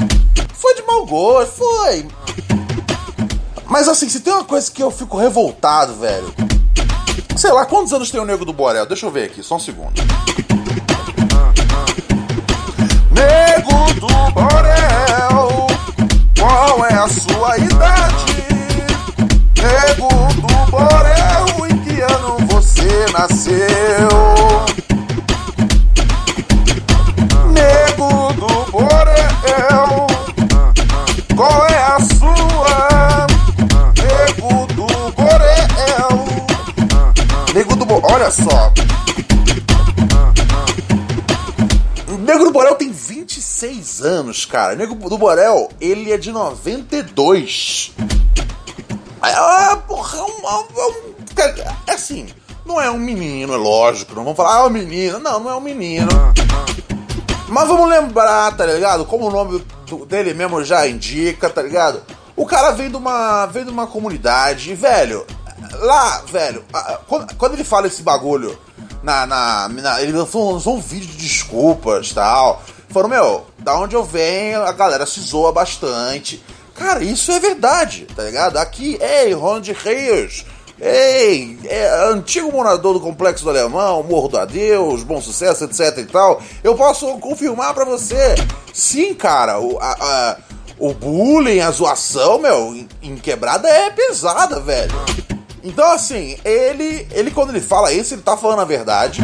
Foi 0.54 0.76
de 0.76 0.84
mau 0.84 1.08
gosto, 1.08 1.54
foi. 1.54 2.08
Mas 3.66 3.88
assim, 3.88 4.08
se 4.08 4.20
tem 4.20 4.32
uma 4.32 4.46
coisa 4.46 4.70
que 4.72 4.82
eu 4.82 4.92
fico 4.92 5.18
revoltado, 5.18 5.96
velho. 5.96 6.32
Sei 7.40 7.54
lá, 7.54 7.66
quantos 7.66 7.94
anos 7.94 8.12
tem 8.12 8.20
o 8.20 8.26
Nego 8.26 8.44
do 8.44 8.52
Borel? 8.52 8.86
Deixa 8.86 9.06
eu 9.06 9.12
ver 9.12 9.24
aqui, 9.24 9.42
só 9.42 9.56
um 9.56 9.60
segundo. 9.60 9.94
Nego 13.12 13.94
do 13.94 14.32
Borel, 14.34 15.68
qual 16.38 16.86
é 16.86 16.96
a 16.96 17.08
sua 17.08 17.58
idade? 17.58 18.26
Nego 19.56 20.10
do 20.34 20.70
Borel, 20.70 21.66
em 21.70 21.78
que 21.80 22.02
ano 22.02 22.40
você 22.48 23.06
nasceu? 23.14 24.10
Nego 27.54 28.34
do 28.34 28.70
Borel, 28.70 29.79
olha 38.14 38.32
só. 38.32 38.72
O 42.08 42.18
Nego 42.18 42.44
do 42.46 42.52
Borel 42.52 42.76
tem 42.76 42.92
26 42.92 44.02
anos, 44.02 44.46
cara. 44.46 44.74
O 44.74 44.78
Nego 44.78 44.96
do 45.10 45.18
Borel, 45.18 45.70
ele 45.80 46.12
é 46.12 46.18
de 46.18 46.32
92. 46.32 47.92
Ah, 49.22 49.78
porra, 49.88 50.18
é 50.20 50.22
um, 50.24 50.48
é 50.48 50.86
um- 50.88 51.20
é 51.88 51.94
assim, 51.94 52.28
não 52.66 52.80
é 52.82 52.90
um 52.90 52.98
menino, 52.98 53.54
é 53.54 53.58
lógico. 53.58 54.14
Não 54.16 54.24
vamos 54.24 54.38
falar, 54.38 54.58
ah, 54.58 54.64
é 54.64 54.66
um 54.66 54.70
menino. 54.70 55.20
Não, 55.20 55.40
não 55.40 55.50
é 55.52 55.56
um 55.56 55.62
menino. 55.62 56.08
Mas 57.48 57.68
vamos 57.68 57.90
lembrar, 57.90 58.56
tá 58.56 58.66
ligado? 58.66 59.06
Como 59.06 59.28
o 59.28 59.32
nome 59.32 59.64
dele 60.08 60.34
mesmo 60.34 60.64
já 60.64 60.88
indica, 60.88 61.50
tá 61.50 61.62
ligado? 61.62 62.02
O 62.36 62.46
cara 62.46 62.72
vem 62.72 62.90
de 62.90 62.96
uma, 62.96 63.46
vem 63.48 63.66
de 63.66 63.72
uma 63.72 63.88
comunidade, 63.88 64.74
velho, 64.76 65.26
lá, 65.74 66.22
velho, 66.32 66.64
quando, 67.08 67.36
quando 67.36 67.54
ele 67.54 67.64
fala 67.64 67.88
esse 67.88 68.02
bagulho, 68.02 68.58
na, 69.04 69.26
na, 69.26 69.70
na- 69.70 70.02
ele 70.02 70.12
lançou, 70.12 70.54
lançou 70.54 70.76
um 70.76 70.82
vídeo 70.82 71.08
de 71.08 71.18
desculpas 71.18 72.12
tal. 72.12 72.62
Falou, 72.90 73.08
meu, 73.10 73.46
da 73.60 73.78
onde 73.78 73.96
eu 73.96 74.04
venho, 74.04 74.64
a 74.64 74.72
galera 74.72 75.06
se 75.06 75.20
zoa 75.22 75.52
bastante. 75.52 76.44
Cara, 76.74 77.04
isso 77.04 77.32
é 77.32 77.40
verdade, 77.40 78.08
tá 78.16 78.24
ligado? 78.24 78.58
Aqui, 78.58 78.98
ei, 79.02 79.32
Ronald 79.34 79.72
Reis, 79.74 80.46
ei, 80.80 81.60
é, 81.66 82.06
antigo 82.10 82.52
morador 82.52 82.94
do 82.94 83.00
Complexo 83.02 83.44
do 83.44 83.50
Alemão, 83.50 84.02
Morro 84.02 84.30
do 84.30 84.38
Adeus, 84.40 85.04
Bom 85.04 85.22
Sucesso, 85.22 85.66
etc 85.66 85.98
e 86.00 86.06
tal, 86.06 86.42
eu 86.64 86.74
posso 86.76 87.06
confirmar 87.20 87.74
pra 87.74 87.86
você. 87.86 88.34
Sim, 88.74 89.14
cara, 89.14 89.60
o, 89.60 89.78
a- 89.80 89.98
a- 90.00 90.38
o 90.80 90.94
bullying, 90.94 91.60
a 91.60 91.70
zoação, 91.72 92.40
meu, 92.40 92.74
em, 92.74 92.88
em 93.04 93.16
quebrada 93.18 93.68
é 93.70 93.90
pesada, 93.92 94.60
velho. 94.62 94.94
Então, 95.64 95.92
assim, 95.92 96.38
ele, 96.44 97.08
ele 97.12 97.32
quando 97.32 97.50
ele 97.50 97.62
fala 97.62 97.92
isso, 97.92 98.14
ele 98.14 98.22
tá 98.22 98.38
falando 98.38 98.62
a 98.62 98.66
verdade. 98.66 99.22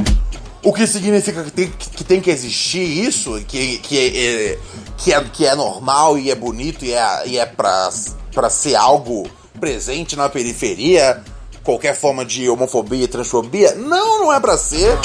O 0.64 0.74
que 0.74 0.88
significa 0.88 1.44
que 1.44 1.52
tem 1.52 1.70
que, 1.70 2.04
tem 2.04 2.20
que 2.20 2.32
existir 2.32 2.82
isso, 2.82 3.40
que, 3.48 3.78
que, 3.78 4.00
é, 4.00 4.58
que, 4.98 5.14
é, 5.14 5.24
que 5.24 5.46
é 5.46 5.56
normal 5.56 6.18
e 6.18 6.32
é 6.32 6.36
bonito 6.36 6.84
e 6.84 6.92
é, 6.92 7.28
e 7.28 7.38
é 7.38 7.46
pra, 7.46 7.90
pra 8.34 8.50
ser 8.50 8.76
algo 8.76 9.30
presente 9.60 10.16
na 10.16 10.28
periferia, 10.28 11.24
qualquer 11.64 11.96
forma 11.96 12.26
de 12.26 12.50
homofobia 12.50 13.04
e 13.04 13.08
transfobia. 13.08 13.76
Não, 13.76 14.22
não 14.22 14.34
é 14.34 14.40
pra 14.40 14.58
ser. 14.58 14.98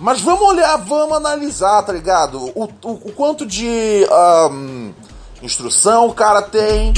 Mas 0.00 0.20
vamos 0.20 0.42
olhar, 0.42 0.76
vamos 0.76 1.16
analisar, 1.16 1.82
tá 1.82 1.92
ligado? 1.92 2.50
O, 2.54 2.64
o, 2.64 2.90
o 2.90 3.12
quanto 3.12 3.44
de 3.44 4.06
ahn, 4.10 4.92
instrução 5.42 6.06
o 6.06 6.14
cara 6.14 6.40
tem. 6.40 6.92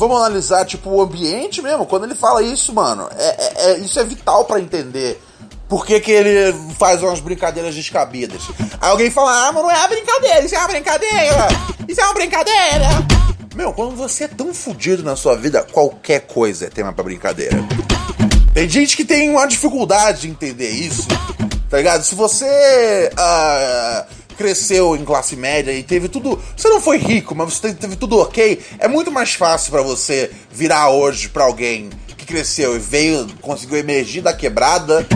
Vamos 0.00 0.16
analisar, 0.16 0.64
tipo, 0.64 0.88
o 0.88 1.02
ambiente 1.02 1.60
mesmo. 1.60 1.84
Quando 1.84 2.04
ele 2.04 2.14
fala 2.14 2.42
isso, 2.42 2.72
mano, 2.72 3.06
é, 3.18 3.26
é- 3.28 3.52
é- 3.72 3.78
isso 3.80 4.00
é 4.00 4.02
vital 4.04 4.46
pra 4.46 4.58
entender. 4.58 5.20
Por 5.68 5.84
que, 5.84 6.00
que 6.00 6.10
ele 6.10 6.54
faz 6.78 7.02
umas 7.02 7.20
brincadeiras 7.20 7.74
descabidas? 7.74 8.40
Aí 8.80 8.90
alguém 8.90 9.10
fala, 9.10 9.48
ah, 9.48 9.52
mas 9.52 9.62
não 9.62 9.70
é 9.70 9.76
uma 9.76 9.88
brincadeira, 9.88 10.40
isso 10.40 10.54
é 10.54 10.58
uma 10.58 10.68
brincadeira! 10.68 11.48
Isso 11.86 12.00
é 12.00 12.04
uma 12.04 12.14
brincadeira! 12.14 12.86
Meu, 13.54 13.74
quando 13.74 13.94
você 13.94 14.24
é 14.24 14.28
tão 14.28 14.54
fudido 14.54 15.02
na 15.02 15.16
sua 15.16 15.36
vida, 15.36 15.66
qualquer 15.70 16.20
coisa 16.20 16.64
é 16.64 16.70
tema 16.70 16.94
pra 16.94 17.04
brincadeira. 17.04 17.58
Tem 18.54 18.66
gente 18.70 18.96
que 18.96 19.04
tem 19.04 19.28
uma 19.28 19.46
dificuldade 19.46 20.22
de 20.22 20.30
entender 20.30 20.70
isso, 20.70 21.06
tá 21.68 21.76
ligado? 21.76 22.02
Se 22.04 22.14
você 22.14 23.12
ah, 23.18 24.06
cresceu 24.40 24.96
em 24.96 25.04
classe 25.04 25.36
média 25.36 25.70
e 25.70 25.82
teve 25.82 26.08
tudo. 26.08 26.42
Você 26.56 26.66
não 26.66 26.80
foi 26.80 26.96
rico, 26.96 27.34
mas 27.34 27.52
você 27.52 27.74
teve 27.74 27.94
tudo 27.94 28.18
ok, 28.18 28.58
é 28.78 28.88
muito 28.88 29.12
mais 29.12 29.34
fácil 29.34 29.70
pra 29.70 29.82
você 29.82 30.30
virar 30.50 30.88
hoje 30.88 31.28
pra 31.28 31.44
alguém 31.44 31.90
que 32.16 32.24
cresceu 32.24 32.74
e 32.74 32.78
veio, 32.78 33.28
conseguiu 33.42 33.76
emergir 33.76 34.22
da 34.22 34.32
quebrada 34.32 35.06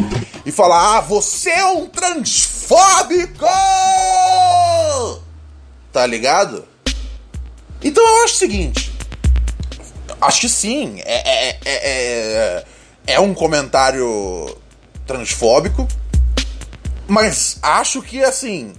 e 0.45 0.53
falar: 0.53 0.99
Ah, 0.99 1.01
você 1.01 1.49
é 1.49 1.65
um 1.65 1.87
transfóbico! 1.87 3.47
Tá 5.91 6.05
ligado? 6.05 6.67
Então 7.83 8.07
eu 8.07 8.25
acho 8.25 8.35
o 8.35 8.39
seguinte. 8.39 8.93
Acho 10.21 10.43
que 10.43 10.49
sim. 10.51 11.01
É, 11.07 11.15
é, 11.15 11.59
é, 11.65 11.65
é, 11.65 12.65
é 13.07 13.21
um 13.21 13.33
comentário 13.33 14.55
transfóbico. 15.07 15.89
Mas 17.07 17.59
acho 17.63 18.03
que, 18.03 18.23
assim, 18.23 18.73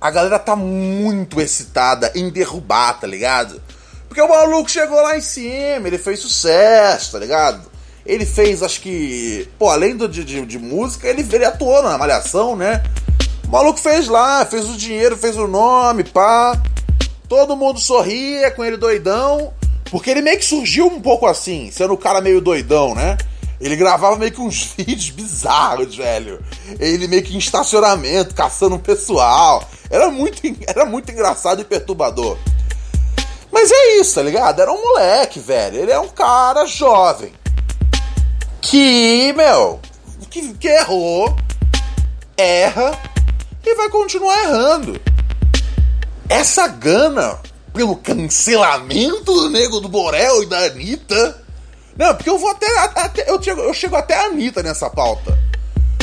a 0.00 0.10
galera 0.10 0.38
tá 0.38 0.56
muito 0.56 1.40
excitada 1.40 2.10
em 2.14 2.30
derrubar, 2.30 2.98
tá 2.98 3.06
ligado? 3.06 3.60
Porque 4.08 4.20
o 4.20 4.28
maluco 4.28 4.70
chegou 4.70 5.00
lá 5.00 5.16
em 5.16 5.20
cima, 5.20 5.86
ele 5.86 5.98
fez 5.98 6.20
sucesso, 6.20 7.12
tá 7.12 7.18
ligado? 7.18 7.70
Ele 8.04 8.24
fez, 8.24 8.62
acho 8.62 8.80
que. 8.80 9.46
Pô, 9.58 9.68
além 9.68 9.96
do, 9.96 10.08
de, 10.08 10.24
de, 10.24 10.44
de 10.46 10.58
música, 10.58 11.06
ele, 11.06 11.26
ele 11.30 11.44
atuou 11.44 11.82
na 11.82 11.98
Malhação, 11.98 12.56
né? 12.56 12.82
O 13.46 13.50
maluco 13.50 13.78
fez 13.78 14.08
lá, 14.08 14.44
fez 14.46 14.68
o 14.68 14.76
dinheiro, 14.76 15.16
fez 15.16 15.36
o 15.36 15.46
nome, 15.46 16.04
pá. 16.04 16.60
Todo 17.28 17.54
mundo 17.54 17.78
sorria 17.78 18.50
com 18.50 18.64
ele 18.64 18.76
doidão. 18.76 19.52
Porque 19.90 20.10
ele 20.10 20.22
meio 20.22 20.38
que 20.38 20.44
surgiu 20.44 20.86
um 20.86 21.00
pouco 21.00 21.26
assim, 21.26 21.70
sendo 21.70 21.94
o 21.94 21.98
cara 21.98 22.20
meio 22.20 22.40
doidão, 22.40 22.94
né? 22.94 23.18
Ele 23.60 23.76
gravava 23.76 24.16
meio 24.16 24.32
que 24.32 24.40
uns 24.40 24.72
vídeos 24.76 25.10
bizarros, 25.10 25.96
velho. 25.96 26.42
Ele 26.78 27.06
meio 27.06 27.22
que 27.22 27.34
em 27.34 27.38
estacionamento, 27.38 28.34
caçando 28.34 28.76
um 28.76 28.78
pessoal. 28.78 29.68
Era 29.90 30.10
muito, 30.10 30.40
era 30.66 30.86
muito 30.86 31.10
engraçado 31.12 31.60
e 31.60 31.64
perturbador. 31.64 32.38
Mas 33.52 33.70
é 33.70 34.00
isso, 34.00 34.14
tá 34.14 34.22
ligado? 34.22 34.60
Era 34.60 34.72
um 34.72 34.80
moleque, 34.80 35.40
velho. 35.40 35.76
Ele 35.76 35.92
é 35.92 35.98
um 35.98 36.08
cara 36.08 36.64
jovem. 36.66 37.32
Que, 38.60 39.32
meu, 39.34 39.80
que, 40.30 40.54
que 40.54 40.68
errou, 40.68 41.36
erra 42.36 42.98
e 43.64 43.74
vai 43.74 43.90
continuar 43.90 44.44
errando. 44.44 45.00
Essa 46.28 46.68
gana 46.68 47.38
pelo 47.72 47.96
cancelamento 47.96 49.32
do 49.32 49.50
Nego 49.50 49.80
do 49.80 49.88
Borel 49.88 50.42
e 50.42 50.46
da 50.46 50.58
Anitta. 50.66 51.39
Não, 52.00 52.14
porque 52.14 52.30
eu 52.30 52.38
vou 52.38 52.48
até. 52.48 52.66
até 52.78 53.30
eu, 53.30 53.42
chego, 53.42 53.60
eu 53.60 53.74
chego 53.74 53.94
até 53.94 54.14
a 54.14 54.24
Anitta 54.24 54.62
nessa 54.62 54.88
pauta. 54.88 55.38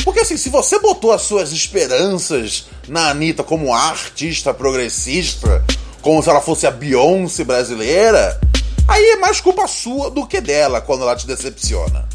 Porque 0.04 0.20
assim, 0.20 0.36
se 0.36 0.48
você 0.48 0.78
botou 0.78 1.10
as 1.10 1.22
suas 1.22 1.50
esperanças 1.50 2.68
na 2.86 3.10
Anitta 3.10 3.42
como 3.42 3.74
artista 3.74 4.54
progressista, 4.54 5.64
como 6.00 6.22
se 6.22 6.30
ela 6.30 6.40
fosse 6.40 6.68
a 6.68 6.70
Beyoncé 6.70 7.42
brasileira, 7.42 8.40
aí 8.86 9.04
é 9.04 9.16
mais 9.16 9.40
culpa 9.40 9.66
sua 9.66 10.08
do 10.08 10.24
que 10.24 10.40
dela 10.40 10.80
quando 10.80 11.02
ela 11.02 11.16
te 11.16 11.26
decepciona. 11.26 12.08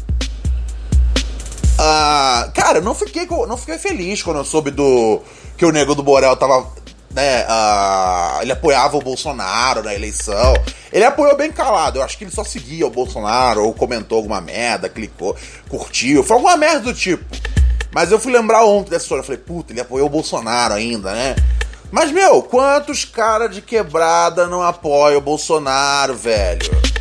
Ah, 1.78 2.50
cara, 2.54 2.80
não 2.80 2.94
fiquei, 2.94 3.26
não 3.26 3.58
fiquei 3.58 3.76
feliz 3.76 4.22
quando 4.22 4.38
eu 4.38 4.44
soube 4.46 4.70
do 4.70 5.20
que 5.58 5.66
o 5.66 5.70
Nego 5.70 5.94
do 5.94 6.02
Borel 6.02 6.34
tava 6.36 6.66
né, 7.14 7.46
uh, 7.46 8.42
ele 8.42 8.50
apoiava 8.50 8.96
o 8.96 9.00
Bolsonaro 9.00 9.82
na 9.82 9.94
eleição. 9.94 10.54
Ele 10.92 11.04
apoiou 11.04 11.36
bem 11.36 11.52
calado. 11.52 11.98
Eu 11.98 12.02
acho 12.02 12.18
que 12.18 12.24
ele 12.24 12.30
só 12.30 12.42
seguia 12.42 12.86
o 12.86 12.90
Bolsonaro 12.90 13.62
ou 13.62 13.72
comentou 13.72 14.18
alguma 14.18 14.40
merda, 14.40 14.88
clicou, 14.88 15.36
curtiu. 15.68 16.24
Foi 16.24 16.36
alguma 16.36 16.56
merda 16.56 16.80
do 16.80 16.94
tipo. 16.94 17.24
Mas 17.92 18.10
eu 18.10 18.18
fui 18.18 18.32
lembrar 18.32 18.64
ontem 18.64 18.90
dessa 18.90 19.04
história. 19.04 19.20
Eu 19.20 19.26
falei, 19.26 19.40
puta, 19.40 19.72
ele 19.72 19.80
apoiou 19.80 20.08
o 20.08 20.10
Bolsonaro 20.10 20.74
ainda, 20.74 21.12
né? 21.12 21.36
Mas, 21.92 22.10
meu, 22.10 22.42
quantos 22.42 23.04
caras 23.04 23.54
de 23.54 23.62
quebrada 23.62 24.48
não 24.48 24.60
apoiam 24.60 25.18
o 25.18 25.20
Bolsonaro, 25.20 26.16
velho? 26.16 26.93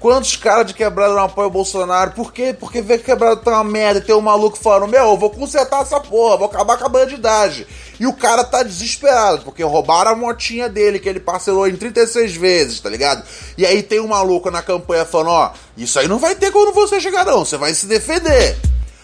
Quantos 0.00 0.36
caras 0.36 0.66
de 0.66 0.74
quebrada 0.74 1.12
não 1.12 1.24
apoiam 1.24 1.48
o 1.48 1.52
Bolsonaro? 1.52 2.12
Por 2.12 2.32
quê? 2.32 2.54
Porque 2.58 2.80
vê 2.80 2.98
que 2.98 3.04
quebrada 3.04 3.36
tá 3.36 3.50
uma 3.50 3.64
merda 3.64 4.00
tem 4.00 4.14
um 4.14 4.20
maluco 4.20 4.56
falando: 4.56 4.88
Meu, 4.88 5.06
eu 5.06 5.16
vou 5.16 5.30
consertar 5.30 5.82
essa 5.82 5.98
porra, 5.98 6.36
vou 6.36 6.46
acabar 6.46 6.78
com 6.78 6.86
a 6.86 6.88
bandidagem. 6.88 7.66
E 7.98 8.06
o 8.06 8.12
cara 8.12 8.44
tá 8.44 8.62
desesperado, 8.62 9.42
porque 9.42 9.62
roubaram 9.64 10.12
a 10.12 10.16
motinha 10.16 10.68
dele, 10.68 11.00
que 11.00 11.08
ele 11.08 11.18
parcelou 11.18 11.66
em 11.66 11.74
36 11.74 12.36
vezes, 12.36 12.80
tá 12.80 12.88
ligado? 12.88 13.24
E 13.56 13.66
aí 13.66 13.82
tem 13.82 13.98
um 13.98 14.06
maluco 14.06 14.50
na 14.52 14.62
campanha 14.62 15.04
falando: 15.04 15.30
Ó, 15.30 15.52
isso 15.76 15.98
aí 15.98 16.06
não 16.06 16.18
vai 16.18 16.36
ter 16.36 16.52
quando 16.52 16.72
você 16.72 17.00
chegar, 17.00 17.26
não, 17.26 17.44
você 17.44 17.56
vai 17.56 17.74
se 17.74 17.86
defender. 17.86 18.56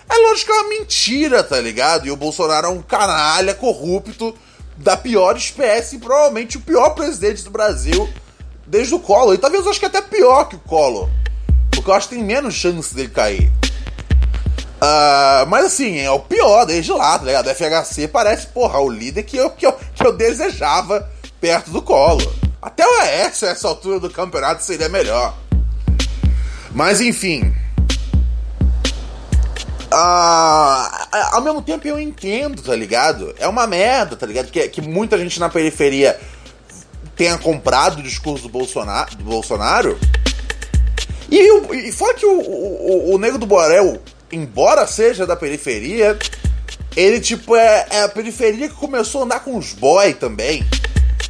É 0.09 0.16
lógico 0.28 0.53
que 0.53 0.59
é 0.59 0.61
uma 0.61 0.68
mentira, 0.68 1.42
tá 1.42 1.61
ligado? 1.61 2.07
E 2.07 2.11
o 2.12 2.16
Bolsonaro 2.16 2.68
é 2.68 2.70
um 2.70 2.82
canalha 2.82 3.55
corrupto 3.55 4.32
da 4.76 4.97
pior 4.97 5.36
espécie, 5.36 5.99
provavelmente 5.99 6.57
o 6.57 6.61
pior 6.61 6.90
presidente 6.90 7.42
do 7.42 7.51
Brasil 7.51 8.09
desde 8.66 8.94
o 8.94 8.98
Collor. 8.98 9.34
E 9.34 9.38
talvez 9.38 9.64
eu 9.64 9.70
acho 9.70 9.78
que 9.78 9.86
é 9.86 9.88
até 9.88 10.00
pior 10.02 10.44
que 10.44 10.56
o 10.56 10.60
Collor. 10.60 11.08
Porque 11.70 11.90
eu 11.90 11.94
acho 11.94 12.08
que 12.08 12.14
tem 12.14 12.24
menos 12.24 12.54
chance 12.54 12.94
dele 12.94 13.08
cair. 13.08 13.52
Uh, 14.84 15.46
mas 15.48 15.66
assim, 15.66 15.98
é 15.98 16.10
o 16.10 16.20
pior 16.20 16.66
desde 16.66 16.92
lá, 16.92 17.18
tá 17.18 17.24
ligado? 17.24 17.46
O 17.46 17.54
FHC 17.54 18.08
parece, 18.08 18.46
porra, 18.48 18.78
o 18.80 18.90
líder 18.90 19.22
que 19.22 19.36
eu, 19.36 19.50
que 19.50 19.66
eu, 19.66 19.72
que 19.72 20.06
eu 20.06 20.12
desejava 20.12 21.08
perto 21.40 21.70
do 21.70 21.80
Collor. 21.80 22.32
Até 22.60 22.86
o 22.86 23.00
Aécio, 23.00 23.46
essa 23.46 23.68
altura 23.68 24.00
do 24.00 24.10
campeonato, 24.10 24.62
seria 24.62 24.88
melhor. 24.88 25.34
Mas 26.74 27.00
enfim. 27.00 27.54
Uh, 29.92 31.04
ao 31.32 31.40
mesmo 31.40 31.62
tempo 31.62 31.86
eu 31.86 32.00
entendo, 32.00 32.60
tá 32.62 32.74
ligado? 32.74 33.34
É 33.38 33.46
uma 33.46 33.66
merda, 33.66 34.16
tá 34.16 34.26
ligado? 34.26 34.50
Que, 34.50 34.68
que 34.68 34.80
muita 34.80 35.16
gente 35.16 35.38
na 35.38 35.48
periferia 35.48 36.18
tenha 37.16 37.38
comprado 37.38 37.98
o 37.98 38.02
discurso 38.02 38.44
do 38.44 38.48
Bolsonaro. 38.48 39.16
Do 39.16 39.24
Bolsonaro. 39.24 39.98
E, 41.30 41.88
e 41.88 41.92
fora 41.92 42.14
que 42.14 42.26
o, 42.26 42.40
o, 42.40 43.14
o 43.14 43.18
Nego 43.18 43.38
do 43.38 43.46
Borel, 43.46 44.00
embora 44.30 44.86
seja 44.86 45.26
da 45.26 45.36
periferia, 45.36 46.18
ele, 46.96 47.20
tipo, 47.20 47.56
é, 47.56 47.86
é 47.90 48.02
a 48.02 48.08
periferia 48.08 48.68
que 48.68 48.74
começou 48.74 49.22
a 49.22 49.24
andar 49.24 49.40
com 49.40 49.56
os 49.56 49.72
boy 49.72 50.14
também. 50.14 50.64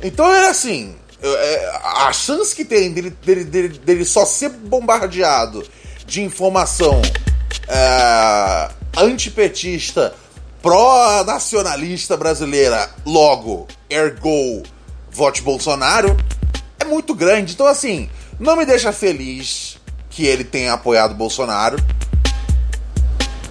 Então 0.03 0.31
é 0.31 0.49
assim. 0.49 0.95
É, 1.23 1.81
a 1.83 2.13
chance 2.13 2.55
que 2.55 2.67
tem 2.67 2.93
dele, 2.93 3.11
dele, 3.25 3.45
dele, 3.45 3.69
dele 3.69 4.05
só 4.05 4.27
ser 4.27 4.51
bombardeado 4.51 5.67
de 6.07 6.23
informação 6.23 7.01
é, 7.67 8.71
antipetista, 8.97 10.15
pró-nacionalista 10.61 12.15
brasileira, 12.17 12.91
logo, 13.07 13.67
ergo, 13.89 14.63
vote 15.15 15.41
Bolsonaro, 15.41 16.17
é 16.79 16.85
muito 16.85 17.15
grande. 17.15 17.55
Então, 17.55 17.67
assim, 17.67 18.11
não 18.39 18.57
me 18.57 18.67
deixa 18.67 18.93
feliz 18.93 19.79
que 20.11 20.27
ele 20.27 20.45
tenha 20.45 20.73
apoiado 20.73 21.15
Bolsonaro. 21.15 21.79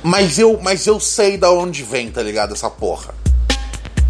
Mas 0.04 0.38
eu, 0.38 0.60
mas 0.62 0.86
eu 0.86 1.00
sei 1.00 1.38
da 1.38 1.50
onde 1.50 1.82
vem, 1.82 2.12
tá 2.12 2.22
ligado? 2.22 2.54
Essa 2.54 2.70
porra. 2.70 3.16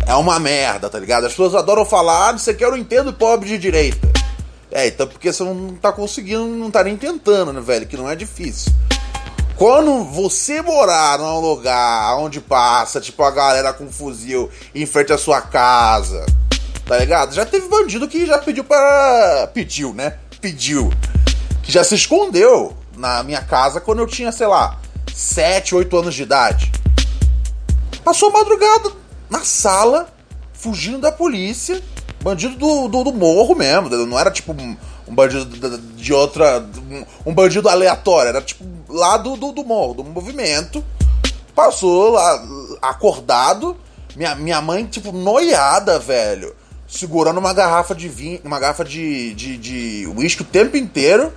É 0.08 0.16
uma 0.16 0.40
merda, 0.40 0.90
tá 0.90 1.00
ligado? 1.00 1.26
As 1.28 1.32
pessoas 1.32 1.54
adoram 1.54 1.86
falar, 1.86 2.30
ah, 2.30 2.32
você 2.34 2.54
quer 2.54 2.66
eu 2.66 2.72
não 2.72 2.78
entendo 2.78 3.14
pobre 3.14 3.48
de 3.48 3.58
direita. 3.60 4.12
É, 4.72 4.88
então 4.88 5.08
porque 5.08 5.32
você 5.32 5.44
não 5.44 5.76
tá 5.76 5.92
conseguindo, 5.92 6.48
não 6.48 6.72
tá 6.72 6.84
nem 6.84 6.98
tentando, 6.98 7.54
né, 7.54 7.62
velho? 7.62 7.86
Que 7.86 7.96
não 7.96 8.10
é 8.10 8.16
difícil. 8.16 8.74
Quando 9.56 10.04
você 10.04 10.64
morar 10.64 11.20
num 11.20 11.40
lugar 11.40 12.18
onde 12.18 12.42
passa, 12.42 13.00
tipo, 13.00 13.22
a 13.24 13.30
galera 13.30 13.72
com 13.72 13.88
fuzil 13.92 14.50
em 14.74 14.86
frente 14.86 15.14
à 15.14 15.18
sua 15.18 15.42
casa, 15.42 16.26
tá 16.86 16.98
ligado? 16.98 17.34
Já 17.34 17.46
teve 17.46 17.68
bandido 17.68 18.08
que 18.08 18.26
já 18.26 18.38
pediu 18.38 18.64
para. 18.64 19.48
Pediu, 19.54 19.94
né? 19.94 20.18
Pediu. 20.42 20.92
Que 21.62 21.72
já 21.72 21.84
se 21.84 21.96
escondeu 21.96 22.76
na 22.98 23.24
minha 23.24 23.42
casa 23.42 23.80
quando 23.80 24.00
eu 24.00 24.08
tinha, 24.08 24.32
sei 24.32 24.48
lá, 24.48 24.80
7, 25.14 25.76
8 25.76 25.98
anos 25.98 26.16
de 26.16 26.24
idade. 26.24 26.72
Passou 28.04 28.32
madrugada 28.32 28.92
na 29.30 29.44
sala, 29.44 30.08
fugindo 30.54 31.00
da 31.00 31.12
polícia. 31.12 31.82
Bandido 32.22 32.56
do, 32.56 32.88
do, 32.88 33.04
do 33.06 33.14
morro 33.14 33.56
mesmo. 33.56 33.90
Não 33.90 34.18
era 34.18 34.32
tipo 34.32 34.54
um, 34.54 34.78
um 35.08 35.16
bandido 35.16 35.46
de 35.96 36.14
outra. 36.14 36.66
Um, 37.26 37.34
bandido 37.34 37.70
aleatório. 37.70 38.30
Era 38.30 38.42
tipo 38.42 38.64
lá 38.90 39.18
do, 39.18 39.36
do, 39.36 39.52
do 39.52 39.64
morro, 39.64 39.96
do 39.96 40.04
movimento. 40.04 40.84
Passou 41.56 42.12
lá 42.12 42.46
acordado. 42.82 43.78
Minha, 44.16 44.36
minha 44.36 44.62
mãe, 44.62 44.86
tipo, 44.86 45.12
noiada, 45.12 45.98
velho 45.98 46.56
segurando 46.94 47.40
uma 47.40 47.54
garrafa 47.54 47.96
de 47.96 48.08
vinho, 48.08 48.40
uma 48.44 48.60
garrafa 48.60 48.86
de, 48.86 49.34
de, 49.34 49.58
de 49.58 50.08
whisky 50.16 50.44
o 50.44 50.46
tempo 50.46 50.78
inteiro. 50.78 51.34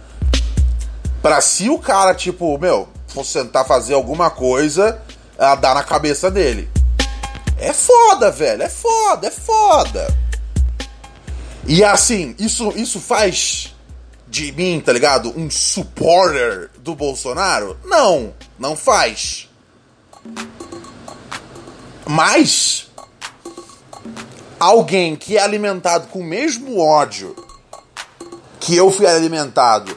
Pra 1.23 1.41
se 1.41 1.71
o 1.71 1.79
cara, 1.79 2.15
tipo, 2.15 2.59
meu, 2.59 2.89
for 3.09 3.25
tentar 3.25 3.65
fazer 3.65 3.95
alguma 3.95 4.31
coisa, 4.31 5.01
a 5.39 5.55
dar 5.55 5.75
na 5.75 5.83
cabeça 5.83 6.31
dele. 6.31 6.69
É 7.59 7.73
foda, 7.73 8.31
velho. 8.31 8.63
É 8.63 8.69
foda, 8.69 9.27
é 9.27 9.31
foda. 9.31 10.15
E 11.67 11.83
assim, 11.83 12.35
isso, 12.39 12.73
isso 12.77 13.01
faz 13.01 13.75
de 14.29 14.53
mim, 14.53 14.81
tá 14.85 14.93
ligado? 14.93 15.33
Um 15.37 15.51
supporter 15.51 16.71
do 16.79 16.95
Bolsonaro? 16.95 17.79
Não, 17.85 18.35
não 18.59 18.77
faz. 18.77 19.49
Mas 22.07 22.86
alguém 24.59 25.17
que 25.17 25.37
é 25.37 25.43
alimentado 25.43 26.09
com 26.09 26.21
o 26.21 26.25
mesmo 26.25 26.81
ódio 26.81 27.35
que 28.61 28.77
eu 28.77 28.91
fui 28.91 29.07
alimentado 29.07 29.97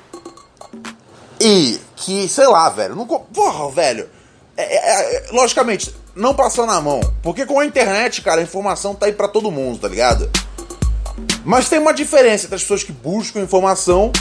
e 1.40 1.80
que, 1.96 2.28
sei 2.28 2.48
lá, 2.48 2.70
velho, 2.70 2.96
não. 2.96 3.06
Porra, 3.06 3.72
velho. 3.72 4.10
É, 4.56 4.64
é, 4.64 5.16
é, 5.16 5.32
logicamente, 5.32 5.94
não 6.16 6.34
passou 6.34 6.66
na 6.66 6.82
mão. 6.82 7.00
Porque 7.24 7.46
com 7.46 7.60
a 7.60 7.66
internet, 7.66 8.22
cara, 8.22 8.42
a 8.42 8.44
informação 8.44 8.94
tá 8.94 9.06
aí 9.06 9.14
pra 9.14 9.28
todo 9.28 9.52
mundo, 9.52 9.80
tá 9.80 9.88
ligado? 9.88 10.30
Mas 11.46 11.70
tem 11.70 11.80
uma 11.80 11.94
diferença 11.94 12.46
entre 12.46 12.56
as 12.56 12.62
pessoas 12.62 12.84
que 12.84 12.92
buscam 12.92 13.40
informação 13.40 14.12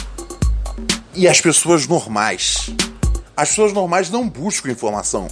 e 1.13 1.27
as 1.27 1.41
pessoas 1.41 1.85
normais. 1.85 2.69
As 3.35 3.49
pessoas 3.49 3.73
normais 3.73 4.09
não 4.09 4.27
buscam 4.27 4.71
informação. 4.71 5.27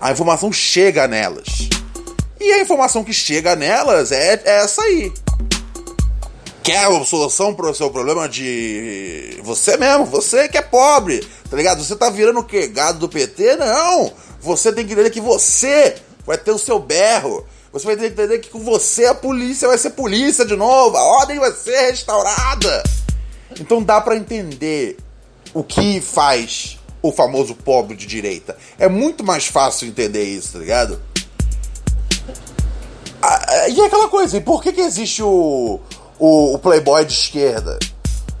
A 0.00 0.10
informação 0.10 0.52
chega 0.52 1.06
nelas. 1.06 1.68
E 2.40 2.52
a 2.52 2.60
informação 2.60 3.02
que 3.02 3.12
chega 3.12 3.56
nelas 3.56 4.12
é, 4.12 4.40
é 4.44 4.62
essa 4.62 4.82
aí. 4.82 5.12
quer 6.62 6.84
a 6.84 7.04
solução 7.04 7.54
pro 7.54 7.74
seu 7.74 7.90
problema 7.90 8.28
de. 8.28 9.40
Você 9.42 9.76
mesmo, 9.76 10.04
você 10.04 10.48
que 10.48 10.58
é 10.58 10.62
pobre, 10.62 11.26
tá 11.50 11.56
ligado? 11.56 11.82
Você 11.82 11.96
tá 11.96 12.10
virando 12.10 12.40
o 12.40 12.44
quê? 12.44 12.66
Gado 12.68 12.98
do 12.98 13.08
PT? 13.08 13.56
Não! 13.56 14.12
Você 14.40 14.72
tem 14.72 14.86
que 14.86 14.92
entender 14.92 15.10
que 15.10 15.20
você 15.20 15.96
vai 16.26 16.36
ter 16.36 16.50
o 16.50 16.58
seu 16.58 16.78
berro. 16.78 17.46
Você 17.72 17.86
vai 17.86 17.96
ter 17.96 18.08
que 18.08 18.20
entender 18.20 18.38
que 18.38 18.48
com 18.48 18.60
você 18.60 19.06
a 19.06 19.14
polícia 19.14 19.68
vai 19.68 19.76
ser 19.76 19.90
polícia 19.90 20.44
de 20.44 20.56
novo, 20.56 20.96
a 20.96 21.02
ordem 21.02 21.38
vai 21.38 21.52
ser 21.52 21.90
restaurada. 21.90 22.82
Então 23.60 23.82
dá 23.82 24.00
para 24.00 24.16
entender 24.16 24.96
o 25.52 25.62
que 25.62 26.00
faz 26.00 26.78
o 27.02 27.12
famoso 27.12 27.54
pobre 27.54 27.96
de 27.96 28.06
direita. 28.06 28.56
É 28.78 28.88
muito 28.88 29.22
mais 29.22 29.46
fácil 29.46 29.88
entender 29.88 30.24
isso, 30.24 30.54
tá 30.54 30.58
ligado? 30.58 31.00
Ah, 33.22 33.68
e 33.68 33.80
é 33.80 33.86
aquela 33.86 34.08
coisa, 34.08 34.36
e 34.36 34.40
por 34.40 34.62
que, 34.62 34.72
que 34.72 34.80
existe 34.80 35.22
o, 35.22 35.80
o, 36.18 36.54
o 36.54 36.58
Playboy 36.58 37.04
de 37.04 37.12
esquerda? 37.12 37.78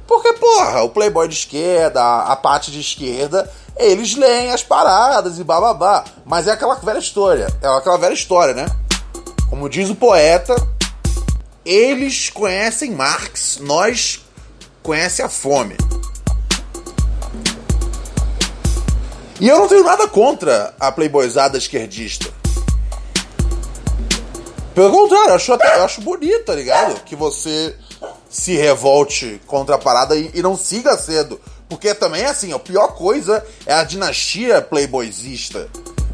Porque, 0.06 0.32
porra, 0.34 0.82
o 0.82 0.88
Playboy 0.88 1.28
de 1.28 1.34
esquerda, 1.34 2.00
a, 2.00 2.32
a 2.32 2.36
parte 2.36 2.70
de 2.70 2.80
esquerda, 2.80 3.50
eles 3.76 4.14
leem 4.14 4.52
as 4.52 4.62
paradas 4.62 5.38
e 5.38 5.44
bababá. 5.44 6.04
Mas 6.24 6.46
é 6.46 6.52
aquela 6.52 6.76
velha 6.76 6.98
história. 6.98 7.48
É 7.60 7.68
aquela 7.68 7.98
velha 7.98 8.14
história, 8.14 8.54
né? 8.54 8.66
Como 9.50 9.68
diz 9.68 9.90
o 9.90 9.94
poeta, 9.94 10.54
eles 11.64 12.30
conhecem 12.30 12.92
Marx, 12.92 13.58
nós 13.60 14.24
conhece 14.82 15.20
a 15.22 15.28
fome. 15.28 15.76
E 19.38 19.48
eu 19.48 19.58
não 19.58 19.68
tenho 19.68 19.84
nada 19.84 20.08
contra 20.08 20.74
a 20.80 20.90
playboyzada 20.90 21.58
esquerdista. 21.58 22.32
Pelo 24.76 24.90
contrário, 24.90 25.30
eu 25.30 25.34
acho, 25.36 25.52
eu 25.52 25.84
acho 25.86 26.02
bonito, 26.02 26.44
tá 26.44 26.54
ligado? 26.54 27.02
Que 27.02 27.16
você 27.16 27.74
se 28.28 28.54
revolte 28.56 29.40
contra 29.46 29.76
a 29.76 29.78
parada 29.78 30.14
e, 30.14 30.30
e, 30.34 30.42
não 30.42 30.54
siga 30.54 30.98
cedo. 30.98 31.40
Porque 31.66 31.94
também 31.94 32.20
é 32.20 32.26
assim, 32.26 32.52
a 32.52 32.58
pior 32.58 32.88
coisa 32.88 33.42
é 33.64 33.72
a 33.72 33.82
dinastia 33.82 34.60
playboyzista. 34.60 35.66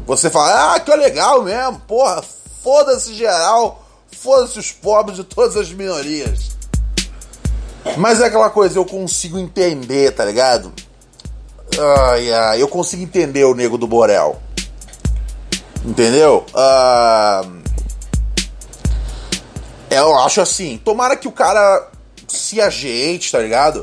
Você 0.07 0.29
fala, 0.29 0.75
ah, 0.75 0.79
que 0.79 0.95
legal 0.95 1.43
mesmo, 1.43 1.81
porra, 1.81 2.23
foda-se 2.63 3.13
geral, 3.15 3.85
foda-se 4.17 4.57
os 4.57 4.71
pobres 4.71 5.17
de 5.17 5.25
todas 5.25 5.57
as 5.57 5.69
minorias. 5.69 6.51
Mas 7.97 8.21
é 8.21 8.27
aquela 8.27 8.49
coisa, 8.49 8.79
eu 8.79 8.85
consigo 8.85 9.37
entender, 9.37 10.11
tá 10.11 10.23
ligado? 10.23 10.71
Ai, 12.07 12.31
ai, 12.31 12.61
eu 12.61 12.69
consigo 12.69 13.03
entender 13.03 13.43
o 13.43 13.53
nego 13.53 13.77
do 13.77 13.87
Borel. 13.87 14.41
Entendeu? 15.83 16.45
Uh, 16.53 17.62
eu 19.97 20.17
acho 20.19 20.41
assim, 20.41 20.79
tomara 20.83 21.15
que 21.15 21.27
o 21.27 21.31
cara 21.31 21.89
se 22.27 22.59
ajeite, 22.61 23.31
tá 23.31 23.39
ligado? 23.39 23.81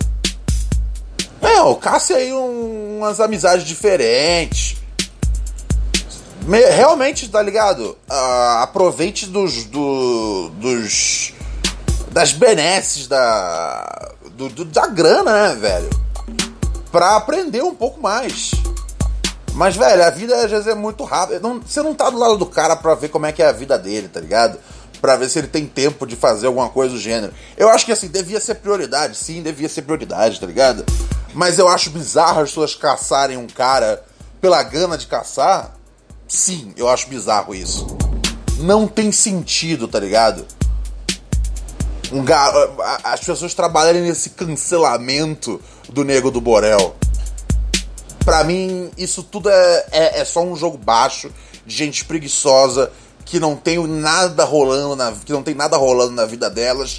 É, 1.41 1.61
o 1.63 1.75
caça 1.77 2.15
aí 2.15 2.33
um, 2.33 2.99
umas 2.99 3.21
amizades 3.21 3.67
diferentes. 3.67 4.77
Me, 6.45 6.59
realmente, 6.67 7.29
tá 7.29 7.43
ligado? 7.43 7.97
Uh, 8.09 8.63
aproveite 8.63 9.27
dos, 9.27 9.65
do, 9.65 10.51
dos. 10.57 11.33
das 12.11 12.33
benesses 12.33 13.07
da. 13.07 14.13
Do, 14.33 14.49
do, 14.49 14.65
da 14.65 14.87
grana, 14.87 15.49
né, 15.49 15.55
velho? 15.55 15.91
Pra 16.91 17.17
aprender 17.17 17.63
um 17.63 17.75
pouco 17.75 18.01
mais. 18.01 18.53
Mas, 19.55 19.77
velho, 19.77 20.05
a 20.05 20.11
vida 20.11 20.37
às 20.37 20.51
vezes 20.51 20.67
é 20.67 20.75
muito 20.75 21.05
rápida. 21.05 21.41
Não, 21.41 21.61
você 21.61 21.83
não 21.83 21.95
tá 21.95 22.09
do 22.09 22.19
lado 22.19 22.37
do 22.37 22.47
cara 22.47 22.77
pra 22.77 22.95
ver 22.95 23.09
como 23.09 23.27
é 23.27 23.33
que 23.33 23.43
é 23.43 23.47
a 23.49 23.53
vida 23.53 23.79
dele, 23.79 24.09
tá 24.09 24.21
ligado? 24.21 24.59
Para 25.01 25.17
ver 25.17 25.29
se 25.29 25.39
ele 25.39 25.49
tem 25.49 25.67
tempo 25.67 26.07
de 26.07 26.15
fazer 26.15 26.47
alguma 26.47 26.69
coisa 26.69 26.95
do 26.95 27.01
gênero. 27.01 27.33
Eu 27.57 27.69
acho 27.71 27.87
que 27.87 27.93
assim, 27.93 28.09
devia 28.09 28.41
ser 28.41 28.57
prioridade, 28.57 29.17
sim, 29.17 29.43
devia 29.43 29.69
ser 29.69 29.83
prioridade, 29.83 30.39
tá 30.39 30.47
ligado? 30.47 30.85
Mas 31.33 31.59
eu 31.59 31.69
acho 31.69 31.91
bizarro 31.91 32.41
as 32.41 32.51
pessoas 32.51 32.75
caçarem 32.75 33.37
um 33.37 33.47
cara 33.47 34.05
pela 34.41 34.63
gana 34.63 34.99
de 34.99 35.07
caçar. 35.07 35.75
Sim, 36.29 36.73
eu 36.77 36.89
acho 36.89 37.09
bizarro 37.09 37.55
isso. 37.55 37.87
Não 38.59 38.87
tem 38.87 39.11
sentido, 39.11 39.89
tá 39.89 39.99
ligado? 39.99 40.47
Um 42.13 42.25
gar... 42.25 42.53
As 43.05 43.21
pessoas 43.21 43.55
trabalharem 43.55 44.03
nesse 44.03 44.31
cancelamento 44.31 45.61
do 45.89 46.05
nego 46.05 46.31
do 46.31 46.41
Borel. 46.41 46.97
Pra 48.25 48.45
mim, 48.45 48.91
isso 48.99 49.23
tudo 49.23 49.49
é, 49.49 49.87
é, 49.91 50.21
é 50.21 50.25
só 50.25 50.43
um 50.43 50.55
jogo 50.55 50.77
baixo 50.77 51.31
de 51.65 51.75
gente 51.75 52.05
preguiçosa 52.05 52.93
que 53.25 53.41
não 53.41 53.57
tem 53.57 53.85
nada 53.87 54.45
rolando 54.45 54.97
na, 54.97 55.13
que 55.13 55.33
não 55.33 55.43
tem 55.43 55.55
nada 55.55 55.77
rolando 55.77 56.13
na 56.13 56.25
vida 56.25 56.51
delas. 56.51 56.99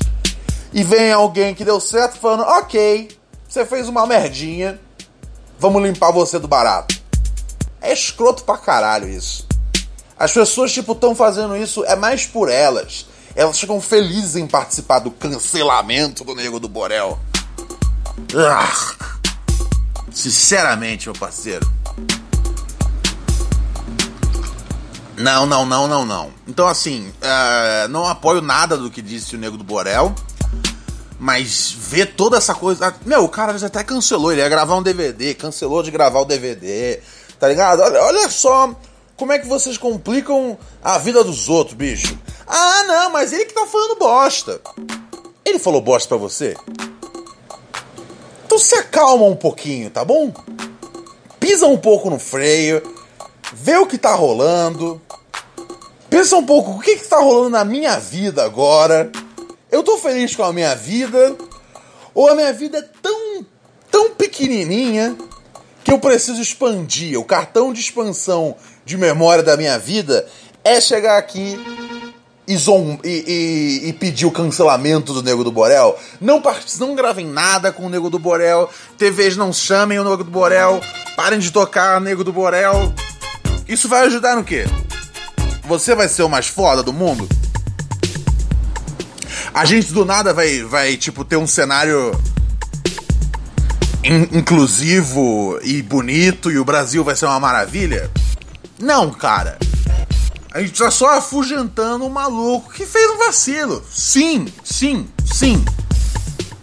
E 0.74 0.84
vem 0.84 1.12
alguém 1.12 1.54
que 1.54 1.66
deu 1.66 1.80
certo 1.80 2.18
falando: 2.18 2.44
"OK, 2.44 3.10
você 3.48 3.66
fez 3.66 3.88
uma 3.88 4.08
merdinha. 4.08 4.80
Vamos 5.60 5.82
limpar 5.84 6.12
você 6.12 6.40
do 6.40 6.48
barato". 6.48 7.00
É 7.82 7.92
escroto 7.92 8.44
pra 8.44 8.58
caralho 8.58 9.10
isso. 9.10 9.48
As 10.18 10.32
pessoas 10.32 10.72
tipo 10.72 10.92
estão 10.92 11.16
fazendo 11.16 11.58
isso 11.58 11.84
é 11.86 11.96
mais 11.96 12.28
por 12.28 12.48
elas. 12.50 13.08
Elas 13.36 13.60
ficam 13.60 13.82
felizes 13.82 14.36
em 14.36 14.46
participar 14.46 15.00
do 15.00 15.10
cancelamento 15.10 16.24
do 16.24 16.36
Nego 16.36 16.60
do 16.60 16.68
Borel. 16.68 17.18
Ah, 18.36 18.72
sinceramente, 20.12 21.08
meu 21.08 21.18
parceiro. 21.18 21.68
Não, 25.22 25.46
não, 25.46 25.66
não, 25.66 25.88
não, 25.88 26.06
não. 26.06 26.34
Então, 26.48 26.68
assim, 26.68 27.08
uh, 27.22 27.88
não 27.90 28.08
apoio 28.08 28.42
nada 28.42 28.76
do 28.76 28.90
que 28.90 29.02
disse 29.02 29.36
o 29.36 29.40
Nego 29.40 29.56
do 29.56 29.64
Borel. 29.64 30.16
Mas 31.20 31.72
ver 31.78 32.16
toda 32.16 32.38
essa 32.38 32.56
coisa. 32.56 32.96
Meu, 33.06 33.24
o 33.24 33.30
cara 33.30 33.56
já 33.58 33.68
até 33.68 33.84
cancelou. 33.84 34.32
Ele 34.32 34.42
ia 34.42 34.50
gravar 34.50 34.76
um 34.76 34.82
DVD, 34.82 35.36
cancelou 35.36 35.84
de 35.84 35.92
gravar 35.92 36.22
o 36.22 36.26
DVD. 36.26 37.00
Tá 37.40 37.48
ligado? 37.48 37.82
Olha, 37.82 38.02
olha 38.02 38.30
só 38.30 38.76
como 39.16 39.32
é 39.32 39.38
que 39.38 39.48
vocês 39.48 39.78
complicam 39.78 40.58
a 40.84 40.98
vida 40.98 41.24
dos 41.24 41.48
outros, 41.48 41.78
bicho. 41.78 42.18
Ah, 42.48 42.84
não, 42.88 43.12
mas 43.12 43.32
ele 43.32 43.46
que 43.46 43.54
tá 43.54 43.68
falando 43.68 44.00
bosta. 44.00 44.60
Ele 45.46 45.60
falou 45.60 45.80
bosta 45.80 46.10
pra 46.10 46.18
você? 46.18 46.58
Então 48.44 48.58
se 48.58 48.74
acalma 48.74 49.26
um 49.26 49.36
pouquinho, 49.36 49.92
tá 49.92 50.04
bom? 50.04 50.34
Pisa 51.40 51.68
um 51.68 51.78
pouco 51.78 52.10
no 52.10 52.18
freio 52.18 52.82
vê 53.54 53.78
o 53.78 53.86
que 53.86 53.98
tá 53.98 54.14
rolando. 54.14 55.02
Pensa 56.10 56.36
um 56.36 56.46
pouco, 56.46 56.72
o 56.72 56.80
que 56.80 56.98
que 56.98 57.08
tá 57.08 57.20
rolando 57.20 57.52
na 57.52 57.64
minha 57.64 57.98
vida 57.98 58.44
agora? 58.44 59.12
Eu 59.72 59.84
tô 59.84 59.98
feliz 59.98 60.36
com 60.36 60.44
a 60.44 60.52
minha 60.52 60.76
vida? 60.76 61.36
Ou 62.14 62.28
a 62.28 62.36
minha 62.36 62.52
vida 62.52 62.80
é 62.80 62.86
tão, 63.02 63.46
tão 63.90 64.12
pequenininha 64.12 65.16
que 65.84 65.92
eu 65.92 66.00
preciso 66.00 66.42
expandir? 66.42 67.18
O 67.18 67.24
cartão 67.24 67.72
de 67.72 67.80
expansão 67.80 68.56
de 68.84 68.98
memória 68.98 69.44
da 69.44 69.56
minha 69.56 69.80
vida 69.80 70.28
é 70.64 70.82
chegar 70.82 71.18
aqui 71.18 71.58
e, 72.48 72.56
e, 72.56 73.10
e, 73.10 73.90
e, 73.90 73.94
pedir 73.94 74.26
o 74.26 74.32
cancelamento 74.32 75.14
do 75.14 75.24
Nego 75.24 75.44
do 75.44 75.52
Borel. 75.52 75.98
Não, 76.20 76.44
não 76.80 76.96
gravem 76.96 77.26
nada 77.26 77.72
com 77.72 77.86
o 77.86 77.90
Nego 77.90 78.10
do 78.10 78.20
Borel. 78.20 78.70
TVs 78.98 79.38
não 79.38 79.54
chamem 79.54 79.98
o 80.00 80.04
Nego 80.04 80.24
do 80.24 80.32
Borel. 80.32 80.82
Parem 81.16 81.40
de 81.40 81.52
tocar 81.52 82.02
Nego 82.02 82.24
do 82.24 82.34
Borel. 82.34 82.94
Isso 83.72 83.88
vai 83.88 84.06
ajudar 84.06 84.36
no 84.36 84.44
quê? 84.44 84.66
Você 85.64 85.96
vai 85.96 86.10
ser 86.10 86.24
o 86.24 86.30
mais 86.30 86.48
foda 86.48 86.84
do 86.84 86.92
mundo? 86.92 87.26
A 89.54 89.64
gente 89.64 89.94
do 89.94 90.04
nada 90.04 90.34
vai, 90.34 90.62
vai 90.64 90.98
tipo, 90.98 91.24
ter 91.24 91.38
um 91.38 91.48
cenário 91.48 92.12
in 94.04 94.40
inclusivo 94.40 95.58
e 95.64 95.82
bonito 95.82 96.52
e 96.52 96.60
o 96.60 96.66
Brasil 96.66 97.02
vai 97.02 97.16
ser 97.16 97.28
uma 97.28 97.40
maravilha? 97.40 98.12
Não, 98.78 99.10
cara. 99.10 99.58
A 100.54 100.60
gente 100.60 100.78
tá 100.78 100.92
só 100.92 101.18
afugentando 101.18 102.04
um 102.04 102.10
maluco 102.10 102.74
que 102.74 102.86
fez 102.86 103.10
um 103.12 103.20
vacilo. 103.20 103.82
Sim, 103.90 104.52
sim, 104.66 105.08
sim. 105.24 105.64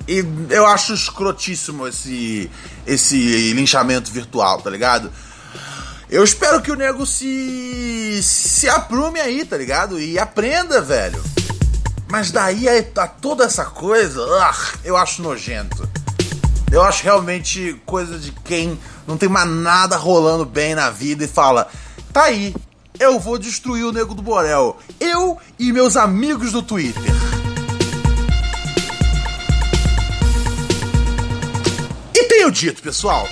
E 0.07 0.23
eu 0.51 0.67
acho 0.67 0.93
escrotíssimo 0.93 1.89
esse, 1.89 2.51
esse 2.87 3.55
linchamento 3.55 4.13
virtual, 4.13 4.61
tá 4.61 4.69
ligado? 4.69 5.11
Eu 6.11 6.25
espero 6.25 6.63
que 6.63 6.73
o 6.73 6.77
nego 6.77 7.05
se. 7.05 8.21
se 8.23 8.69
aprume 8.69 9.21
aí, 9.21 9.45
tá 9.45 9.59
ligado? 9.59 10.01
E 10.01 10.19
aprenda, 10.19 10.81
velho. 10.81 11.23
Mas 12.11 12.31
daí 12.31 12.67
a, 12.67 13.07
toda 13.07 13.45
essa 13.45 13.67
coisa, 13.67 14.23
uh, 14.23 14.79
eu 14.83 14.97
acho 14.97 15.21
nojento. 15.21 15.87
Eu 16.73 16.83
acho 16.83 17.05
realmente 17.05 17.79
coisa 17.85 18.19
de 18.19 18.33
quem 18.33 18.79
não 19.07 19.19
tem 19.19 19.29
mais 19.29 19.49
nada 19.49 19.97
rolando 19.97 20.47
bem 20.47 20.75
na 20.75 20.89
vida 20.89 21.25
e 21.25 21.29
fala: 21.29 21.69
tá 22.11 22.25
aí, 22.25 22.57
eu 22.99 23.21
vou 23.21 23.39
destruir 23.39 23.85
o 23.85 23.93
nego 23.93 24.15
do 24.15 24.23
Borel. 24.23 24.79
Eu 24.99 25.39
e 25.59 25.71
meus 25.73 25.95
amigos 25.95 26.53
do 26.53 26.63
Twitter. 26.63 27.13
E 32.15 32.25
tenho 32.25 32.51
dito, 32.51 32.81
pessoal 32.81 33.29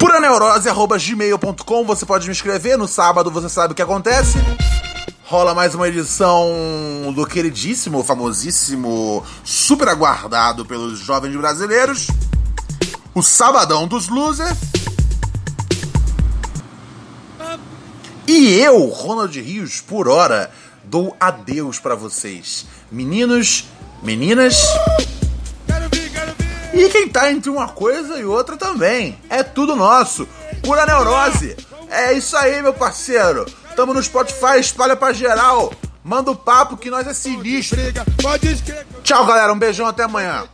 puraneurose.gmail.com 0.00 1.84
Você 1.84 2.06
pode 2.06 2.26
me 2.26 2.32
escrever, 2.32 2.78
no 2.78 2.88
sábado 2.88 3.30
você 3.30 3.50
sabe 3.50 3.72
o 3.72 3.76
que 3.76 3.82
acontece. 3.82 4.38
rola 5.24 5.54
mais 5.54 5.74
uma 5.74 5.86
edição 5.86 6.50
do 7.14 7.26
queridíssimo, 7.26 8.02
famosíssimo, 8.02 9.22
super 9.44 9.88
aguardado 9.88 10.64
pelos 10.64 10.98
jovens 10.98 11.36
brasileiros, 11.36 12.08
o 13.14 13.22
Sabadão 13.22 13.86
dos 13.86 14.08
Losers. 14.08 14.58
E 18.26 18.54
eu, 18.54 18.86
Ronald 18.86 19.38
Rios, 19.38 19.80
por 19.80 20.08
hora, 20.08 20.50
dou 20.84 21.14
adeus 21.20 21.78
para 21.78 21.94
vocês, 21.94 22.64
meninos, 22.90 23.66
meninas. 24.02 24.56
E 26.80 26.88
quem 26.88 27.06
tá 27.06 27.30
entre 27.30 27.50
uma 27.50 27.68
coisa 27.68 28.18
e 28.18 28.24
outra 28.24 28.56
também. 28.56 29.18
É 29.28 29.42
tudo 29.42 29.76
nosso. 29.76 30.26
Pura 30.62 30.86
neurose. 30.86 31.54
É 31.90 32.14
isso 32.14 32.34
aí, 32.34 32.62
meu 32.62 32.72
parceiro. 32.72 33.44
Tamo 33.76 33.92
no 33.92 34.02
Spotify, 34.02 34.58
espalha 34.58 34.96
pra 34.96 35.12
geral. 35.12 35.74
Manda 36.02 36.30
o 36.30 36.36
papo 36.36 36.78
que 36.78 36.88
nós 36.88 37.06
é 37.06 37.12
sinistro. 37.12 37.78
Tchau, 39.02 39.26
galera. 39.26 39.52
Um 39.52 39.58
beijão 39.58 39.86
até 39.86 40.04
amanhã. 40.04 40.44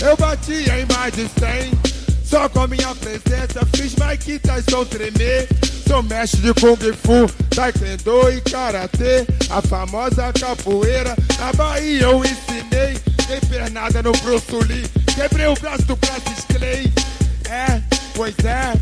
Eu 0.00 0.16
bati 0.16 0.52
em 0.52 0.94
mais 0.94 1.12
de 1.12 1.28
100. 1.28 1.98
Só 2.24 2.48
com 2.48 2.68
minha 2.68 2.94
presença 2.94 3.66
fiz 3.74 3.96
Mike 3.96 4.38
Tyson 4.38 4.84
tremer. 4.84 5.48
Sou 5.88 6.02
mestre 6.02 6.42
de 6.42 6.52
Kung 6.52 6.76
Fu, 6.76 7.26
Taekwondo 7.48 8.30
e 8.30 8.42
Karatê. 8.42 9.26
A 9.48 9.62
famosa 9.62 10.30
capoeira, 10.34 11.16
na 11.38 11.50
Bahia 11.54 12.02
eu 12.02 12.22
ensinei. 12.22 13.00
Dei 13.26 13.40
pernada 13.48 14.02
no 14.02 14.12
Bruce 14.12 14.54
Lee, 14.68 14.86
quebrei 15.14 15.46
o 15.46 15.54
braço 15.54 15.86
do 15.86 15.96
Francis 15.96 16.44
Clay. 16.44 16.92
É, 17.48 17.82
pois 18.14 18.34
é, 18.44 18.74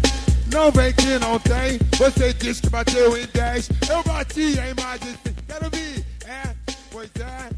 não 0.53 0.73
vem 0.73 0.93
que 0.95 1.17
não 1.21 1.39
tem. 1.39 1.79
Você 1.97 2.33
diz 2.35 2.61
que 2.61 2.71
bateu 2.71 3.17
em 3.17 3.27
10, 3.27 3.69
eu 3.89 4.03
bati 4.03 4.59
em 4.59 4.83
mais 4.83 5.01
de 5.01 5.11
100. 5.11 5.35
Quero 5.47 5.71
vir, 5.71 6.05
é, 6.27 6.55
pois 6.91 7.11
é, 7.21 7.51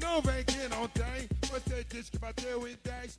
não 0.00 0.22
vem 0.22 0.42
que 0.42 0.68
não 0.68 0.88
tem. 0.88 1.28
Você 1.50 1.84
diz 1.92 2.08
que 2.08 2.18
bateu 2.18 2.66
em 2.66 2.76
10. 2.82 3.18